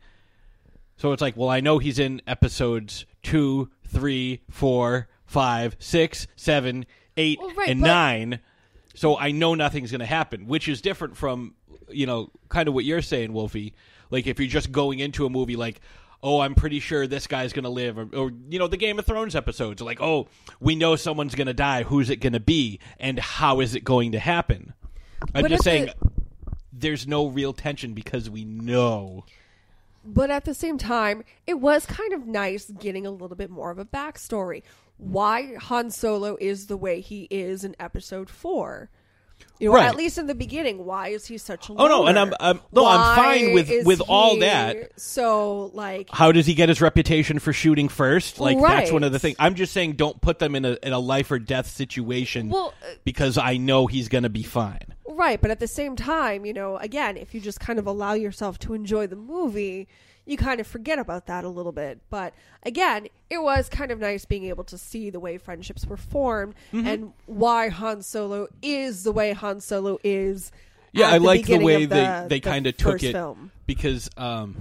So 0.97 1.11
it's 1.11 1.21
like, 1.21 1.35
well, 1.35 1.49
I 1.49 1.59
know 1.59 1.77
he's 1.77 1.99
in 1.99 2.21
episodes 2.25 3.05
two, 3.21 3.69
three, 3.85 4.43
four, 4.49 5.09
five, 5.25 5.75
six, 5.77 6.25
seven, 6.37 6.85
eight, 7.17 7.37
Well, 7.39 7.53
right, 7.53 7.69
and 7.69 7.81
but- 7.81 7.87
nine. 7.87 8.39
So 8.93 9.17
I 9.17 9.31
know 9.31 9.55
nothing's 9.55 9.91
going 9.91 9.99
to 9.99 10.05
happen, 10.05 10.47
which 10.47 10.69
is 10.69 10.79
different 10.79 11.17
from 11.17 11.55
you 11.89 12.05
know 12.05 12.29
kind 12.49 12.67
of 12.67 12.73
what 12.73 12.85
you're 12.85 13.01
saying, 13.01 13.33
Wolfie. 13.33 13.73
Like 14.11 14.27
if 14.27 14.39
you're 14.39 14.47
just 14.47 14.71
going 14.71 14.99
into 14.99 15.25
a 15.25 15.29
movie 15.29 15.55
like, 15.55 15.81
oh, 16.23 16.39
I'm 16.39 16.55
pretty 16.55 16.79
sure 16.79 17.07
this 17.07 17.27
guy's 17.27 17.53
going 17.53 17.63
to 17.63 17.69
live, 17.69 17.97
or, 17.97 18.07
or 18.15 18.31
you 18.49 18.59
know 18.59 18.67
the 18.67 18.77
Game 18.77 18.99
of 18.99 19.05
Thrones 19.05 19.35
episodes, 19.35 19.81
like, 19.81 20.01
oh, 20.01 20.27
we 20.59 20.75
know 20.75 20.95
someone's 20.95 21.35
going 21.35 21.47
to 21.47 21.53
die. 21.53 21.83
Who's 21.83 22.09
it 22.09 22.17
going 22.17 22.33
to 22.33 22.39
be, 22.39 22.79
and 22.99 23.19
how 23.19 23.59
is 23.59 23.75
it 23.75 23.83
going 23.83 24.11
to 24.13 24.19
happen? 24.19 24.73
I'm 25.33 25.43
But 25.43 25.51
just 25.51 25.63
saying, 25.63 25.85
the- 25.85 26.11
there's 26.71 27.07
no 27.07 27.27
real 27.27 27.53
tension 27.53 27.93
because 27.93 28.29
we 28.29 28.43
know. 28.45 29.25
But 30.03 30.29
at 30.29 30.45
the 30.45 30.53
same 30.53 30.77
time, 30.77 31.23
it 31.47 31.55
was 31.55 31.85
kind 31.87 32.13
of 32.13 32.27
nice 32.27 32.69
getting 32.69 33.07
a 33.07 33.11
little 33.11 33.35
bit 33.35 33.49
more 33.49 33.71
of 33.71 33.79
a 33.79 33.85
backstory. 33.85 34.61
Why 34.97 35.55
Han 35.55 35.89
Solo 35.89 36.37
is 36.39 36.67
the 36.67 36.77
way 36.77 37.01
he 37.01 37.23
is 37.31 37.63
in 37.63 37.75
episode 37.79 38.29
four. 38.29 38.89
You 39.57 39.69
know, 39.69 39.75
Right. 39.75 39.85
at 39.85 39.95
least 39.95 40.17
in 40.17 40.27
the 40.27 40.35
beginning, 40.35 40.83
why 40.85 41.07
is 41.09 41.27
he 41.27 41.37
such 41.37 41.69
a 41.69 41.73
Oh, 41.77 41.87
no, 41.87 42.07
and? 42.07 42.19
I'm- 42.19 42.33
I'm- 42.41 42.59
no, 42.73 42.85
I'm 42.85 43.15
fine 43.15 43.53
with- 43.53 43.85
with 43.85 44.01
all 44.01 44.37
that. 44.39 44.99
So, 44.99 45.71
like, 45.73 46.09
How 46.11 46.33
does 46.33 46.45
he 46.45 46.53
get 46.53 46.67
his 46.67 46.81
reputation 46.81 47.39
for 47.39 47.53
shooting 47.53 47.87
first? 47.87 48.39
Like 48.39 48.59
that's 48.59 48.91
one 48.91 49.03
of 49.05 49.13
the 49.13 49.19
things. 49.19 49.37
I'm 49.39 49.55
just 49.55 49.71
saying, 49.71 49.93
don't 49.93 50.19
put 50.19 50.39
them 50.39 50.55
in 50.55 50.65
a 50.65 50.77
in 50.83 50.91
a 50.91 50.99
life 50.99 51.31
or 51.31 51.39
death 51.39 51.67
situation 51.69 52.49
Well, 52.49 52.73
uh, 52.83 52.95
because 53.05 53.37
I 53.37 53.55
know 53.55 53.87
he's 53.87 54.09
going 54.09 54.23
to 54.23 54.29
be 54.29 54.43
fine. 54.43 54.93
Right, 55.07 55.39
but 55.41 55.49
at 55.51 55.61
the 55.61 55.67
same 55.67 55.95
time, 55.95 56.45
you 56.45 56.51
know, 56.51 56.75
again, 56.77 57.15
if 57.15 57.33
you 57.33 57.39
just 57.39 57.61
kind 57.61 57.79
of 57.79 57.87
allow 57.87 58.11
yourself 58.13 58.59
to 58.59 58.73
enjoy 58.73 59.07
the 59.07 59.15
movie, 59.15 59.87
you 60.25 60.37
kind 60.37 60.59
of 60.59 60.67
forget 60.67 60.97
about 60.99 61.27
that 61.27 61.43
a 61.43 61.49
little 61.49 61.71
bit. 61.71 61.99
But 62.09 62.33
again, 62.63 63.07
it 63.29 63.37
was 63.41 63.69
kind 63.69 63.91
of 63.91 63.99
nice 63.99 64.25
being 64.25 64.45
able 64.45 64.63
to 64.65 64.77
see 64.77 65.09
the 65.09 65.19
way 65.19 65.37
friendships 65.37 65.85
were 65.85 65.97
formed 65.97 66.55
Mhm. 66.73 66.85
and 66.87 67.13
why 67.27 67.69
Han 67.69 68.01
Solo 68.01 68.47
is 68.61 69.03
the 69.03 69.11
way 69.11 69.33
Han 69.33 69.61
Solo 69.61 69.97
is. 70.03 70.51
Yeah, 70.91 71.07
I 71.09 71.19
the 71.19 71.25
like 71.25 71.45
the 71.45 71.57
way 71.59 71.83
of 71.83 71.89
they 71.89 72.25
they 72.29 72.39
the 72.39 72.49
kind 72.49 72.67
of 72.67 72.77
took 72.77 73.03
it 73.03 73.11
Film. 73.11 73.51
because 73.65 74.09
um, 74.17 74.55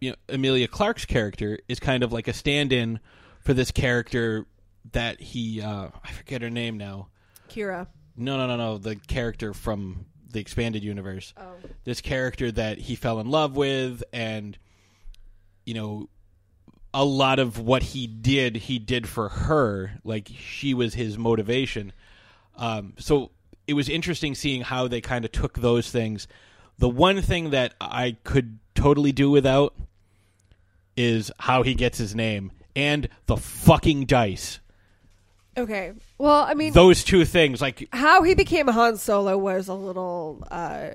you 0.00 0.10
know 0.10 0.16
Emilia 0.28 0.68
Clarke's 0.68 1.06
character 1.06 1.58
is 1.68 1.80
kind 1.80 2.02
of 2.02 2.12
like 2.12 2.28
a 2.28 2.32
stand-in 2.32 3.00
for 3.40 3.54
this 3.54 3.70
character 3.70 4.46
that 4.92 5.20
he 5.20 5.62
uh, 5.62 5.88
I 6.04 6.10
forget 6.12 6.42
her 6.42 6.50
name 6.50 6.76
now. 6.76 7.08
Qi'ra. 7.48 7.86
No, 8.16 8.36
no, 8.36 8.46
no, 8.46 8.56
no. 8.56 8.78
The 8.78 8.96
character 8.96 9.54
from 9.54 10.04
the 10.32 10.40
expanded 10.40 10.82
universe. 10.82 11.32
Oh. 11.36 11.52
This 11.84 12.00
character 12.00 12.50
that 12.52 12.78
he 12.78 12.94
fell 12.94 13.20
in 13.20 13.30
love 13.30 13.56
with, 13.56 14.02
and 14.12 14.56
you 15.64 15.74
know, 15.74 16.08
a 16.92 17.04
lot 17.04 17.38
of 17.38 17.58
what 17.58 17.82
he 17.82 18.06
did, 18.06 18.56
he 18.56 18.78
did 18.78 19.08
for 19.08 19.28
her. 19.28 19.92
Like 20.04 20.28
she 20.38 20.74
was 20.74 20.94
his 20.94 21.18
motivation. 21.18 21.92
Um, 22.56 22.94
so 22.98 23.30
it 23.66 23.74
was 23.74 23.88
interesting 23.88 24.34
seeing 24.34 24.62
how 24.62 24.88
they 24.88 25.00
kind 25.00 25.24
of 25.24 25.32
took 25.32 25.58
those 25.58 25.90
things. 25.90 26.26
The 26.78 26.88
one 26.88 27.22
thing 27.22 27.50
that 27.50 27.74
I 27.80 28.16
could 28.24 28.58
totally 28.74 29.12
do 29.12 29.30
without 29.30 29.74
is 30.96 31.30
how 31.38 31.62
he 31.62 31.74
gets 31.74 31.98
his 31.98 32.14
name 32.14 32.52
and 32.74 33.08
the 33.26 33.36
fucking 33.36 34.06
dice. 34.06 34.60
Okay. 35.56 35.92
Well, 36.18 36.44
I 36.44 36.54
mean, 36.54 36.72
Those 36.72 37.02
two 37.04 37.24
things, 37.24 37.60
like 37.60 37.88
how 37.92 38.22
he 38.22 38.34
became 38.34 38.68
Han 38.68 38.96
Solo 38.96 39.36
was 39.36 39.68
a 39.68 39.74
little 39.74 40.46
uh, 40.50 40.90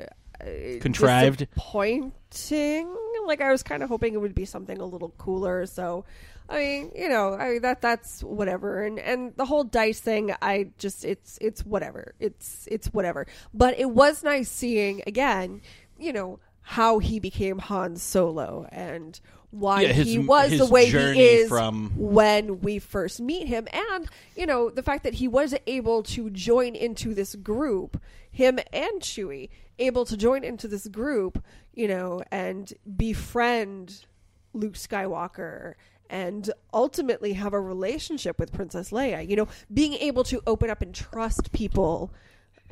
Contrived? 0.80 1.40
disappointing. 1.40 2.96
Like 3.26 3.42
I 3.42 3.52
was 3.52 3.64
kind 3.64 3.82
of 3.84 3.90
hoping 3.90 4.14
it 4.14 4.18
would 4.22 4.36
be 4.36 4.46
something 4.46 4.78
a 4.80 4.86
little 4.86 5.10
cooler. 5.18 5.66
So, 5.66 6.06
I 6.48 6.58
mean, 6.60 6.92
you 6.96 7.10
know, 7.10 7.34
I 7.34 7.60
that 7.60 7.82
that's 7.82 8.22
whatever. 8.24 8.84
And 8.84 9.00
and 9.00 9.34
the 9.36 9.46
whole 9.46 9.64
dice 9.64 10.00
thing, 10.00 10.34
I 10.42 10.68
just 10.78 11.04
it's 11.04 11.38
it's 11.42 11.66
whatever. 11.66 12.14
It's 12.20 12.68
it's 12.72 12.88
whatever. 12.94 13.26
But 13.54 13.80
it 13.80 13.90
was 13.90 14.24
nice 14.24 14.50
seeing 14.50 15.02
again, 15.08 15.62
you 15.98 16.14
know, 16.14 16.40
how 16.62 17.00
he 17.00 17.20
became 17.20 17.58
Han 17.60 17.96
Solo 17.98 18.68
and 18.72 19.20
why 19.60 19.82
Yeah, 19.82 19.94
his- 19.94 20.08
he 20.08 20.20
was 20.20 20.58
the 20.58 20.66
way 20.66 20.86
he 20.90 21.22
is 21.24 21.50
from- 21.50 21.92
when 21.96 22.62
we 22.62 22.80
first 22.80 23.20
meet 23.22 23.48
him 23.48 23.68
and 23.72 24.08
you 24.36 24.46
know 24.46 24.70
the 24.70 24.84
fact 24.84 25.04
that 25.04 25.16
he 25.16 25.28
was 25.28 25.54
able 25.68 26.04
to 26.04 26.30
join 26.30 26.76
into 26.76 27.14
this 27.14 27.36
group 27.36 28.02
him 28.32 28.60
and 28.74 29.02
chewie 29.02 29.50
able 29.80 30.06
to 30.06 30.16
join 30.18 30.44
into 30.44 30.68
this 30.68 30.88
group 30.88 31.44
you 31.74 31.88
know 31.88 32.22
and 32.32 32.74
befriend 32.98 34.06
luke 34.54 34.74
skywalker 34.74 35.74
and 36.10 36.52
ultimately 36.74 37.34
have 37.34 37.54
a 37.54 37.60
relationship 37.60 38.40
with 38.40 38.52
princess 38.52 38.92
leia 38.92 39.28
you 39.28 39.36
know 39.36 39.48
being 39.74 39.94
able 39.96 40.24
to 40.24 40.42
open 40.46 40.70
up 40.70 40.82
and 40.82 40.94
trust 40.94 41.52
people 41.52 42.12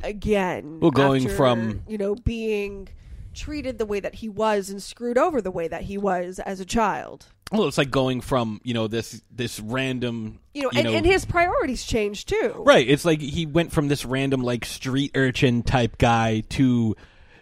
again 0.04 0.80
Well, 0.82 0.92
going 0.92 1.24
after, 1.24 1.36
from- 1.36 1.82
you 1.88 1.98
know 1.98 2.16
being 2.16 2.90
treated 3.34 3.78
the 3.78 3.86
way 3.86 4.00
that 4.00 4.16
he 4.16 4.30
was 4.30 4.70
and 4.70 4.82
screwed 4.82 5.18
over 5.18 5.42
the 5.42 5.52
way 5.52 5.68
that 5.68 5.84
he 5.84 5.98
was 5.98 6.40
as 6.40 6.60
a 6.60 6.66
child 6.66 7.26
Well, 7.52 7.68
it's 7.68 7.78
like 7.78 7.92
going 7.92 8.22
from 8.22 8.62
you 8.64 8.74
know 8.74 8.88
this 8.88 9.22
this 9.32 9.60
random 9.60 10.40
you 10.54 10.64
know, 10.64 10.72
and, 10.76 10.88
and 10.88 11.06
his 11.06 11.26
priorities 11.26 11.84
changed 11.84 12.30
too. 12.30 12.64
right. 12.66 12.88
It's 12.88 13.06
like 13.06 13.22
he 13.22 13.46
went 13.46 13.72
from 13.72 13.88
this 13.88 14.06
random 14.06 14.42
like 14.42 14.66
street 14.66 15.12
urchin 15.16 15.64
type 15.64 15.98
guy 15.98 16.42
to 16.50 16.96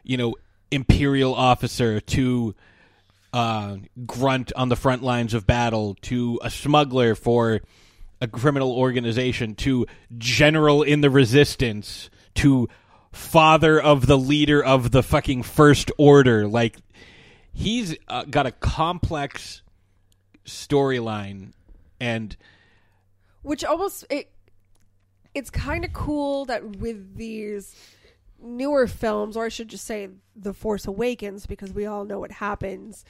you 0.04 0.18
know 0.18 0.36
imperial 0.72 1.34
officer 1.34 2.00
to 2.00 2.56
uh, 3.34 3.78
grunt 4.06 4.52
on 4.56 4.70
the 4.70 4.76
front 4.76 5.04
lines 5.04 5.34
of 5.34 5.48
battle 5.48 5.96
to 6.02 6.40
a 6.44 6.50
smuggler 6.50 7.16
for 7.16 7.62
a 8.20 8.28
criminal 8.28 8.72
organization 8.74 9.56
to 9.56 9.86
general 10.18 10.84
in 10.84 11.02
the 11.02 11.10
resistance 11.10 12.10
to 12.36 12.70
father 13.12 13.80
of 13.80 14.08
the 14.08 14.18
leader 14.18 14.64
of 14.64 14.92
the 14.92 15.04
fucking 15.04 15.44
first 15.44 15.92
order. 15.98 16.48
Like 16.48 16.78
he's 17.54 17.96
uh, 18.08 18.24
got 18.26 18.46
a 18.46 18.52
complex 18.52 19.62
storyline 20.46 21.52
and 22.00 22.36
which 23.44 23.64
almost 23.64 24.06
it 24.10 24.32
it's 25.34 25.50
kind 25.50 25.86
of 25.86 25.94
cool 25.94 26.46
that 26.46 26.78
with 26.78 27.16
these 27.16 27.76
newer 28.42 28.88
films 28.88 29.38
or 29.38 29.46
i 29.46 29.50
should 29.50 29.68
just 29.68 29.86
say 29.86 30.10
the 30.36 30.54
force 30.54 30.88
awakens 30.88 31.46
because 31.46 31.72
we 31.72 31.86
all 31.86 32.06
know 32.06 32.20
what 32.20 32.32
happens 32.32 33.06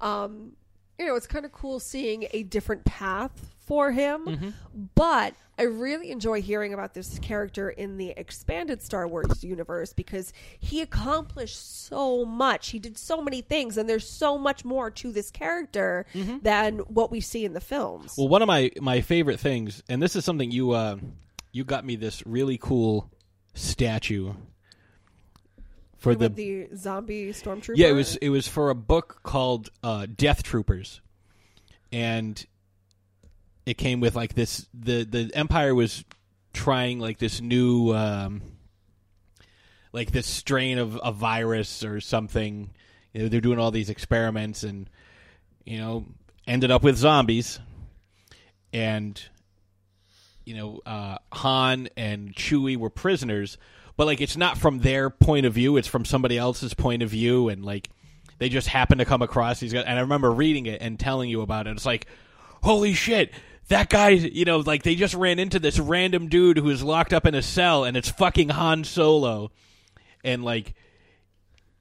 um 0.00 0.52
you 0.98 1.06
know 1.06 1.14
it's 1.14 1.28
kind 1.28 1.44
of 1.44 1.52
cool 1.52 1.78
seeing 1.78 2.26
a 2.32 2.42
different 2.42 2.84
path 2.84 3.54
for 3.72 3.90
him 3.90 4.24
Mm-hmm. 4.26 4.50
but 4.94 5.32
i 5.58 5.62
really 5.62 6.10
enjoy 6.10 6.42
hearing 6.42 6.74
about 6.74 6.92
this 6.92 7.18
character 7.20 7.70
in 7.70 7.96
the 7.96 8.10
expanded 8.18 8.82
star 8.82 9.08
wars 9.08 9.42
universe 9.42 9.94
because 9.94 10.32
he 10.58 10.82
accomplished 10.82 11.86
so 11.86 12.24
much 12.26 12.68
he 12.68 12.78
did 12.78 12.98
so 12.98 13.22
many 13.22 13.40
things 13.40 13.78
and 13.78 13.88
there's 13.88 14.06
so 14.08 14.36
much 14.36 14.62
more 14.64 14.90
to 14.90 15.10
this 15.10 15.30
character 15.30 16.04
than 16.42 16.78
what 16.80 17.10
we 17.10 17.20
see 17.20 17.44
in 17.46 17.54
the 17.54 17.60
films 17.60 18.14
Well, 18.18 18.28
one 18.28 18.42
of 18.42 18.46
my 18.48 18.70
my 18.80 19.00
favorite 19.00 19.40
things, 19.40 19.82
and 19.88 20.02
this 20.02 20.16
is 20.16 20.24
something 20.24 20.50
you 20.50 20.72
uh, 20.72 20.96
you 21.52 21.64
got 21.64 21.84
me 21.84 21.96
this 21.96 22.22
really 22.26 22.58
cool 22.58 23.10
statue 23.54 24.34
for 25.96 26.14
the, 26.14 26.28
the 26.28 26.68
zombie 26.76 27.32
stormtrooper. 27.32 27.76
yeah 27.76 27.88
it 27.88 27.92
was 27.92 28.16
it 28.16 28.28
was 28.30 28.46
for 28.48 28.70
a 28.70 28.74
book 28.74 29.20
called 29.22 29.70
uh, 29.82 30.06
Death 30.14 30.42
Troopers, 30.42 31.00
and 31.92 32.44
it 33.66 33.74
came 33.74 34.00
with 34.00 34.16
like 34.16 34.34
this 34.34 34.66
the 34.74 35.04
the 35.04 35.30
Empire 35.34 35.74
was 35.74 36.04
trying 36.52 36.98
like 36.98 37.18
this 37.18 37.40
new 37.40 37.92
um, 37.94 38.42
like 39.92 40.10
this 40.10 40.26
strain 40.26 40.78
of 40.78 40.98
a 41.02 41.12
virus 41.12 41.84
or 41.84 42.00
something. 42.00 42.70
You 43.12 43.22
know, 43.22 43.28
they're 43.28 43.40
doing 43.40 43.58
all 43.58 43.70
these 43.70 43.90
experiments 43.90 44.62
and 44.62 44.88
you 45.64 45.78
know 45.78 46.06
ended 46.46 46.70
up 46.70 46.82
with 46.82 46.96
zombies 46.96 47.60
and 48.72 49.22
you 50.44 50.56
know 50.56 50.80
uh, 50.86 51.18
Han 51.32 51.88
and 51.96 52.34
Chewie 52.34 52.76
were 52.76 52.90
prisoners, 52.90 53.58
but 53.96 54.06
like 54.06 54.20
it's 54.20 54.36
not 54.36 54.58
from 54.58 54.80
their 54.80 55.10
point 55.10 55.46
of 55.46 55.52
view; 55.52 55.76
it's 55.76 55.88
from 55.88 56.04
somebody 56.04 56.38
else's 56.38 56.74
point 56.74 57.02
of 57.02 57.10
view, 57.10 57.48
and 57.48 57.64
like 57.64 57.90
they 58.38 58.48
just 58.48 58.68
happen 58.68 58.98
to 58.98 59.04
come 59.04 59.22
across 59.22 59.60
these 59.60 59.72
guys. 59.72 59.84
And 59.86 59.98
I 59.98 60.02
remember 60.02 60.32
reading 60.32 60.66
it 60.66 60.80
and 60.82 60.98
telling 60.98 61.30
you 61.30 61.42
about 61.42 61.66
it. 61.66 61.70
It's 61.72 61.86
like, 61.86 62.06
holy 62.62 62.94
shit! 62.94 63.32
That 63.72 63.88
guy, 63.88 64.10
you 64.10 64.44
know, 64.44 64.58
like 64.58 64.82
they 64.82 64.94
just 64.94 65.14
ran 65.14 65.38
into 65.38 65.58
this 65.58 65.78
random 65.78 66.28
dude 66.28 66.58
who 66.58 66.68
is 66.68 66.82
locked 66.82 67.14
up 67.14 67.24
in 67.24 67.34
a 67.34 67.40
cell, 67.40 67.84
and 67.84 67.96
it's 67.96 68.10
fucking 68.10 68.50
Han 68.50 68.84
Solo, 68.84 69.50
and 70.22 70.44
like 70.44 70.74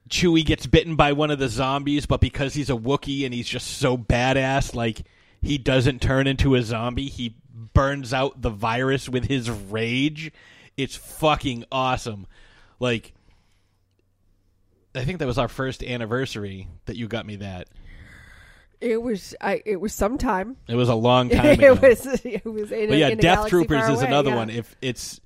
Chewie 0.10 0.46
gets 0.46 0.66
bitten 0.68 0.96
by 0.96 1.12
one 1.12 1.32
of 1.32 1.40
the 1.40 1.50
zombies, 1.50 2.06
but 2.06 2.22
because 2.22 2.54
he's 2.54 2.70
a 2.70 2.78
Wookiee 2.78 3.26
and 3.26 3.34
he's 3.34 3.50
just 3.50 3.68
so 3.68 3.98
badass, 3.98 4.74
like 4.74 5.02
he 5.42 5.58
doesn't 5.58 6.02
turn 6.02 6.28
into 6.28 6.56
a 6.56 6.62
zombie. 6.62 7.10
He 7.10 7.36
burns 7.74 8.14
out 8.14 8.42
the 8.42 8.50
virus 8.50 9.10
with 9.10 9.26
his 9.26 9.50
rage. 9.50 10.32
It's 10.78 10.96
fucking 10.96 11.66
awesome. 11.74 12.26
Like 12.80 13.12
I 14.96 15.04
think 15.04 15.20
that 15.20 15.28
was 15.28 15.38
our 15.38 15.50
first 15.50 15.84
anniversary 15.84 16.70
that 16.86 16.96
you 16.96 17.10
got 17.10 17.26
me 17.26 17.36
that. 17.36 17.68
It 18.82 19.02
was 19.02 19.36
I. 19.40 19.62
It 19.64 19.80
was 19.80 19.94
sometime. 19.94 20.58
It 20.68 20.76
was 20.76 20.90
a 20.90 20.96
long 20.96 21.30
time 21.30 21.46
ago. 21.46 21.74
it 21.74 21.82
was. 21.82 22.06
It 22.26 22.46
was. 22.46 22.72
In 22.72 22.90
but 22.90 22.96
a, 22.96 22.98
yeah, 22.98 23.08
in 23.10 23.20
Death 23.20 23.48
Troopers 23.48 23.84
is 23.84 24.00
away, 24.00 24.08
another 24.08 24.32
yeah. 24.32 24.36
one. 24.36 24.50
If 24.50 24.76
it's 24.82 25.22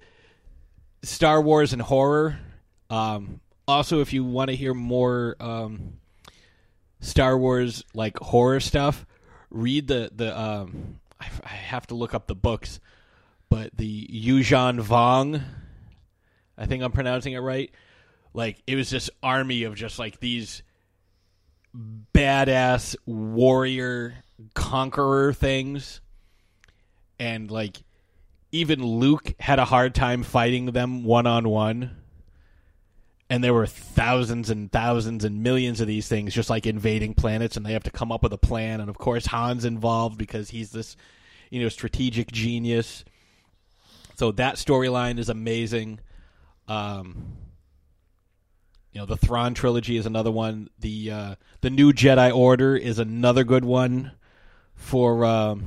Star 1.03 1.41
Wars 1.41 1.71
and 1.71 1.81
horror, 1.81 2.37
um, 2.89 3.39
also 3.67 4.01
if 4.01 4.11
you 4.11 4.25
want 4.25 4.49
to 4.49 4.55
hear 4.55 4.73
more 4.73 5.37
um, 5.39 5.93
Star 6.99 7.37
Wars 7.37 7.83
like 7.93 8.17
horror 8.19 8.59
stuff, 8.59 9.05
read 9.49 9.87
the 9.87 10.11
the. 10.13 10.37
Um, 10.37 10.99
I, 11.19 11.27
I 11.43 11.49
have 11.49 11.87
to 11.87 11.95
look 11.95 12.13
up 12.13 12.27
the 12.27 12.35
books, 12.35 12.81
but 13.49 13.75
the 13.77 14.05
Yuuzhan 14.07 14.81
Vong, 14.81 15.41
I 16.57 16.65
think 16.65 16.83
I'm 16.83 16.91
pronouncing 16.91 17.33
it 17.33 17.39
right. 17.39 17.71
Like 18.33 18.61
it 18.67 18.75
was 18.75 18.89
this 18.89 19.09
army 19.23 19.63
of 19.63 19.75
just 19.75 19.97
like 19.97 20.19
these 20.19 20.61
badass 22.13 22.95
warrior 23.05 24.15
conqueror 24.53 25.33
things. 25.33 26.01
And 27.19 27.49
like 27.49 27.77
even 28.51 28.83
Luke 28.83 29.33
had 29.39 29.59
a 29.59 29.65
hard 29.65 29.95
time 29.95 30.23
fighting 30.23 30.67
them 30.67 31.03
one 31.03 31.27
on 31.27 31.47
one 31.49 31.97
and 33.29 33.43
there 33.43 33.53
were 33.53 33.65
thousands 33.65 34.49
and 34.49 34.71
thousands 34.71 35.23
and 35.25 35.41
millions 35.41 35.81
of 35.81 35.87
these 35.87 36.07
things 36.07 36.33
just 36.33 36.49
like 36.49 36.65
invading 36.65 37.13
planets 37.13 37.57
and 37.57 37.65
they 37.65 37.73
have 37.73 37.83
to 37.83 37.91
come 37.91 38.11
up 38.11 38.23
with 38.23 38.33
a 38.33 38.37
plan. 38.37 38.81
And 38.81 38.89
of 38.89 38.97
course 38.97 39.25
Han's 39.25 39.65
involved 39.65 40.17
because 40.17 40.49
he's 40.49 40.71
this 40.71 40.95
you 41.49 41.61
know 41.61 41.69
strategic 41.69 42.31
genius. 42.31 43.03
So 44.15 44.31
that 44.33 44.55
storyline 44.55 45.17
is 45.19 45.29
amazing. 45.29 45.99
Um 46.67 47.37
you 48.95 49.01
know, 49.01 49.05
the 49.05 49.17
Thrawn 49.17 49.53
trilogy 49.53 49.97
is 49.97 50.05
another 50.05 50.31
one. 50.31 50.69
The 50.79 51.11
uh, 51.11 51.35
the 51.59 51.69
new 51.69 51.91
Jedi 51.91 52.33
Order 52.33 52.77
is 52.77 52.97
another 52.97 53.43
good 53.43 53.65
one 53.65 54.13
for 54.73 55.25
um, 55.25 55.65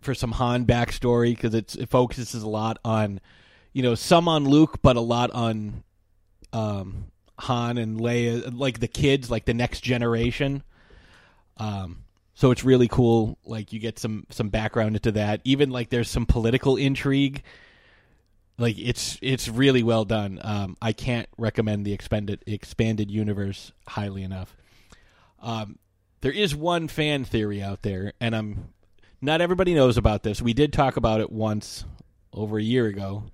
for 0.00 0.14
some 0.14 0.30
Han 0.30 0.64
backstory 0.64 1.34
because 1.34 1.52
it 1.52 1.88
focuses 1.88 2.44
a 2.44 2.48
lot 2.48 2.78
on 2.84 3.20
you 3.72 3.82
know 3.82 3.96
some 3.96 4.28
on 4.28 4.44
Luke, 4.44 4.78
but 4.80 4.94
a 4.94 5.00
lot 5.00 5.32
on 5.32 5.82
um, 6.52 7.06
Han 7.40 7.78
and 7.78 7.98
Leia, 7.98 8.56
like 8.56 8.78
the 8.78 8.86
kids, 8.86 9.28
like 9.28 9.44
the 9.44 9.52
next 9.52 9.80
generation. 9.80 10.62
Um, 11.56 12.04
so 12.34 12.52
it's 12.52 12.62
really 12.62 12.86
cool. 12.86 13.38
Like 13.44 13.72
you 13.72 13.80
get 13.80 13.98
some 13.98 14.24
some 14.30 14.50
background 14.50 14.94
into 14.94 15.10
that. 15.12 15.40
Even 15.42 15.70
like 15.70 15.88
there's 15.88 16.08
some 16.08 16.26
political 16.26 16.76
intrigue 16.76 17.42
like 18.60 18.78
it's 18.78 19.18
it's 19.22 19.48
really 19.48 19.82
well 19.82 20.04
done. 20.04 20.38
Um, 20.42 20.76
I 20.82 20.92
can't 20.92 21.28
recommend 21.38 21.86
the 21.86 21.94
expanded 21.94 22.44
expanded 22.46 23.10
universe 23.10 23.72
highly 23.88 24.22
enough. 24.22 24.54
Um, 25.40 25.78
there 26.20 26.30
is 26.30 26.54
one 26.54 26.86
fan 26.86 27.24
theory 27.24 27.62
out 27.62 27.80
there, 27.82 28.12
and 28.20 28.36
I'm 28.36 28.74
not 29.22 29.40
everybody 29.40 29.74
knows 29.74 29.96
about 29.96 30.22
this. 30.22 30.42
We 30.42 30.52
did 30.52 30.74
talk 30.74 30.98
about 30.98 31.22
it 31.22 31.32
once 31.32 31.86
over 32.34 32.58
a 32.58 32.62
year 32.62 32.86
ago, 32.86 33.24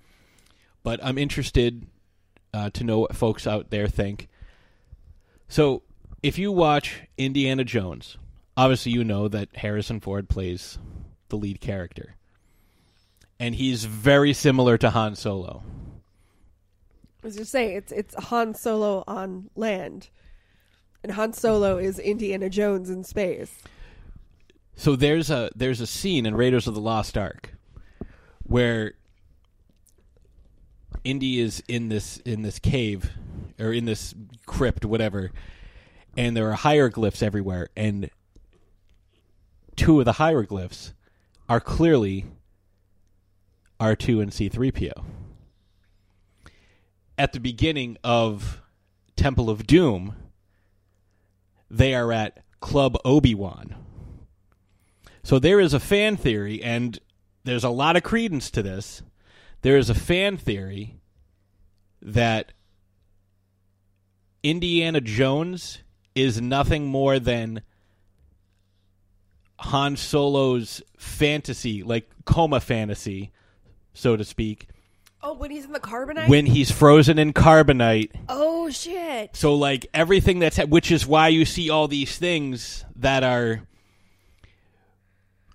but 0.84 1.00
I'm 1.02 1.18
interested 1.18 1.86
uh, 2.54 2.70
to 2.70 2.84
know 2.84 3.00
what 3.00 3.16
folks 3.16 3.48
out 3.48 3.70
there 3.70 3.88
think. 3.88 4.28
So, 5.48 5.82
if 6.22 6.38
you 6.38 6.52
watch 6.52 7.02
Indiana 7.18 7.64
Jones, 7.64 8.16
obviously 8.56 8.92
you 8.92 9.02
know 9.02 9.26
that 9.26 9.56
Harrison 9.56 9.98
Ford 9.98 10.28
plays 10.28 10.78
the 11.28 11.36
lead 11.36 11.60
character 11.60 12.15
and 13.38 13.54
he's 13.54 13.84
very 13.84 14.32
similar 14.32 14.78
to 14.78 14.90
Han 14.90 15.14
Solo. 15.14 15.62
I 17.22 17.26
was 17.26 17.36
just 17.36 17.52
saying 17.52 17.76
it's 17.76 17.92
it's 17.92 18.14
Han 18.14 18.54
Solo 18.54 19.04
on 19.06 19.50
land, 19.56 20.08
and 21.02 21.12
Han 21.12 21.32
Solo 21.32 21.76
is 21.76 21.98
Indiana 21.98 22.48
Jones 22.48 22.90
in 22.90 23.04
space. 23.04 23.62
So 24.76 24.94
there's 24.94 25.30
a 25.30 25.50
there's 25.56 25.80
a 25.80 25.86
scene 25.86 26.26
in 26.26 26.34
Raiders 26.34 26.66
of 26.66 26.74
the 26.74 26.80
Lost 26.80 27.16
Ark 27.16 27.54
where 28.44 28.92
Indy 31.02 31.40
is 31.40 31.62
in 31.66 31.88
this 31.88 32.18
in 32.18 32.42
this 32.42 32.58
cave 32.58 33.10
or 33.58 33.72
in 33.72 33.86
this 33.86 34.14
crypt, 34.44 34.84
whatever, 34.84 35.32
and 36.16 36.36
there 36.36 36.48
are 36.50 36.54
hieroglyphs 36.54 37.22
everywhere, 37.22 37.68
and 37.76 38.10
two 39.74 39.98
of 39.98 40.04
the 40.04 40.12
hieroglyphs 40.12 40.92
are 41.48 41.60
clearly 41.60 42.26
R2 43.80 44.22
and 44.22 44.30
C3PO. 44.30 45.04
At 47.18 47.32
the 47.32 47.40
beginning 47.40 47.96
of 48.04 48.60
Temple 49.16 49.48
of 49.48 49.66
Doom, 49.66 50.14
they 51.70 51.94
are 51.94 52.12
at 52.12 52.44
Club 52.60 52.96
Obi-Wan. 53.04 53.74
So 55.22 55.38
there 55.38 55.60
is 55.60 55.74
a 55.74 55.80
fan 55.80 56.16
theory, 56.16 56.62
and 56.62 56.98
there's 57.44 57.64
a 57.64 57.70
lot 57.70 57.96
of 57.96 58.02
credence 58.02 58.50
to 58.52 58.62
this. 58.62 59.02
There 59.62 59.76
is 59.76 59.90
a 59.90 59.94
fan 59.94 60.36
theory 60.36 61.00
that 62.00 62.52
Indiana 64.42 65.00
Jones 65.00 65.78
is 66.14 66.40
nothing 66.40 66.86
more 66.86 67.18
than 67.18 67.62
Han 69.58 69.96
Solo's 69.96 70.82
fantasy, 70.98 71.82
like 71.82 72.08
coma 72.24 72.60
fantasy, 72.60 73.32
so 73.96 74.16
to 74.16 74.24
speak, 74.24 74.68
Oh, 75.22 75.32
when 75.34 75.50
he's 75.50 75.64
in 75.64 75.72
the 75.72 75.80
carbonite. 75.80 76.28
when 76.28 76.46
he's 76.46 76.70
frozen 76.70 77.18
in 77.18 77.32
carbonite. 77.32 78.10
oh 78.28 78.70
shit! 78.70 79.34
So 79.34 79.54
like 79.54 79.86
everything 79.92 80.38
that's 80.38 80.58
which 80.58 80.92
is 80.92 81.06
why 81.06 81.28
you 81.28 81.44
see 81.44 81.68
all 81.70 81.88
these 81.88 82.16
things 82.16 82.84
that 82.96 83.24
are 83.24 83.62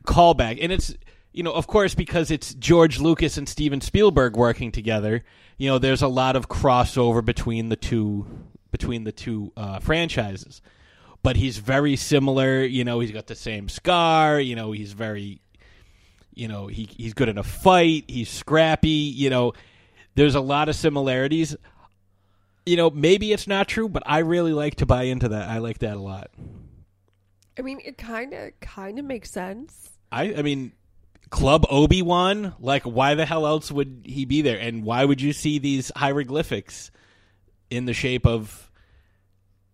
callback, 0.06 0.60
and 0.62 0.72
it's 0.72 0.94
you 1.32 1.44
know 1.44 1.54
of 1.54 1.68
course 1.68 1.96
because 1.96 2.32
it's 2.32 2.54
George 2.56 3.00
Lucas 3.00 3.38
and 3.38 3.48
Steven 3.48 3.82
Spielberg 3.82 4.36
working 4.36 4.72
together. 4.72 5.24
You 5.58 5.70
know, 5.70 5.78
there's 5.78 6.02
a 6.02 6.08
lot 6.08 6.36
of 6.36 6.50
crossover 6.50 7.24
between 7.24 7.70
the 7.70 7.76
two 7.76 8.26
between 8.72 9.04
the 9.04 9.12
two 9.12 9.52
uh, 9.56 9.80
franchises. 9.80 10.62
But 11.24 11.36
he's 11.36 11.60
very 11.60 11.96
similar. 11.98 12.64
You 12.64 12.84
know, 12.84 13.00
he's 13.00 13.12
got 13.12 13.28
the 13.28 13.36
same 13.36 13.70
scar. 13.70 14.39
You 14.39 14.56
know, 14.56 14.72
he's 14.72 14.94
very 14.94 15.39
you 16.34 16.47
know 16.47 16.67
he 16.67 16.88
he's 16.97 17.13
good 17.13 17.29
in 17.29 17.38
a 17.38 17.43
fight 17.43 18.05
he's 18.07 18.29
scrappy 18.29 18.89
you 18.89 19.29
know. 19.29 19.53
There's 20.13 20.36
a 20.36 20.41
lot 20.41 20.67
of 20.67 20.75
similarities. 20.75 21.55
You 22.65 22.77
know 22.77 22.89
maybe 22.89 23.32
it's 23.32 23.47
not 23.47 23.67
true 23.67 23.88
but 23.89 24.03
i 24.05 24.19
really 24.19 24.53
like 24.53 24.75
to 24.75 24.86
buy 24.86 25.03
into 25.03 25.29
that. 25.29 25.49
I 25.49 25.57
like 25.59 25.79
that 25.79 25.95
a 25.95 25.99
lot. 26.01 26.29
I 27.57 27.61
mean, 27.63 27.79
it 27.84 27.97
kind 27.97 28.34
of 28.34 28.51
kind 28.59 28.99
of 28.99 29.05
makes 29.05 29.32
sense. 29.32 29.89
i 30.11 30.34
i 30.36 30.41
mean 30.41 30.73
club 31.29 31.65
obi-wan 31.69 32.53
like 32.59 32.84
why 32.84 33.15
the 33.15 33.25
hell 33.25 33.47
else 33.47 33.71
would 33.71 34.01
he 34.03 34.25
be 34.25 34.41
there? 34.41 34.59
And 34.59 34.84
why 34.84 35.05
would 35.05 35.21
you 35.21 35.32
see 35.34 35.59
these 35.59 35.91
hieroglyphics 35.95 36.91
in 37.69 37.86
the 37.86 37.93
shape 37.93 38.25
of 38.27 38.69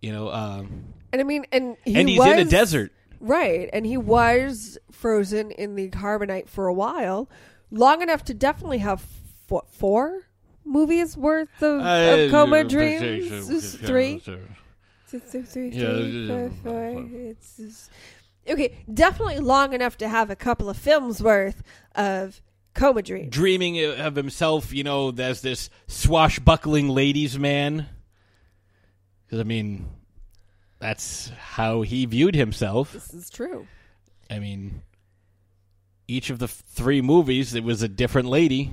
you 0.02 0.12
know 0.12 0.30
um 0.32 0.94
And 1.12 1.20
I 1.20 1.24
mean, 1.24 1.46
and 1.52 1.76
he 1.84 1.96
and 1.96 2.08
he's 2.08 2.20
was, 2.20 2.28
in 2.28 2.40
a 2.40 2.46
desert 2.46 2.92
right? 3.20 3.70
And 3.74 3.86
he 3.86 3.98
was 3.98 4.78
frozen 4.92 5.52
in 5.52 5.76
the 5.76 5.90
carbonite 5.90 6.48
for 6.50 6.68
a 6.68 6.74
while, 6.74 7.30
long 7.72 8.02
enough 8.02 8.24
to 8.26 8.34
definitely 8.34 8.80
have 8.80 9.06
what 9.50 9.70
four 9.70 10.24
movies 10.66 11.16
worth 11.16 11.62
of, 11.62 11.82
of 11.82 12.32
coma 12.32 12.64
dreams? 12.64 13.76
Three. 13.78 14.20
Two, 14.20 15.22
two, 15.32 15.44
three, 15.44 15.70
Yeah, 15.70 15.90
three, 15.90 16.28
yeah, 16.28 16.50
four, 16.64 16.94
four. 16.94 17.06
It's 17.14 17.58
just- 17.58 17.92
okay, 18.50 18.78
definitely 18.94 19.40
long 19.40 19.74
enough 19.74 19.98
to 19.98 20.08
have 20.10 20.30
a 20.30 20.36
couple 20.36 20.70
of 20.70 20.76
films 20.78 21.22
worth 21.24 21.64
of 21.96 22.42
coma 22.74 23.02
dreams. 23.02 23.30
dreaming 23.32 23.82
of 23.84 24.16
himself, 24.16 24.74
you 24.74 24.84
know, 24.84 25.10
as 25.18 25.42
this 25.42 25.70
swashbuckling 25.88 26.90
ladies' 26.90 27.40
man. 27.40 27.88
Because 29.26 29.40
I 29.40 29.44
mean, 29.44 29.88
that's 30.80 31.30
how 31.38 31.82
he 31.82 32.06
viewed 32.06 32.36
himself. 32.36 32.94
This 32.94 33.14
is 33.14 33.30
true. 33.30 33.68
I 34.30 34.40
mean, 34.40 34.82
each 36.08 36.30
of 36.30 36.40
the 36.40 36.48
three 36.48 37.02
movies, 37.02 37.56
it 37.56 37.64
was 37.64 37.82
a 37.82 37.88
different 37.88 38.30
lady. 38.30 38.72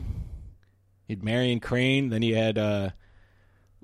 He'd 1.08 1.22
Marion 1.22 1.60
Crane, 1.60 2.10
then 2.10 2.22
he 2.22 2.32
had 2.32 2.58
uh, 2.58 2.90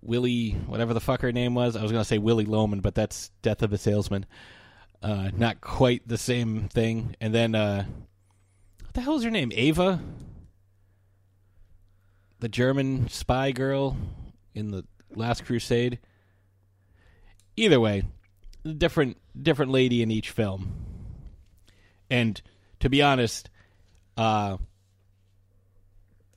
Willie, 0.00 0.50
whatever 0.66 0.94
the 0.94 1.00
fuck 1.00 1.20
her 1.22 1.32
name 1.32 1.54
was. 1.54 1.76
I 1.76 1.82
was 1.82 1.92
going 1.92 2.02
to 2.02 2.08
say 2.08 2.18
Willie 2.18 2.44
Loman, 2.44 2.80
but 2.80 2.94
that's 2.94 3.30
Death 3.42 3.62
of 3.62 3.72
a 3.72 3.78
Salesman. 3.78 4.26
Uh, 5.02 5.30
not 5.36 5.60
quite 5.60 6.06
the 6.06 6.18
same 6.18 6.68
thing. 6.68 7.16
And 7.20 7.34
then, 7.34 7.54
uh, 7.54 7.84
what 8.82 8.94
the 8.94 9.00
hell 9.00 9.16
is 9.16 9.24
her 9.24 9.30
name? 9.30 9.52
Ava? 9.54 10.00
The 12.40 12.48
German 12.48 13.08
spy 13.08 13.52
girl 13.52 13.96
in 14.54 14.70
the 14.70 14.84
Last 15.14 15.44
Crusade? 15.44 15.98
Either 17.60 17.78
way, 17.78 18.02
different 18.76 19.16
different 19.40 19.70
lady 19.70 20.02
in 20.02 20.10
each 20.10 20.30
film. 20.30 20.74
And 22.10 22.40
to 22.80 22.88
be 22.88 23.02
honest, 23.02 23.50
uh, 24.16 24.56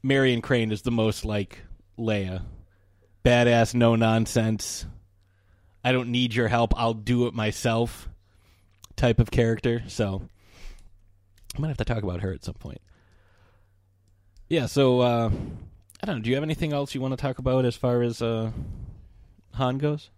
Marion 0.03 0.41
Crane 0.41 0.71
is 0.71 0.81
the 0.81 0.91
most 0.91 1.25
like 1.25 1.59
Leia, 1.97 2.43
badass, 3.23 3.73
no 3.73 3.95
nonsense. 3.95 4.85
I 5.83 5.91
don't 5.91 6.09
need 6.09 6.35
your 6.35 6.47
help. 6.47 6.73
I'll 6.77 6.93
do 6.93 7.27
it 7.27 7.33
myself. 7.33 8.07
Type 8.95 9.19
of 9.19 9.31
character. 9.31 9.83
So 9.87 10.21
I 11.55 11.59
might 11.59 11.69
have 11.69 11.77
to 11.77 11.85
talk 11.85 12.03
about 12.03 12.21
her 12.21 12.31
at 12.31 12.43
some 12.43 12.53
point. 12.55 12.81
Yeah. 14.49 14.67
So 14.67 14.99
uh, 15.01 15.31
I 16.01 16.05
don't 16.05 16.17
know. 16.17 16.21
Do 16.21 16.29
you 16.29 16.35
have 16.35 16.43
anything 16.43 16.73
else 16.73 16.93
you 16.93 17.01
want 17.01 17.13
to 17.13 17.21
talk 17.21 17.39
about 17.39 17.65
as 17.65 17.75
far 17.75 18.01
as 18.01 18.21
uh, 18.21 18.51
Han 19.53 19.77
goes? 19.77 20.09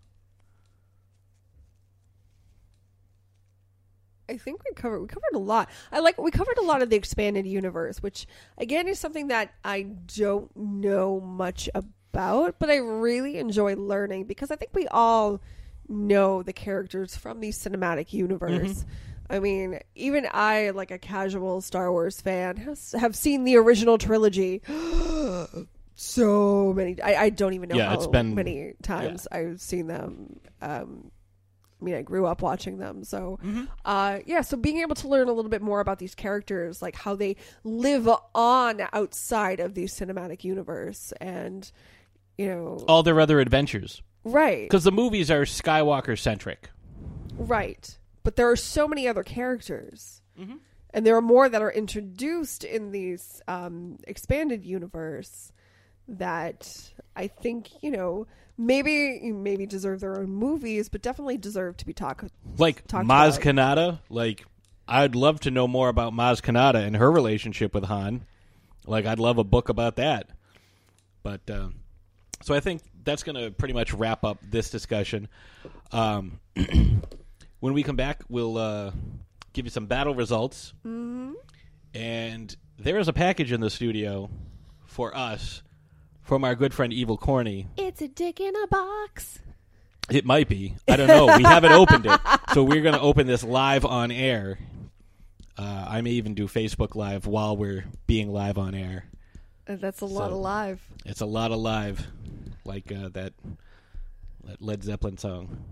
I 4.30 4.38
think 4.38 4.62
we 4.64 4.74
covered 4.74 5.02
we 5.02 5.08
covered 5.08 5.34
a 5.34 5.40
lot. 5.40 5.70
I 5.92 6.00
like 6.00 6.18
we 6.22 6.32
covered 6.32 6.58
a 6.58 6.64
lot 6.64 6.82
of 6.82 6.90
the 6.90 6.96
expanded 6.96 7.46
universe, 7.46 8.02
which 8.02 8.26
again 8.58 8.88
is 8.88 9.00
something 9.00 9.28
that 9.28 9.54
I 9.64 9.84
don't 10.18 10.56
know 10.56 11.20
much 11.20 11.70
about, 11.76 12.58
but 12.60 12.70
I 12.70 12.78
really 12.78 13.38
enjoy 13.38 13.76
learning 13.76 14.26
because 14.26 14.50
I 14.52 14.56
think 14.56 14.72
we 14.74 14.88
all 14.88 15.42
know 15.88 16.42
the 16.42 16.54
characters 16.54 17.16
from 17.16 17.40
the 17.40 17.50
cinematic 17.50 18.14
universe. 18.14 18.86
I 19.30 19.40
mean, 19.40 19.80
even 19.96 20.28
I, 20.32 20.70
like 20.70 20.92
a 20.92 21.00
casual 21.00 21.62
Star 21.62 21.92
Wars 21.92 22.22
fan, 22.22 22.58
has, 22.58 22.92
have 22.92 23.16
seen 23.16 23.44
the 23.44 23.56
original 23.58 23.98
trilogy 23.98 24.62
so 25.96 26.74
many. 26.76 27.02
I, 27.02 27.24
I 27.24 27.30
don't 27.30 27.54
even 27.54 27.70
know 27.70 27.76
Yeah, 27.78 27.88
how 27.90 27.96
it's 27.96 28.08
been- 28.08 28.36
many 28.36 28.74
times 28.82 29.28
I've 29.32 29.62
seen 29.62 29.88
them. 29.88 30.40
Um, 30.62 31.12
mean, 31.86 31.96
I 31.96 32.02
grew 32.02 32.26
up 32.26 32.42
watching 32.42 32.78
them, 32.78 33.04
so 33.04 33.40
uh, 33.86 34.20
yeah. 34.26 34.42
So 34.42 34.58
being 34.58 34.80
able 34.80 34.96
to 34.96 35.08
learn 35.08 35.28
a 35.30 35.34
little 35.34 35.50
bit 35.50 35.62
more 35.62 35.80
about 35.80 36.00
these 36.00 36.16
characters, 36.16 36.82
like 36.82 36.96
how 36.96 37.16
they 37.16 37.36
live 37.64 38.10
on 38.34 38.82
outside 38.94 39.60
of 39.60 39.74
the 39.76 39.86
cinematic 39.86 40.44
universe, 40.44 41.14
and 41.22 41.72
you 42.38 42.48
know, 42.48 42.84
All 42.88 43.04
their 43.04 43.20
other 43.22 43.40
adventures. 43.40 44.02
right, 44.24 44.64
Because 44.70 44.84
the 44.84 44.92
movies 44.92 45.32
are 45.32 45.44
Skywalker 45.46 46.18
centric. 46.20 46.70
right. 47.38 47.98
But 48.24 48.36
there 48.38 48.50
are 48.50 48.56
so 48.56 48.88
many 48.88 49.08
other 49.08 49.24
characters, 49.24 50.22
and 50.94 51.06
there 51.06 51.16
are 51.16 51.22
more 51.22 51.48
that 51.48 51.62
are 51.62 51.72
introduced 51.72 52.64
in 52.64 52.92
these 52.92 53.42
um, 53.48 54.00
expanded 54.08 54.66
universe 54.66 55.52
that 56.08 56.92
I 57.16 57.28
think 57.28 57.70
you 57.82 57.92
know 57.92 58.28
maybe 58.58 59.32
maybe 59.32 59.66
deserve 59.66 60.00
their 60.00 60.18
own 60.20 60.30
movies, 60.30 60.90
but 60.90 61.02
definitely 61.02 61.38
deserve 61.38 61.78
to 61.78 61.86
be 61.86 61.94
talked 61.94 62.32
Like 62.58 62.86
talked 62.88 63.08
Maz 63.08 63.38
about. 63.38 63.42
Kanata. 63.42 64.00
Like, 64.10 64.46
I'd 64.88 65.16
love 65.16 65.40
to 65.42 65.52
know 65.52 65.68
more 65.68 65.90
about 65.90 66.14
Maz 66.14 66.42
Kanata 66.42 66.86
and 66.86 66.96
her 66.96 67.12
relationship 67.12 67.74
with 67.74 67.86
Han. 67.86 68.26
Like, 68.86 69.06
I'd 69.06 69.20
love 69.20 69.38
a 69.38 69.44
book 69.44 69.70
about 69.70 69.96
that. 69.98 70.30
But, 71.24 71.50
uh, 71.50 71.70
so 72.44 72.54
I 72.54 72.60
think 72.60 72.82
that's 73.04 73.24
going 73.24 73.36
to 73.36 73.50
pretty 73.52 73.74
much 73.74 73.94
wrap 73.94 74.24
up 74.24 74.38
this 74.44 74.70
discussion. 74.70 75.28
Um, 75.92 76.40
when 77.60 77.74
we 77.74 77.82
come 77.84 77.96
back, 77.96 78.22
we'll 78.30 78.58
uh, 78.58 78.92
give 79.54 79.66
you 79.66 79.72
some 79.72 79.88
battle 79.88 80.14
results. 80.14 80.74
Mhm. 80.86 81.34
And 81.96 82.56
there 82.78 83.00
is 83.00 83.08
a 83.08 83.14
package 83.14 83.52
in 83.52 83.60
the 83.62 83.70
studio 83.70 84.30
for 84.86 85.16
us 85.18 85.64
from 86.26 86.44
our 86.44 86.56
good 86.56 86.74
friend 86.74 86.92
Evil 86.92 87.18
Corny. 87.18 87.68
It's 87.78 88.02
a 88.02 88.08
dick 88.10 88.40
in 88.42 88.54
a 88.56 88.68
box. 88.68 89.40
It 90.10 90.26
might 90.26 90.50
be. 90.50 90.76
I 90.88 90.98
don't 90.98 91.08
know. 91.08 91.38
We 91.38 91.44
haven't 91.44 91.72
opened 91.72 92.06
it. 92.06 92.20
So 92.54 92.64
we're 92.64 92.82
going 92.82 92.94
to 92.96 93.02
open 93.02 93.26
this 93.28 93.44
live 93.44 93.86
on 93.86 94.12
air. 94.12 94.60
Uh, 95.58 95.86
I 95.88 96.02
may 96.02 96.12
even 96.12 96.34
do 96.36 96.48
Facebook 96.48 96.96
Live 96.96 97.26
while 97.26 97.56
we're 97.56 97.86
being 98.08 98.30
live 98.32 98.58
on 98.58 98.76
air. 98.76 99.06
Uh, 99.68 99.78
That's 99.78 100.02
a 100.02 100.06
lot 100.06 100.30
So- 100.30 100.36
of 100.36 100.42
live. 100.42 100.82
It's 101.06 101.22
a 101.22 101.26
lot 101.26 101.52
of 101.52 101.60
live, 101.60 102.06
like 102.66 102.92
uh, 102.92 103.10
that, 103.14 103.34
that 104.44 104.62
Led 104.62 104.84
Zeppelin 104.84 105.18
song. 105.18 105.64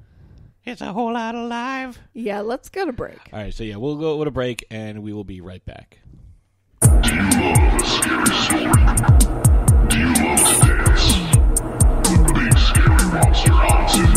It's 0.66 0.82
a 0.82 0.94
whole 0.94 1.14
lot 1.14 1.36
of 1.36 1.50
live. 1.50 2.00
Yeah, 2.14 2.40
let's 2.40 2.70
go 2.70 2.86
to 2.86 2.94
break. 2.94 3.20
All 3.34 3.40
right, 3.40 3.54
so 3.54 3.64
yeah, 3.64 3.76
we'll 3.76 3.98
go 3.98 4.16
with 4.18 4.28
a 4.30 4.32
break 4.32 4.64
and 4.72 5.04
we 5.04 5.12
will 5.12 5.26
be 5.26 5.42
right 5.42 5.64
back. 5.66 6.00
Hi, 10.36 10.58
I'm 13.94 14.13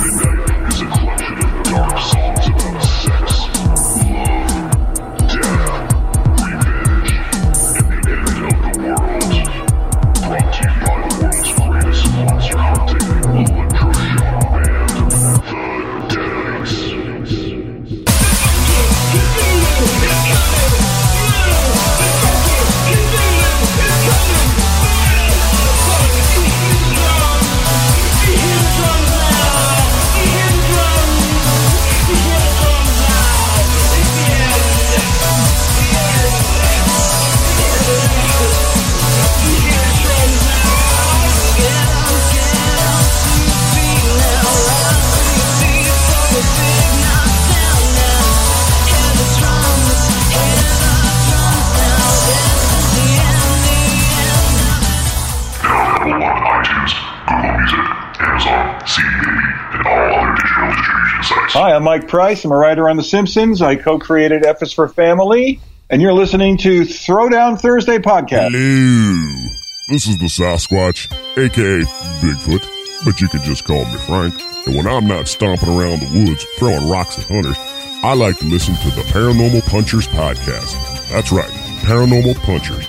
Mike 61.97 62.09
Price. 62.09 62.45
I'm 62.45 62.53
a 62.53 62.57
writer 62.57 62.91
on 62.91 62.99
The 62.99 63.03
Simpsons. 63.03 63.63
I 63.63 63.75
co-created 63.75 64.45
F 64.45 64.63
is 64.63 64.71
for 64.71 64.87
Family, 64.87 65.59
and 65.89 66.03
you're 66.03 66.13
listening 66.13 66.59
to 66.59 66.83
Throwdown 66.83 67.59
Thursday 67.59 67.97
podcast. 67.97 68.51
Hello. 68.51 69.49
This 69.89 70.07
is 70.07 70.19
the 70.19 70.27
Sasquatch, 70.27 71.11
aka 71.39 71.81
Bigfoot, 72.21 73.03
but 73.07 73.19
you 73.23 73.29
can 73.29 73.41
just 73.45 73.65
call 73.65 73.83
me 73.87 73.97
Frank. 74.01 74.35
And 74.67 74.77
when 74.77 74.87
I'm 74.87 75.07
not 75.07 75.27
stomping 75.27 75.71
around 75.71 76.01
the 76.01 76.27
woods 76.27 76.45
throwing 76.59 76.87
rocks 76.87 77.19
at 77.19 77.25
hunters, 77.29 77.57
I 78.05 78.13
like 78.13 78.37
to 78.41 78.45
listen 78.45 78.75
to 78.75 78.91
the 78.95 79.03
Paranormal 79.09 79.67
Punchers 79.67 80.07
podcast. 80.09 80.77
That's 81.09 81.33
right, 81.33 81.49
Paranormal 81.81 82.35
Punchers. 82.43 82.87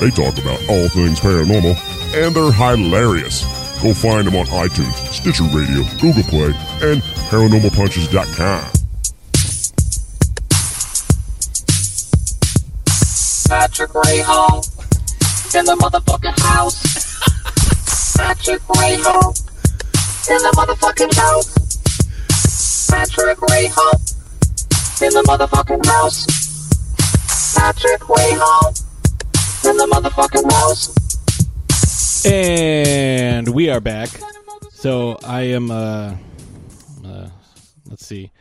They 0.00 0.08
talk 0.08 0.38
about 0.38 0.66
all 0.70 0.88
things 0.88 1.20
paranormal, 1.20 1.76
and 2.14 2.34
they're 2.34 2.52
hilarious. 2.52 3.44
Go 3.82 3.92
find 3.92 4.26
them 4.26 4.36
on 4.36 4.46
iTunes, 4.46 4.94
Stitcher 5.12 5.44
Radio, 5.44 5.84
Google 6.00 6.22
Play, 6.24 6.54
and 6.80 7.02
ParanormalPunchers.com. 7.28 8.72
Patrick 13.48 13.94
Ray 13.94 14.22
Hall 14.22 14.64
in 15.54 15.64
the 15.66 15.76
motherfucking 15.76 16.38
house. 16.40 18.16
Patrick 18.16 18.66
Ray 18.70 18.96
Hall 18.98 19.34
in 20.28 20.38
the 20.38 20.52
motherfucking 20.56 21.14
house. 21.14 22.86
Patrick 22.90 23.40
Ray 23.50 23.66
Hall 23.66 24.00
in 25.02 25.12
the 25.12 25.22
motherfucking 25.28 25.84
house. 25.86 26.26
Patrick 27.54 28.08
Ray 28.08 28.32
Hall 28.34 28.74
in 29.70 29.76
the 29.76 29.86
motherfucking 29.92 30.50
house. 30.50 30.95
And 32.26 33.48
we 33.50 33.70
are 33.70 33.80
back. 33.80 34.08
So 34.72 35.16
I 35.22 35.42
am. 35.42 35.70
Uh, 35.70 36.16
uh, 37.06 37.28
let's 37.88 38.04
see. 38.04 38.32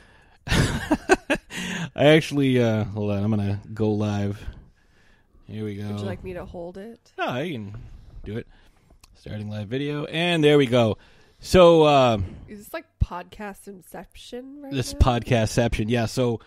I 0.46 1.36
actually. 1.94 2.62
Uh, 2.62 2.84
hold 2.84 3.10
on. 3.10 3.22
I'm 3.22 3.28
gonna 3.28 3.60
go 3.74 3.90
live. 3.90 4.42
Here 5.46 5.62
we 5.62 5.76
go. 5.76 5.88
Would 5.88 6.00
you 6.00 6.06
like 6.06 6.24
me 6.24 6.32
to 6.32 6.46
hold 6.46 6.78
it? 6.78 7.12
No, 7.18 7.26
I 7.26 7.50
can 7.50 7.76
do 8.24 8.38
it. 8.38 8.46
Starting 9.12 9.50
live 9.50 9.68
video, 9.68 10.06
and 10.06 10.42
there 10.42 10.56
we 10.56 10.64
go. 10.64 10.96
So 11.38 11.82
uh, 11.82 12.18
Is 12.48 12.60
this 12.60 12.72
like 12.72 12.86
podcast 12.98 13.68
inception 13.68 14.62
right 14.62 14.72
this 14.72 14.94
now? 14.94 15.00
podcastception, 15.00 15.90
yeah. 15.90 16.06
So 16.06 16.40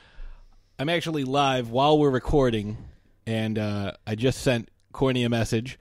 I'm 0.80 0.90
actually 0.90 1.26
live 1.26 1.70
while 1.70 2.00
we're 2.00 2.10
recording, 2.10 2.76
and 3.28 3.60
uh, 3.60 3.92
I 4.08 4.16
just 4.16 4.42
sent 4.42 4.70
Corny 4.94 5.24
a 5.26 5.30
message 5.30 5.78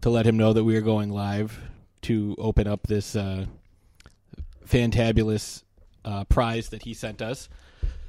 to 0.00 0.10
let 0.10 0.26
him 0.26 0.36
know 0.36 0.52
that 0.52 0.64
we 0.64 0.76
are 0.76 0.82
going 0.82 1.10
live 1.10 1.60
to 2.02 2.34
open 2.38 2.66
up 2.66 2.86
this 2.86 3.16
uh, 3.16 3.46
fantabulous 4.66 5.62
uh, 6.04 6.24
prize 6.24 6.68
that 6.68 6.82
he 6.82 6.94
sent 6.94 7.20
us. 7.20 7.48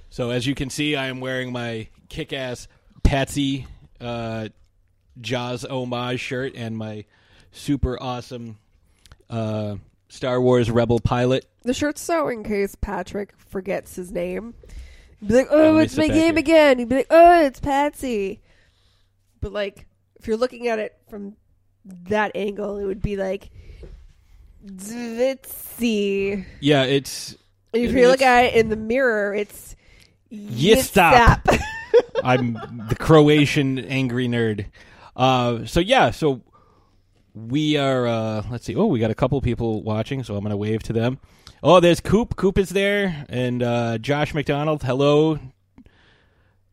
So 0.10 0.30
as 0.30 0.46
you 0.48 0.56
can 0.56 0.70
see, 0.70 0.96
I 0.96 1.08
am 1.08 1.20
wearing 1.20 1.52
my 1.52 1.90
kick-ass 2.10 2.68
Patsy 3.04 3.68
uh, 4.00 4.50
Jaws 5.20 5.66
homage 5.66 6.20
shirt 6.20 6.54
and 6.56 6.78
my 6.78 7.06
super 7.52 8.02
awesome 8.02 8.58
uh, 9.30 9.76
Star 10.10 10.40
Wars 10.40 10.70
Rebel 10.72 11.00
pilot. 11.00 11.46
The 11.64 11.74
shirt's 11.74 12.02
so 12.02 12.28
in 12.28 12.44
case 12.44 12.76
Patrick 12.76 13.34
forgets 13.38 13.96
his 13.96 14.12
name. 14.12 14.54
He'd 15.20 15.28
be 15.28 15.34
like, 15.34 15.48
let 15.50 15.58
"Oh, 15.60 15.78
it's 15.78 15.98
my 15.98 16.08
game 16.08 16.38
again." 16.38 16.80
He'd 16.80 16.90
be 16.90 16.98
like, 16.98 17.08
"Oh, 17.10 17.44
it's 17.44 17.60
Patsy." 17.60 18.42
But 19.42 19.52
like, 19.52 19.88
if 20.16 20.28
you're 20.28 20.38
looking 20.38 20.68
at 20.68 20.80
it 20.80 20.96
from 21.10 21.36
that 22.10 22.32
angle, 22.36 22.78
it 22.78 22.86
would 22.86 23.02
be 23.02 23.16
like 23.18 23.50
Zvitsy. 24.66 26.46
Yeah, 26.60 26.84
it's. 26.84 27.36
And 27.74 27.84
if 27.84 27.92
it- 27.96 28.00
you 28.00 28.08
look 28.08 28.22
at 28.22 28.46
it 28.46 28.56
in 28.56 28.70
the 28.70 28.76
mirror, 28.76 29.34
it's 29.34 29.76
Yistap. 30.32 31.44
Yitzhap. 31.44 31.60
I'm 32.24 32.54
the 32.90 32.96
Croatian 32.96 33.80
angry 33.80 34.28
nerd. 34.28 34.66
Uh, 35.16 35.66
so 35.66 35.80
yeah, 35.80 36.12
so 36.12 36.42
we 37.34 37.78
are. 37.78 38.08
Uh, 38.08 38.44
let's 38.52 38.66
see. 38.66 38.76
Oh, 38.76 38.86
we 38.86 39.00
got 39.00 39.12
a 39.12 39.16
couple 39.16 39.40
people 39.42 39.84
watching, 39.84 40.24
so 40.24 40.36
I'm 40.36 40.42
going 40.42 40.52
to 40.52 40.58
wave 40.58 40.84
to 40.84 40.94
them. 40.94 41.20
Oh, 41.64 41.80
there's 41.80 42.00
Coop. 42.00 42.36
Coop 42.36 42.58
is 42.58 42.70
there, 42.70 43.26
and 43.30 43.64
uh, 43.64 43.98
Josh 43.98 44.34
McDonald. 44.34 44.84
Hello. 44.84 45.40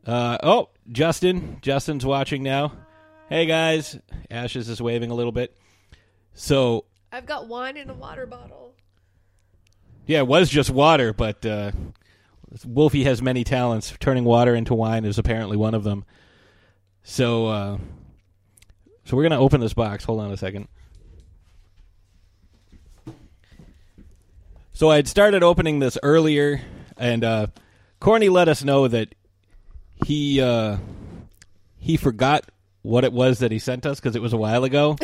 Uh, 0.06 0.36
oh, 0.42 0.68
Justin. 0.92 1.58
Justin's 1.62 2.04
watching 2.04 2.42
now. 2.42 2.72
Hey 3.29 3.47
guys, 3.47 3.99
Ashes 4.31 4.68
is 4.68 4.83
waving 4.83 5.11
a 5.11 5.14
little 5.14 5.33
bit. 5.33 5.57
So 6.35 6.85
I've 7.11 7.27
got 7.27 7.49
wine 7.49 7.77
in 7.77 7.89
a 7.89 7.95
water 7.95 8.27
bottle. 8.27 8.75
yeah, 10.07 10.18
it 10.18 10.27
was 10.27 10.51
just 10.51 10.70
water, 10.70 11.12
but 11.12 11.45
uh, 11.47 11.72
Wolfie 12.66 13.05
has 13.05 13.22
many 13.22 13.43
talents. 13.45 13.95
Turning 13.99 14.25
water 14.25 14.55
into 14.55 14.75
wine 14.75 15.05
is 15.05 15.18
apparently 15.18 15.57
one 15.57 15.75
of 15.75 15.85
them. 15.85 16.05
So, 17.03 17.47
uh, 17.47 17.79
so 19.05 19.16
we're 19.16 19.22
gonna 19.22 19.41
open 19.41 19.61
this 19.61 19.75
box. 19.75 20.05
Hold 20.05 20.20
on 20.20 20.31
a 20.31 20.37
second. 20.37 20.68
So 24.72 24.91
I 24.91 24.97
had 24.97 25.09
started 25.09 25.43
opening 25.43 25.79
this 25.79 25.97
earlier, 26.03 26.61
and 26.99 27.25
uh, 27.25 27.47
Corny 28.01 28.29
let 28.29 28.49
us 28.49 28.64
know 28.64 28.89
that 28.89 29.14
he 30.05 30.41
uh, 30.41 30.79
he 31.79 31.97
forgot 31.97 32.45
what 32.85 33.03
it 33.03 33.12
was 33.14 33.39
that 33.39 33.51
he 33.51 33.59
sent 33.59 33.87
us 33.87 33.99
because 33.99 34.14
it 34.14 34.20
was 34.20 34.35
a 34.35 34.37
while 34.37 34.62
ago. 34.62 34.97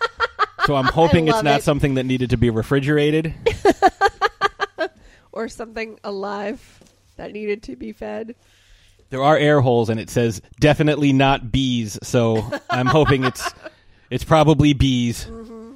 so 0.66 0.74
I'm 0.74 0.86
hoping 0.86 1.28
it's 1.28 1.42
not 1.42 1.60
it. 1.60 1.62
something 1.62 1.94
that 1.94 2.04
needed 2.04 2.30
to 2.30 2.36
be 2.36 2.50
refrigerated. 2.50 3.34
Or 5.30 5.46
something 5.46 6.00
alive 6.02 6.82
that 7.14 7.30
needed 7.30 7.62
to 7.64 7.76
be 7.76 7.92
fed. 7.92 8.34
There 9.10 9.22
are 9.22 9.36
air 9.36 9.60
holes, 9.60 9.88
and 9.88 10.00
it 10.00 10.10
says 10.10 10.42
definitely 10.58 11.12
not 11.12 11.52
bees. 11.52 11.96
So 12.02 12.42
I'm 12.68 12.86
hoping 12.86 13.22
it's 13.22 13.48
it's 14.10 14.24
probably 14.24 14.72
bees. 14.72 15.26
Mm-hmm. 15.26 15.74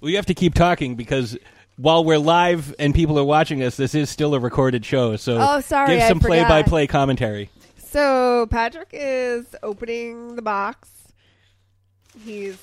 We 0.00 0.14
have 0.14 0.26
to 0.26 0.34
keep 0.34 0.54
talking 0.54 0.96
because 0.96 1.38
while 1.80 2.04
we're 2.04 2.18
live 2.18 2.74
and 2.78 2.94
people 2.94 3.18
are 3.18 3.24
watching 3.24 3.62
us, 3.62 3.76
this 3.76 3.94
is 3.94 4.10
still 4.10 4.34
a 4.34 4.38
recorded 4.38 4.84
show. 4.84 5.16
So 5.16 5.38
Oh, 5.40 5.60
sorry, 5.60 5.96
give 5.96 6.08
some 6.08 6.20
play-by-play 6.20 6.86
commentary. 6.86 7.50
So 7.78 8.46
Patrick 8.50 8.88
is 8.92 9.46
opening 9.62 10.36
the 10.36 10.42
box. 10.42 10.90
He's 12.22 12.58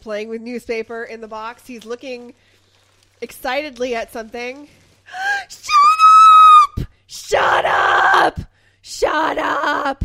playing 0.00 0.28
with 0.28 0.42
newspaper 0.42 1.02
in 1.02 1.22
the 1.22 1.28
box. 1.28 1.66
He's 1.66 1.86
looking 1.86 2.34
excitedly 3.22 3.94
at 3.94 4.12
something. 4.12 4.68
Shut 5.48 6.78
up! 6.78 6.86
Shut 7.06 7.64
up! 7.64 8.40
Shut 8.82 9.38
up! 9.38 10.04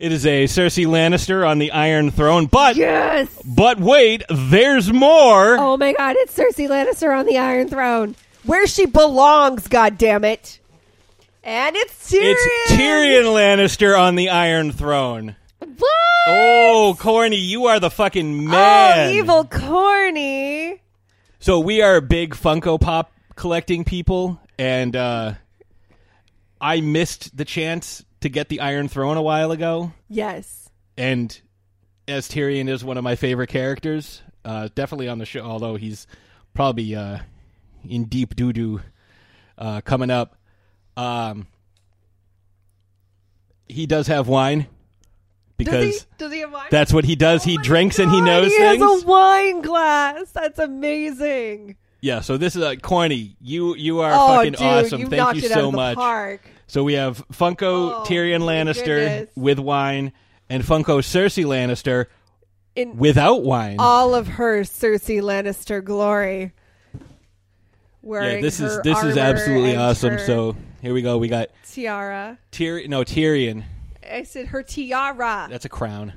It 0.00 0.12
is 0.12 0.24
a 0.24 0.44
Cersei 0.44 0.86
Lannister 0.86 1.46
on 1.46 1.58
the 1.58 1.72
Iron 1.72 2.10
Throne, 2.10 2.46
but 2.46 2.74
yes, 2.74 3.28
but 3.44 3.78
wait, 3.78 4.22
there's 4.30 4.90
more. 4.90 5.58
Oh 5.58 5.76
my 5.76 5.92
god, 5.92 6.16
it's 6.18 6.34
Cersei 6.34 6.70
Lannister 6.70 7.14
on 7.14 7.26
the 7.26 7.36
Iron 7.36 7.68
Throne. 7.68 8.16
Where 8.44 8.66
she 8.66 8.86
belongs, 8.86 9.68
god 9.68 9.98
damn 9.98 10.24
it. 10.24 10.58
And 11.44 11.76
it's 11.76 12.10
Tyrion. 12.10 12.34
It's 12.34 12.72
Tyrion 12.72 13.24
Lannister 13.24 14.00
on 14.00 14.14
the 14.14 14.30
Iron 14.30 14.72
Throne. 14.72 15.36
What? 15.58 15.90
Oh, 16.28 16.96
Corny, 16.98 17.36
you 17.36 17.66
are 17.66 17.78
the 17.78 17.90
fucking 17.90 18.48
man. 18.48 19.10
Oh, 19.10 19.12
evil 19.12 19.44
corny. 19.44 20.80
So 21.40 21.60
we 21.60 21.82
are 21.82 22.00
big 22.00 22.34
Funko 22.34 22.80
Pop 22.80 23.12
collecting 23.36 23.84
people, 23.84 24.40
and 24.58 24.96
uh, 24.96 25.34
I 26.58 26.80
missed 26.80 27.36
the 27.36 27.44
chance 27.44 28.02
to 28.20 28.28
get 28.28 28.48
the 28.48 28.60
Iron 28.60 28.88
Throne 28.88 29.16
a 29.16 29.22
while 29.22 29.50
ago. 29.52 29.92
Yes. 30.08 30.68
And 30.96 31.38
as 32.08 32.28
Tyrion 32.28 32.68
is 32.68 32.84
one 32.84 32.98
of 32.98 33.04
my 33.04 33.16
favorite 33.16 33.48
characters, 33.48 34.22
uh, 34.44 34.68
definitely 34.74 35.08
on 35.08 35.18
the 35.18 35.26
show. 35.26 35.40
Although 35.42 35.76
he's 35.76 36.06
probably 36.54 36.94
uh, 36.94 37.18
in 37.88 38.04
deep 38.06 38.34
doo 38.36 38.52
doo 38.52 38.80
uh, 39.58 39.80
coming 39.82 40.10
up. 40.10 40.36
Um, 40.96 41.46
he 43.68 43.86
does 43.86 44.08
have 44.08 44.26
wine 44.28 44.66
because 45.56 45.94
does 45.94 46.00
he, 46.02 46.06
does 46.18 46.32
he 46.32 46.38
have 46.40 46.52
wine? 46.52 46.66
that's 46.70 46.92
what 46.92 47.04
he 47.04 47.14
does. 47.16 47.44
he 47.44 47.56
drinks 47.58 47.98
and 47.98 48.10
he 48.10 48.18
God, 48.18 48.24
knows 48.26 48.52
he 48.52 48.58
things. 48.58 48.82
has 48.82 49.02
a 49.02 49.06
wine 49.06 49.62
glass. 49.62 50.30
That's 50.32 50.58
amazing. 50.58 51.76
Yeah, 52.02 52.20
so 52.20 52.36
this 52.38 52.56
is 52.56 52.62
uh, 52.62 52.76
corny. 52.76 53.36
You 53.40 53.74
you 53.76 54.00
are 54.00 54.12
Oh, 54.12 54.36
fucking 54.36 54.52
dude, 54.52 54.62
awesome. 54.62 55.06
Thank 55.10 55.34
you 55.36 55.42
so 55.48 55.70
much. 55.70 55.96
park. 55.96 56.40
So 56.70 56.84
we 56.84 56.92
have 56.94 57.26
Funko 57.32 57.62
Oh, 57.62 58.04
Tyrion 58.06 58.42
Lannister 58.42 58.84
goodness. 58.84 59.30
with 59.34 59.58
wine 59.58 60.12
and 60.48 60.62
Funko 60.62 61.00
Cersei 61.00 61.44
Lannister 61.44 62.06
In 62.76 62.96
without 62.96 63.42
wine. 63.42 63.76
all 63.80 64.14
of 64.14 64.28
her 64.28 64.60
Cersei 64.60 65.20
Lannister 65.20 65.82
glory. 65.82 66.52
Yeah, 68.04 68.40
this 68.40 68.60
is 68.60 68.80
this 68.82 69.02
is 69.02 69.16
absolutely 69.16 69.74
awesome. 69.76 70.18
So 70.20 70.56
here 70.80 70.94
we 70.94 71.02
go. 71.02 71.18
We 71.18 71.26
got 71.26 71.48
tiara. 71.68 72.38
Tyrion. 72.52 72.88
No 72.88 73.02
Tyrion. 73.02 73.64
I 74.08 74.22
said 74.22 74.46
her 74.46 74.62
tiara. 74.62 75.48
That's 75.50 75.64
a 75.64 75.68
crown. 75.68 76.12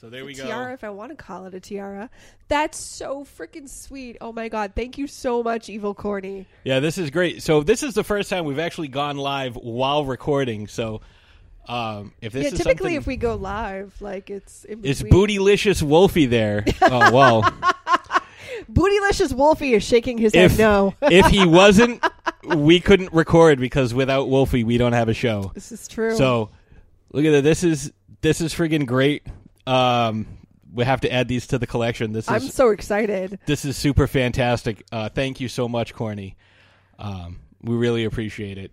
So 0.00 0.08
there 0.08 0.24
we 0.24 0.32
go. 0.32 0.44
tiara, 0.44 0.74
if 0.74 0.84
I 0.84 0.90
want 0.90 1.10
to 1.10 1.16
call 1.16 1.46
it 1.46 1.54
a 1.54 1.60
tiara. 1.60 2.08
That's 2.46 2.78
so 2.78 3.24
freaking 3.24 3.68
sweet. 3.68 4.16
Oh 4.20 4.32
my 4.32 4.48
god! 4.48 4.74
Thank 4.76 4.96
you 4.96 5.08
so 5.08 5.42
much, 5.42 5.68
Evil 5.68 5.92
Corny. 5.92 6.46
Yeah, 6.62 6.78
this 6.78 6.98
is 6.98 7.10
great. 7.10 7.42
So 7.42 7.64
this 7.64 7.82
is 7.82 7.94
the 7.94 8.04
first 8.04 8.30
time 8.30 8.44
we've 8.44 8.60
actually 8.60 8.88
gone 8.88 9.16
live 9.16 9.56
while 9.56 10.04
recording. 10.04 10.68
So 10.68 11.00
um, 11.66 12.12
if 12.20 12.32
this 12.32 12.44
yeah, 12.44 12.50
is 12.52 12.58
typically 12.58 12.94
if 12.94 13.08
we 13.08 13.16
go 13.16 13.34
live, 13.34 13.94
like 14.00 14.30
it's 14.30 14.64
it's 14.68 15.02
bootylicious 15.02 15.82
Wolfie 15.82 16.26
there. 16.26 16.64
oh 16.82 17.12
well. 17.12 17.42
Bootylicious 18.70 19.32
Wolfie 19.32 19.74
is 19.74 19.82
shaking 19.82 20.16
his 20.16 20.32
if 20.32 20.52
head 20.52 20.60
no. 20.60 20.94
if 21.02 21.26
he 21.26 21.44
wasn't, 21.44 22.04
we 22.44 22.78
couldn't 22.78 23.12
record 23.12 23.58
because 23.58 23.92
without 23.94 24.28
Wolfie, 24.28 24.62
we 24.62 24.78
don't 24.78 24.92
have 24.92 25.08
a 25.08 25.14
show. 25.14 25.50
This 25.54 25.72
is 25.72 25.88
true. 25.88 26.14
So 26.16 26.50
look 27.12 27.24
at 27.24 27.30
that. 27.32 27.42
This 27.42 27.64
is 27.64 27.92
this 28.20 28.40
is 28.40 28.54
friggin' 28.54 28.86
great. 28.86 29.26
Um, 29.68 30.26
we 30.72 30.84
have 30.84 31.00
to 31.02 31.12
add 31.12 31.28
these 31.28 31.46
to 31.48 31.58
the 31.58 31.66
collection. 31.66 32.12
This 32.12 32.24
is 32.26 32.30
I'm 32.30 32.40
so 32.40 32.70
excited. 32.70 33.38
this 33.46 33.64
is 33.64 33.76
super 33.76 34.06
fantastic. 34.06 34.84
Uh, 34.92 35.08
thank 35.08 35.40
you 35.40 35.48
so 35.48 35.68
much, 35.68 35.94
Corny. 35.94 36.36
Um, 36.98 37.40
we 37.62 37.74
really 37.74 38.04
appreciate 38.04 38.58
it. 38.58 38.72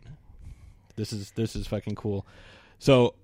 This 0.96 1.12
is 1.14 1.32
this 1.32 1.56
is 1.56 1.68
fucking 1.68 1.96
cool. 1.96 2.26
So, 2.80 3.16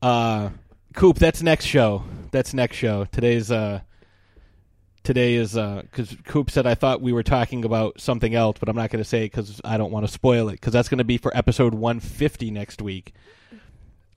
uh, 0.00 0.50
Coop, 0.94 1.18
that's 1.18 1.42
next 1.42 1.64
show. 1.64 2.04
That's 2.30 2.52
next 2.54 2.76
show. 2.76 3.06
Today's 3.06 3.50
uh, 3.50 3.80
today 5.02 5.34
is 5.34 5.54
because 5.54 6.16
Coop 6.24 6.50
said 6.50 6.66
I 6.66 6.74
thought 6.74 7.00
we 7.00 7.12
were 7.12 7.22
talking 7.22 7.64
about 7.64 8.00
something 8.00 8.34
else, 8.34 8.58
but 8.58 8.68
I'm 8.68 8.76
not 8.76 8.90
going 8.90 9.02
to 9.02 9.08
say 9.08 9.24
because 9.24 9.60
I 9.64 9.76
don't 9.76 9.90
want 9.90 10.06
to 10.06 10.12
spoil 10.12 10.48
it 10.48 10.52
because 10.52 10.72
that's 10.72 10.88
going 10.88 10.98
to 10.98 11.04
be 11.04 11.18
for 11.18 11.34
episode 11.36 11.74
150 11.74 12.50
next 12.50 12.82
week. 12.82 13.14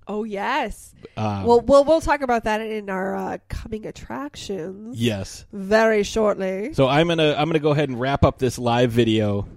Oh 0.08 0.24
yes. 0.24 0.94
Um, 1.18 1.44
well, 1.44 1.62
we'll 1.62 1.84
we'll 1.84 2.02
talk 2.02 2.22
about 2.22 2.44
that 2.44 2.62
in 2.62 2.90
our 2.90 3.16
uh, 3.16 3.38
coming 3.50 3.86
attractions. 3.86 5.00
Yes. 5.00 5.46
Very 5.52 6.04
shortly. 6.04 6.74
So 6.74 6.88
I'm 6.88 7.08
gonna 7.08 7.36
I'm 7.38 7.48
gonna 7.48 7.60
go 7.60 7.72
ahead 7.72 7.90
and 7.90 8.00
wrap 8.00 8.24
up 8.24 8.38
this 8.38 8.60
live 8.60 8.92
video. 8.92 9.48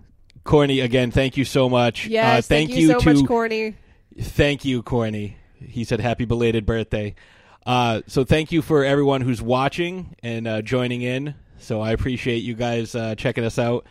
Corny, 0.44 0.80
again, 0.80 1.10
thank 1.10 1.36
you 1.36 1.44
so 1.44 1.68
much. 1.68 2.06
Yes. 2.06 2.38
uh, 2.38 2.48
thank, 2.48 2.70
you, 2.70 2.88
so 2.88 3.00
to 3.00 3.14
much, 3.14 3.26
Corny. 3.26 3.76
Thank 4.18 4.64
you, 4.64 4.82
Corny. 4.82 5.36
He 5.60 5.84
said 5.84 6.00
happy 6.00 6.24
belated 6.24 6.64
birthday. 6.64 7.14
Uh, 7.66 8.00
so 8.06 8.24
thank 8.24 8.50
you 8.50 8.62
for 8.62 8.82
everyone 8.82 9.20
who's 9.20 9.42
watching 9.42 10.16
and 10.22 10.48
uh, 10.48 10.62
joining 10.62 11.02
in. 11.02 11.34
So 11.58 11.82
I 11.82 11.90
appreciate 11.90 12.38
you 12.38 12.54
guys 12.54 12.94
uh, 12.94 13.14
checking 13.14 13.44
us 13.44 13.58
out. 13.58 13.86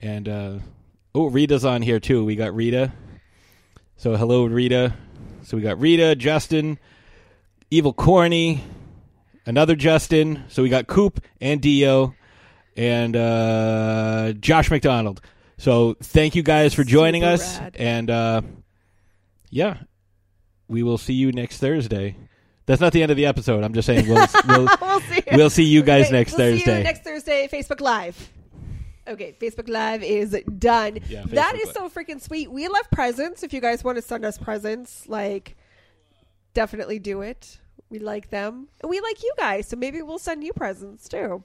And 0.00 0.26
uh, 0.26 0.58
oh, 1.14 1.26
Rita's 1.26 1.66
on 1.66 1.82
here 1.82 2.00
too. 2.00 2.24
We 2.24 2.34
got 2.34 2.54
Rita. 2.54 2.92
So 3.96 4.16
hello, 4.16 4.46
Rita. 4.46 4.94
So 5.42 5.56
we 5.56 5.62
got 5.62 5.78
Rita, 5.80 6.14
Justin, 6.16 6.78
Evil 7.70 7.92
Corny, 7.92 8.62
another 9.46 9.74
Justin. 9.76 10.44
So 10.48 10.62
we 10.62 10.68
got 10.68 10.86
Coop 10.86 11.20
and 11.40 11.60
Dio 11.60 12.14
and 12.76 13.16
uh, 13.16 14.32
Josh 14.38 14.70
McDonald. 14.70 15.20
So 15.58 15.94
thank 16.02 16.34
you 16.34 16.42
guys 16.42 16.72
for 16.74 16.84
joining 16.84 17.22
Super 17.22 17.32
us, 17.34 17.58
rad. 17.58 17.76
and 17.78 18.10
uh, 18.10 18.40
yeah, 19.50 19.78
we 20.68 20.82
will 20.82 20.98
see 20.98 21.14
you 21.14 21.32
next 21.32 21.58
Thursday. 21.58 22.16
That's 22.66 22.80
not 22.80 22.92
the 22.92 23.02
end 23.02 23.10
of 23.10 23.16
the 23.16 23.26
episode. 23.26 23.64
I'm 23.64 23.74
just 23.74 23.86
saying 23.86 24.08
we'll 24.08 24.26
we'll, 24.48 24.68
we'll 24.80 25.00
see. 25.00 25.22
we'll 25.32 25.50
see 25.50 25.64
you 25.64 25.82
guys 25.82 26.06
Okay, 26.06 26.12
next 26.12 26.32
we'll 26.38 26.52
See 26.52 26.58
Thursday. 26.58 26.78
you 26.78 26.84
next 26.84 27.02
Thursday, 27.04 27.48
Facebook 27.52 27.80
Live. 27.80 28.30
Okay, 29.10 29.36
Facebook 29.40 29.68
Live 29.68 30.04
is 30.04 30.36
done. 30.58 31.00
Yeah, 31.08 31.24
that 31.26 31.56
Facebook 31.56 31.62
is 31.62 31.70
so 31.72 31.88
freaking 31.88 32.20
sweet. 32.22 32.50
We 32.50 32.68
love 32.68 32.88
presents. 32.92 33.42
If 33.42 33.52
you 33.52 33.60
guys 33.60 33.82
want 33.82 33.96
to 33.96 34.02
send 34.02 34.24
us 34.24 34.38
presents, 34.38 35.08
like, 35.08 35.56
definitely 36.54 37.00
do 37.00 37.20
it. 37.22 37.58
We 37.90 37.98
like 37.98 38.30
them, 38.30 38.68
and 38.80 38.88
we 38.88 39.00
like 39.00 39.22
you 39.24 39.32
guys. 39.36 39.66
So 39.66 39.76
maybe 39.76 40.00
we'll 40.00 40.20
send 40.20 40.44
you 40.44 40.52
presents 40.52 41.08
too. 41.08 41.42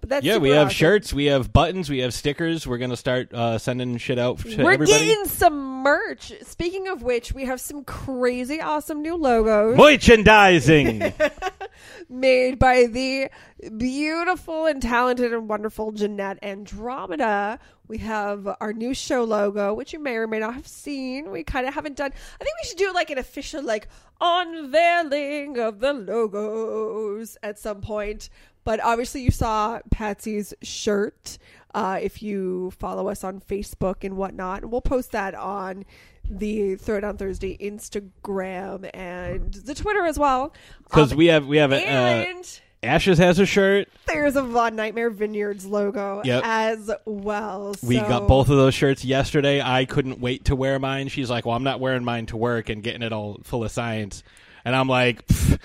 But 0.00 0.10
that's 0.10 0.24
yeah, 0.24 0.36
we 0.36 0.50
have 0.50 0.66
awesome. 0.68 0.76
shirts, 0.76 1.12
we 1.12 1.26
have 1.26 1.52
buttons, 1.52 1.90
we 1.90 1.98
have 1.98 2.14
stickers. 2.14 2.66
We're 2.66 2.78
gonna 2.78 2.96
start 2.96 3.32
uh, 3.32 3.58
sending 3.58 3.96
shit 3.98 4.18
out 4.18 4.38
to 4.38 4.62
We're 4.62 4.72
everybody. 4.72 5.06
getting 5.06 5.24
some 5.26 5.82
merch. 5.82 6.32
Speaking 6.42 6.88
of 6.88 7.02
which, 7.02 7.32
we 7.32 7.44
have 7.44 7.60
some 7.60 7.84
crazy 7.84 8.60
awesome 8.60 9.02
new 9.02 9.16
logos. 9.16 9.76
Merchandising. 9.76 11.12
made 12.08 12.58
by 12.58 12.86
the 12.86 13.28
beautiful 13.76 14.66
and 14.66 14.80
talented 14.80 15.32
and 15.32 15.48
wonderful 15.48 15.92
Jeanette 15.92 16.38
Andromeda. 16.42 17.58
We 17.86 17.98
have 17.98 18.48
our 18.60 18.72
new 18.72 18.94
show 18.94 19.24
logo, 19.24 19.74
which 19.74 19.92
you 19.92 19.98
may 19.98 20.16
or 20.16 20.26
may 20.26 20.40
not 20.40 20.54
have 20.54 20.66
seen. 20.66 21.30
We 21.30 21.42
kind 21.42 21.66
of 21.66 21.74
haven't 21.74 21.96
done. 21.96 22.12
I 22.40 22.44
think 22.44 22.56
we 22.62 22.68
should 22.68 22.78
do 22.78 22.92
like 22.92 23.10
an 23.10 23.18
official 23.18 23.62
like 23.62 23.88
unveiling 24.20 25.58
of 25.58 25.80
the 25.80 25.92
logos 25.92 27.36
at 27.42 27.58
some 27.58 27.80
point. 27.80 28.28
But 28.64 28.80
obviously, 28.84 29.22
you 29.22 29.30
saw 29.30 29.80
Patsy's 29.90 30.54
shirt. 30.62 31.38
Uh, 31.74 31.98
if 32.02 32.22
you 32.22 32.70
follow 32.72 33.08
us 33.08 33.22
on 33.24 33.40
Facebook 33.40 34.02
and 34.02 34.16
whatnot, 34.16 34.62
and 34.62 34.72
we'll 34.72 34.80
post 34.80 35.12
that 35.12 35.34
on 35.34 35.84
the 36.28 36.76
Throwdown 36.76 37.18
Thursday 37.18 37.56
Instagram 37.58 38.88
and 38.94 39.52
the 39.54 39.74
Twitter 39.74 40.04
as 40.04 40.18
well. 40.18 40.52
Because 40.84 41.12
Um, 41.12 41.18
we 41.18 41.26
have 41.26 41.46
we 41.46 41.58
have 41.58 41.72
a 41.72 41.76
uh, 41.76 41.80
and 41.88 42.60
Ashes 42.82 43.18
has 43.18 43.38
a 43.38 43.46
shirt. 43.46 43.88
there's 44.06 44.36
a 44.36 44.42
Von 44.42 44.76
Nightmare 44.76 45.10
Vineyards 45.10 45.66
logo 45.66 46.22
Yep. 46.24 46.42
as 46.44 46.90
well. 47.06 47.74
We 47.82 47.96
got 47.98 48.28
both 48.28 48.48
of 48.48 48.56
those 48.56 48.74
shirts 48.74 49.04
yesterday. 49.04 49.60
I 49.60 49.84
couldn't 49.84 50.20
wait 50.20 50.46
to 50.46 50.56
wear 50.56 50.78
mine. 50.78 51.08
She's 51.08 51.28
like, 51.30 51.44
"Well, 51.44 51.56
I'm 51.56 51.64
not 51.64 51.80
wearing 51.80 52.04
mine 52.04 52.26
to 52.26 52.36
work 52.36 52.68
and 52.68 52.82
getting 52.82 53.02
it 53.02 53.12
all 53.12 53.38
full 53.44 53.64
of 53.64 53.70
science," 53.70 54.22
and 54.64 54.76
I'm 54.76 54.88
like, 54.88 55.26
"Pfft, 55.26 55.58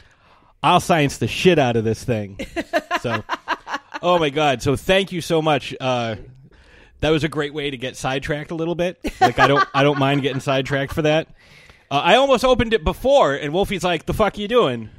"I'll 0.64 0.80
science 0.80 1.18
the 1.18 1.28
shit 1.28 1.60
out 1.60 1.76
of 1.76 1.84
this 1.84 2.04
thing." 2.04 2.40
so, 3.02 3.24
oh 4.02 4.18
my 4.18 4.30
god! 4.30 4.62
So 4.62 4.76
thank 4.76 5.12
you 5.12 5.22
so 5.22 5.42
much. 5.42 5.76
Uh, 5.80 6.16
that 7.02 7.10
was 7.10 7.24
a 7.24 7.30
great 7.30 7.54
way 7.54 7.70
to 7.70 7.78
get 7.78 7.98
sidetracked 7.98 8.52
a 8.52 8.56
little 8.56 8.76
bit. 8.76 8.98
Like 9.20 9.38
I 9.38 9.48
don't, 9.48 9.68
I 9.74 9.84
don't 9.84 10.00
mind 10.00 10.22
getting 10.22 10.40
sidetracked 10.40 10.94
for 10.94 11.02
that. 11.02 11.28
Uh, 11.92 12.02
I 12.04 12.16
almost 12.16 12.46
opened 12.46 12.74
it 12.74 12.84
before, 12.84 13.36
and 13.36 13.54
Wolfie's 13.54 13.84
like, 13.84 14.06
"The 14.06 14.14
fuck 14.14 14.38
are 14.38 14.42
you 14.42 14.48
doing?" 14.48 14.90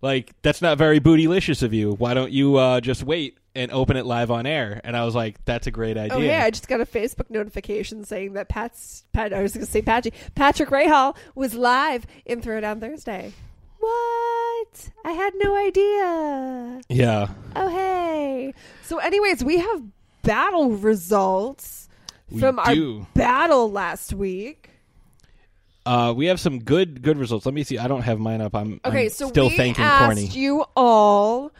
Like 0.00 0.32
that's 0.42 0.62
not 0.62 0.78
very 0.78 1.00
bootylicious 1.00 1.62
of 1.62 1.74
you. 1.74 1.92
Why 1.92 2.14
don't 2.14 2.32
you 2.32 2.56
uh, 2.56 2.80
just 2.80 3.02
wait 3.02 3.36
and 3.54 3.72
open 3.72 3.96
it 3.96 4.06
live 4.06 4.30
on 4.30 4.46
air? 4.46 4.80
And 4.84 4.96
I 4.96 5.04
was 5.04 5.14
like, 5.14 5.44
"That's 5.44 5.66
a 5.66 5.70
great 5.70 5.96
idea." 5.96 6.16
Oh 6.16 6.20
yeah, 6.20 6.44
I 6.44 6.50
just 6.50 6.68
got 6.68 6.80
a 6.80 6.86
Facebook 6.86 7.30
notification 7.30 8.04
saying 8.04 8.34
that 8.34 8.48
Pat's 8.48 9.04
Pat. 9.12 9.32
I 9.32 9.42
was 9.42 9.52
going 9.52 9.66
to 9.66 9.70
say 9.70 9.82
Patchy 9.82 10.12
Patrick 10.34 10.70
Rahal 10.70 11.16
was 11.34 11.54
live 11.54 12.06
in 12.24 12.40
Throwdown 12.40 12.80
Thursday. 12.80 13.32
What? 13.78 14.90
I 15.04 15.12
had 15.12 15.32
no 15.36 15.56
idea. 15.56 16.80
Yeah. 16.88 17.28
Oh 17.56 17.68
hey. 17.68 18.54
So, 18.82 18.98
anyways, 18.98 19.44
we 19.44 19.58
have 19.58 19.82
battle 20.22 20.70
results 20.72 21.88
We 22.30 22.40
from 22.40 22.58
our 22.58 23.06
battle 23.14 23.70
last 23.70 24.12
week. 24.14 24.70
Uh, 25.86 26.12
we 26.14 26.26
have 26.26 26.38
some 26.38 26.58
good 26.58 27.02
good 27.02 27.16
results. 27.18 27.46
Let 27.46 27.54
me 27.54 27.64
see. 27.64 27.78
I 27.78 27.88
don't 27.88 28.02
have 28.02 28.18
mine 28.18 28.40
up. 28.40 28.54
I'm, 28.54 28.80
Okay, 28.84 29.04
I'm 29.04 29.10
so 29.10 29.28
still 29.28 29.48
we 29.48 29.56
thanking 29.56 29.84
asked 29.84 30.04
Corny. 30.04 30.26
you 30.26 30.64
all, 30.76 31.50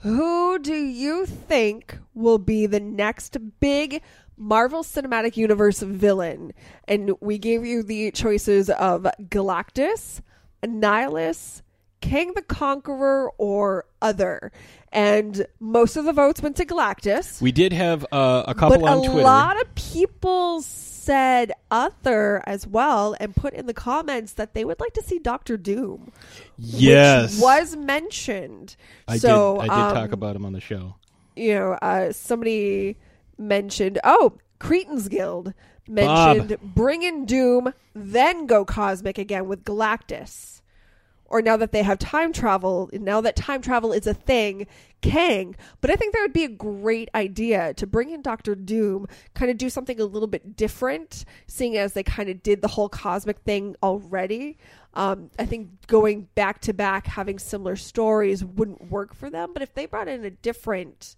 who 0.00 0.58
do 0.58 0.74
you 0.74 1.26
think 1.26 1.96
will 2.14 2.38
be 2.38 2.66
the 2.66 2.80
next 2.80 3.36
big 3.60 4.02
Marvel 4.36 4.82
Cinematic 4.82 5.36
Universe 5.36 5.80
villain? 5.82 6.52
And 6.88 7.12
we 7.20 7.38
gave 7.38 7.64
you 7.64 7.82
the 7.84 8.10
choices 8.10 8.70
of 8.70 9.06
Galactus, 9.28 10.20
Annihilus, 10.64 11.62
Kang 12.00 12.32
the 12.34 12.42
Conqueror, 12.42 13.30
or 13.38 13.86
other. 14.02 14.52
And 14.92 15.46
most 15.60 15.96
of 15.96 16.04
the 16.04 16.12
votes 16.12 16.40
went 16.40 16.56
to 16.56 16.64
Galactus. 16.64 17.40
We 17.40 17.52
did 17.52 17.72
have 17.72 18.06
uh, 18.12 18.44
a 18.46 18.54
couple 18.54 18.80
but 18.80 18.88
on 18.88 18.98
a 18.98 19.00
Twitter. 19.00 19.20
A 19.20 19.24
lot 19.24 19.60
of 19.60 19.74
people 19.74 20.62
said 20.62 21.52
other 21.70 22.42
as 22.46 22.66
well 22.66 23.14
and 23.20 23.34
put 23.34 23.54
in 23.54 23.66
the 23.66 23.74
comments 23.74 24.34
that 24.34 24.54
they 24.54 24.64
would 24.64 24.80
like 24.80 24.94
to 24.94 25.02
see 25.02 25.18
Doctor 25.18 25.56
Doom. 25.56 26.12
Yes. 26.56 27.40
Was 27.40 27.76
mentioned. 27.76 28.76
I 29.06 29.18
so, 29.18 29.60
did. 29.60 29.70
I 29.70 29.74
did 29.74 29.82
um, 29.82 29.94
talk 29.94 30.12
about 30.12 30.36
him 30.36 30.44
on 30.44 30.52
the 30.52 30.60
show. 30.60 30.96
You 31.34 31.54
know, 31.54 31.72
uh, 31.82 32.12
somebody 32.12 32.96
mentioned, 33.38 33.98
oh, 34.02 34.38
Cretan's 34.58 35.08
Guild 35.08 35.52
mentioned 35.88 36.56
bring 36.62 37.02
in 37.02 37.26
Doom, 37.26 37.72
then 37.94 38.46
go 38.46 38.64
cosmic 38.64 39.18
again 39.18 39.46
with 39.46 39.64
Galactus. 39.64 40.55
Or 41.28 41.42
now 41.42 41.56
that 41.56 41.72
they 41.72 41.82
have 41.82 41.98
time 41.98 42.32
travel, 42.32 42.88
now 42.92 43.20
that 43.20 43.36
time 43.36 43.60
travel 43.60 43.92
is 43.92 44.06
a 44.06 44.14
thing, 44.14 44.66
Kang. 45.00 45.56
But 45.80 45.90
I 45.90 45.96
think 45.96 46.12
that 46.12 46.20
would 46.20 46.32
be 46.32 46.44
a 46.44 46.48
great 46.48 47.08
idea 47.14 47.74
to 47.74 47.86
bring 47.86 48.10
in 48.10 48.22
Doctor 48.22 48.54
Doom, 48.54 49.06
kind 49.34 49.50
of 49.50 49.58
do 49.58 49.68
something 49.68 50.00
a 50.00 50.04
little 50.04 50.28
bit 50.28 50.56
different, 50.56 51.24
seeing 51.46 51.76
as 51.76 51.94
they 51.94 52.02
kind 52.02 52.28
of 52.28 52.42
did 52.42 52.62
the 52.62 52.68
whole 52.68 52.88
cosmic 52.88 53.40
thing 53.40 53.76
already. 53.82 54.56
Um, 54.94 55.30
I 55.38 55.44
think 55.44 55.86
going 55.88 56.28
back 56.34 56.60
to 56.62 56.72
back, 56.72 57.06
having 57.06 57.38
similar 57.38 57.76
stories 57.76 58.44
wouldn't 58.44 58.90
work 58.90 59.14
for 59.14 59.28
them. 59.28 59.52
But 59.52 59.62
if 59.62 59.74
they 59.74 59.86
brought 59.86 60.08
in 60.08 60.24
a 60.24 60.30
different 60.30 61.16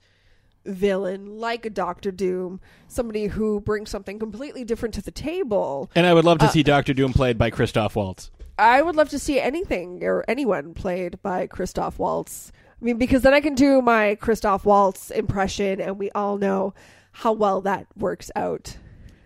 villain 0.64 1.38
like 1.38 1.64
a 1.64 1.70
Doctor 1.70 2.10
Doom, 2.10 2.60
somebody 2.88 3.26
who 3.26 3.60
brings 3.60 3.90
something 3.90 4.18
completely 4.18 4.64
different 4.64 4.94
to 4.94 5.02
the 5.02 5.10
table, 5.10 5.90
And 5.94 6.06
I 6.06 6.14
would 6.14 6.24
love 6.24 6.38
to 6.38 6.46
uh, 6.46 6.50
see 6.50 6.62
Doctor 6.62 6.92
Doom 6.92 7.12
played 7.12 7.38
by 7.38 7.50
Christoph 7.50 7.96
Waltz. 7.96 8.30
I 8.58 8.82
would 8.82 8.96
love 8.96 9.08
to 9.10 9.18
see 9.18 9.40
anything 9.40 10.02
or 10.02 10.24
anyone 10.26 10.74
played 10.74 11.22
by 11.22 11.46
Christoph 11.46 11.98
Waltz. 11.98 12.52
I 12.80 12.84
mean, 12.84 12.98
because 12.98 13.22
then 13.22 13.34
I 13.34 13.40
can 13.40 13.54
do 13.54 13.80
my 13.80 14.16
Christoph 14.16 14.64
Waltz 14.64 15.10
impression, 15.10 15.80
and 15.80 15.98
we 15.98 16.10
all 16.10 16.38
know 16.38 16.74
how 17.12 17.32
well 17.32 17.60
that 17.62 17.86
works 17.96 18.30
out. 18.36 18.76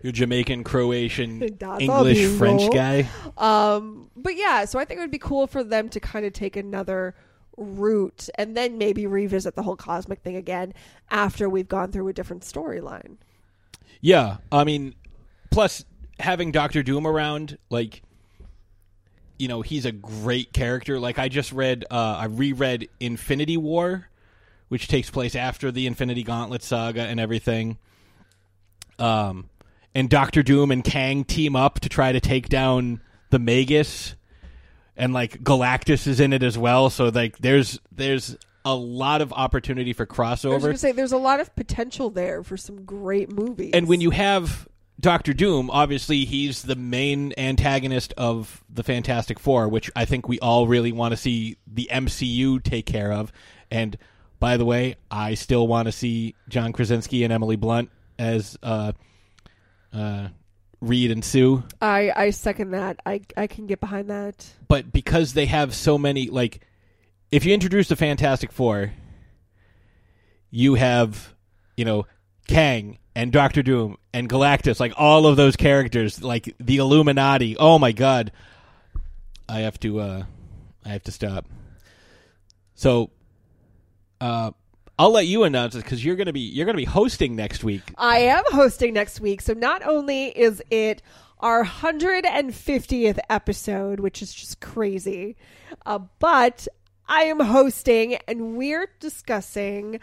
Your 0.03 0.11
Jamaican, 0.11 0.63
Croatian, 0.63 1.41
English, 1.79 2.37
French 2.37 2.71
guy. 2.71 3.07
Um, 3.37 4.11
but 4.15 4.35
yeah, 4.35 4.65
so 4.65 4.77
I 4.77 4.85
think 4.85 4.99
it 4.99 5.01
would 5.01 5.11
be 5.11 5.17
cool 5.17 5.47
for 5.47 5.63
them 5.63 5.89
to 5.89 5.99
kind 5.99 6.25
of 6.25 6.33
take 6.33 6.55
another 6.55 7.15
route 7.57 8.29
and 8.35 8.57
then 8.57 8.77
maybe 8.77 9.07
revisit 9.07 9.55
the 9.55 9.63
whole 9.63 9.75
cosmic 9.75 10.21
thing 10.21 10.35
again 10.35 10.73
after 11.09 11.47
we've 11.47 11.67
gone 11.67 11.91
through 11.91 12.07
a 12.07 12.13
different 12.13 12.43
storyline. 12.43 13.17
Yeah, 14.01 14.37
I 14.51 14.63
mean, 14.63 14.95
plus 15.51 15.85
having 16.19 16.51
Doctor 16.51 16.83
Doom 16.83 17.07
around, 17.07 17.57
like, 17.69 18.01
you 19.37 19.47
know, 19.47 19.61
he's 19.61 19.85
a 19.85 19.91
great 19.91 20.53
character. 20.53 20.99
Like, 20.99 21.19
I 21.19 21.29
just 21.29 21.51
read, 21.51 21.85
uh, 21.89 22.17
I 22.19 22.25
reread 22.25 22.89
Infinity 22.99 23.57
War, 23.57 24.09
which 24.69 24.87
takes 24.87 25.09
place 25.09 25.35
after 25.35 25.71
the 25.71 25.87
Infinity 25.87 26.23
Gauntlet 26.23 26.63
saga 26.63 27.01
and 27.01 27.19
everything. 27.19 27.77
Um, 28.99 29.49
and 29.95 30.09
Doctor 30.09 30.43
Doom 30.43 30.71
and 30.71 30.83
Kang 30.83 31.23
team 31.23 31.55
up 31.55 31.79
to 31.81 31.89
try 31.89 32.11
to 32.11 32.19
take 32.19 32.49
down 32.49 33.01
the 33.29 33.39
Magus, 33.39 34.15
and 34.95 35.13
like 35.13 35.43
Galactus 35.43 36.07
is 36.07 36.19
in 36.19 36.33
it 36.33 36.43
as 36.43 36.57
well. 36.57 36.89
So 36.89 37.09
like, 37.09 37.37
there's 37.39 37.79
there's 37.91 38.37
a 38.65 38.75
lot 38.75 39.21
of 39.21 39.33
opportunity 39.33 39.93
for 39.93 40.03
I 40.03 40.05
was 40.05 40.39
crossover. 40.41 40.61
going 40.61 40.71
to 40.73 40.77
say 40.77 40.91
there's 40.91 41.11
a 41.11 41.17
lot 41.17 41.39
of 41.39 41.53
potential 41.55 42.09
there 42.09 42.43
for 42.43 42.55
some 42.55 42.85
great 42.85 43.31
movies. 43.31 43.71
And 43.73 43.87
when 43.87 43.99
you 44.01 44.11
have 44.11 44.67
Doctor 44.99 45.33
Doom, 45.33 45.69
obviously 45.69 46.23
he's 46.25 46.61
the 46.61 46.75
main 46.75 47.33
antagonist 47.37 48.13
of 48.17 48.63
the 48.69 48.83
Fantastic 48.83 49.39
Four, 49.39 49.67
which 49.67 49.91
I 49.95 50.05
think 50.05 50.27
we 50.27 50.39
all 50.39 50.67
really 50.67 50.91
want 50.91 51.11
to 51.11 51.17
see 51.17 51.57
the 51.67 51.89
MCU 51.91 52.63
take 52.63 52.85
care 52.85 53.11
of. 53.11 53.31
And 53.71 53.97
by 54.39 54.57
the 54.57 54.65
way, 54.65 54.95
I 55.09 55.33
still 55.33 55.67
want 55.67 55.87
to 55.87 55.91
see 55.91 56.35
John 56.47 56.73
Krasinski 56.73 57.23
and 57.23 57.33
Emily 57.33 57.55
Blunt 57.55 57.89
as 58.19 58.57
uh, 58.61 58.93
uh, 59.91 60.27
Reed 60.79 61.11
and 61.11 61.23
Sue. 61.23 61.63
I 61.81 62.11
I 62.15 62.29
second 62.29 62.71
that. 62.71 62.99
I 63.05 63.21
I 63.35 63.47
can 63.47 63.67
get 63.67 63.79
behind 63.79 64.09
that. 64.09 64.53
But 64.67 64.91
because 64.91 65.33
they 65.33 65.45
have 65.47 65.73
so 65.73 65.97
many, 65.97 66.27
like, 66.27 66.61
if 67.31 67.45
you 67.45 67.53
introduce 67.53 67.87
the 67.87 67.95
Fantastic 67.95 68.51
Four, 68.51 68.91
you 70.51 70.75
have, 70.75 71.33
you 71.75 71.85
know, 71.85 72.05
Kang 72.47 72.97
and 73.15 73.31
Doctor 73.31 73.63
Doom 73.63 73.97
and 74.13 74.29
Galactus, 74.29 74.79
like 74.79 74.93
all 74.97 75.25
of 75.27 75.35
those 75.37 75.55
characters, 75.55 76.23
like 76.23 76.55
the 76.59 76.77
Illuminati. 76.77 77.55
Oh 77.57 77.79
my 77.79 77.91
god. 77.91 78.31
I 79.47 79.59
have 79.61 79.79
to 79.81 79.99
uh 79.99 80.23
I 80.85 80.89
have 80.89 81.03
to 81.03 81.11
stop. 81.11 81.45
So 82.75 83.11
Uh, 84.21 84.51
I'll 84.97 85.11
let 85.11 85.25
you 85.25 85.43
announce 85.43 85.75
it 85.75 85.83
because 85.83 86.03
you're 86.05 86.15
gonna 86.15 86.33
be 86.33 86.41
you're 86.41 86.65
gonna 86.65 86.77
be 86.77 86.85
hosting 86.85 87.35
next 87.35 87.63
week. 87.63 87.81
I 87.97 88.19
am 88.19 88.43
hosting 88.51 88.93
next 88.93 89.19
week. 89.19 89.41
So 89.41 89.53
not 89.53 89.85
only 89.85 90.27
is 90.27 90.61
it 90.69 91.01
our 91.39 91.65
150th 91.65 93.19
episode, 93.29 93.99
which 93.99 94.21
is 94.21 94.33
just 94.33 94.61
crazy, 94.61 95.35
uh, 95.85 95.99
but 96.19 96.67
I 97.07 97.23
am 97.23 97.39
hosting 97.39 98.15
and 98.27 98.55
we're 98.55 98.87
discussing 98.99 99.99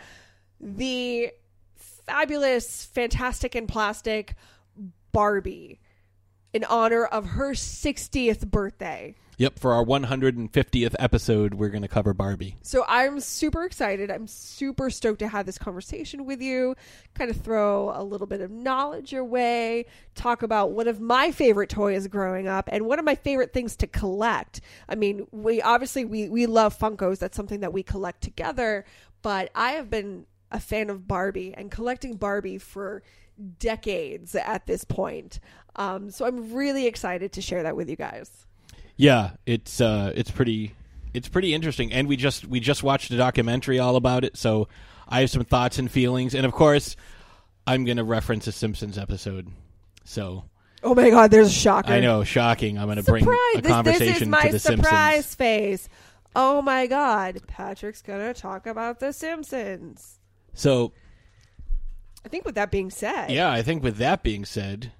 the 0.60 1.30
fabulous, 2.10 2.84
fantastic, 2.86 3.54
and 3.54 3.68
plastic 3.68 4.34
Barbie 5.12 5.80
in 6.52 6.64
honor 6.64 7.04
of 7.04 7.24
her 7.26 7.52
60th 7.52 8.50
birthday. 8.50 9.14
Yep, 9.38 9.58
for 9.58 9.72
our 9.72 9.84
150th 9.84 10.94
episode, 10.98 11.54
we're 11.54 11.70
gonna 11.70 11.88
cover 11.88 12.12
Barbie. 12.12 12.56
So 12.60 12.84
I'm 12.86 13.20
super 13.20 13.64
excited. 13.64 14.10
I'm 14.10 14.26
super 14.26 14.90
stoked 14.90 15.20
to 15.20 15.28
have 15.28 15.46
this 15.46 15.56
conversation 15.56 16.26
with 16.26 16.42
you, 16.42 16.74
kind 17.14 17.30
of 17.30 17.38
throw 17.38 17.90
a 17.94 18.02
little 18.02 18.26
bit 18.26 18.42
of 18.42 18.50
knowledge 18.50 19.12
your 19.12 19.24
way, 19.24 19.86
talk 20.14 20.42
about 20.42 20.72
one 20.72 20.88
of 20.88 21.00
my 21.00 21.30
favorite 21.30 21.70
toys 21.70 22.06
growing 22.08 22.48
up 22.48 22.68
and 22.70 22.84
one 22.84 22.98
of 22.98 23.04
my 23.04 23.14
favorite 23.14 23.54
things 23.54 23.76
to 23.76 23.86
collect. 23.86 24.60
I 24.88 24.94
mean, 24.96 25.26
we 25.30 25.62
obviously 25.62 26.04
we 26.04 26.28
we 26.28 26.44
love 26.46 26.78
Funkos. 26.78 27.18
That's 27.18 27.36
something 27.36 27.60
that 27.60 27.72
we 27.72 27.82
collect 27.82 28.20
together, 28.20 28.84
but 29.22 29.50
I 29.54 29.72
have 29.72 29.88
been 29.88 30.26
a 30.50 30.60
fan 30.60 30.90
of 30.90 31.06
Barbie 31.06 31.54
and 31.56 31.70
collecting 31.70 32.16
Barbie 32.16 32.58
for 32.58 33.02
decades 33.58 34.34
at 34.34 34.66
this 34.66 34.84
point. 34.84 35.40
Um, 35.76 36.10
so 36.10 36.26
I'm 36.26 36.52
really 36.52 36.86
excited 36.86 37.32
to 37.32 37.40
share 37.42 37.62
that 37.62 37.76
with 37.76 37.88
you 37.88 37.96
guys. 37.96 38.46
Yeah, 38.96 39.30
it's 39.46 39.80
uh, 39.80 40.12
it's 40.14 40.30
pretty 40.30 40.74
it's 41.14 41.28
pretty 41.28 41.54
interesting, 41.54 41.92
and 41.92 42.06
we 42.08 42.16
just 42.16 42.46
we 42.46 42.60
just 42.60 42.82
watched 42.82 43.10
a 43.10 43.16
documentary 43.16 43.78
all 43.78 43.96
about 43.96 44.24
it, 44.24 44.36
so 44.36 44.68
I 45.08 45.20
have 45.20 45.30
some 45.30 45.44
thoughts 45.44 45.78
and 45.78 45.90
feelings, 45.90 46.34
and 46.34 46.44
of 46.44 46.52
course, 46.52 46.96
I'm 47.66 47.84
going 47.84 47.96
to 47.96 48.04
reference 48.04 48.46
a 48.46 48.52
Simpsons 48.52 48.98
episode. 48.98 49.48
So 50.04 50.44
Oh 50.82 50.94
my 50.94 51.10
God, 51.10 51.30
there's 51.30 51.48
a 51.48 51.52
shocker. 51.52 51.92
I 51.92 52.00
know, 52.00 52.24
shocking. 52.24 52.78
I'm 52.78 52.86
going 52.86 52.96
to 52.96 53.02
bring 53.02 53.26
a 53.26 53.60
This- 53.60 53.70
conversation 53.70 54.06
this, 54.12 54.22
is 54.22 54.28
my 54.28 54.42
to 54.46 54.52
the 54.52 54.58
surprise 54.58 55.26
Simpsons. 55.26 55.34
face. 55.36 55.88
Oh 56.36 56.62
my 56.62 56.86
God, 56.86 57.40
Patrick's 57.48 58.02
gonna 58.02 58.32
talk 58.34 58.66
about 58.66 59.00
the 59.00 59.12
Simpsons. 59.12 60.19
So 60.54 60.92
I 62.24 62.28
think 62.28 62.44
with 62.44 62.54
that 62.56 62.70
being 62.70 62.90
said, 62.90 63.30
yeah, 63.30 63.50
I 63.50 63.62
think 63.62 63.82
with 63.82 63.96
that 63.98 64.22
being 64.22 64.44
said, 64.44 64.92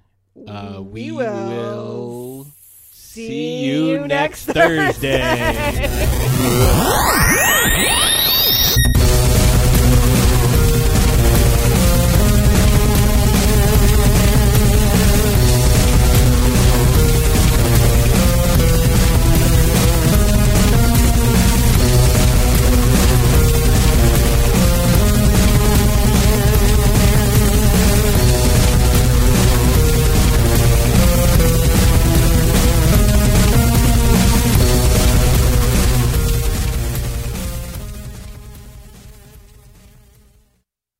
uh, 0.47 0.81
we, 0.83 1.11
We 1.11 1.13
will, 1.13 1.49
will 1.49 2.47
see 2.93 3.65
you 3.65 4.07
next 4.07 4.47
Thursday. 4.47 5.21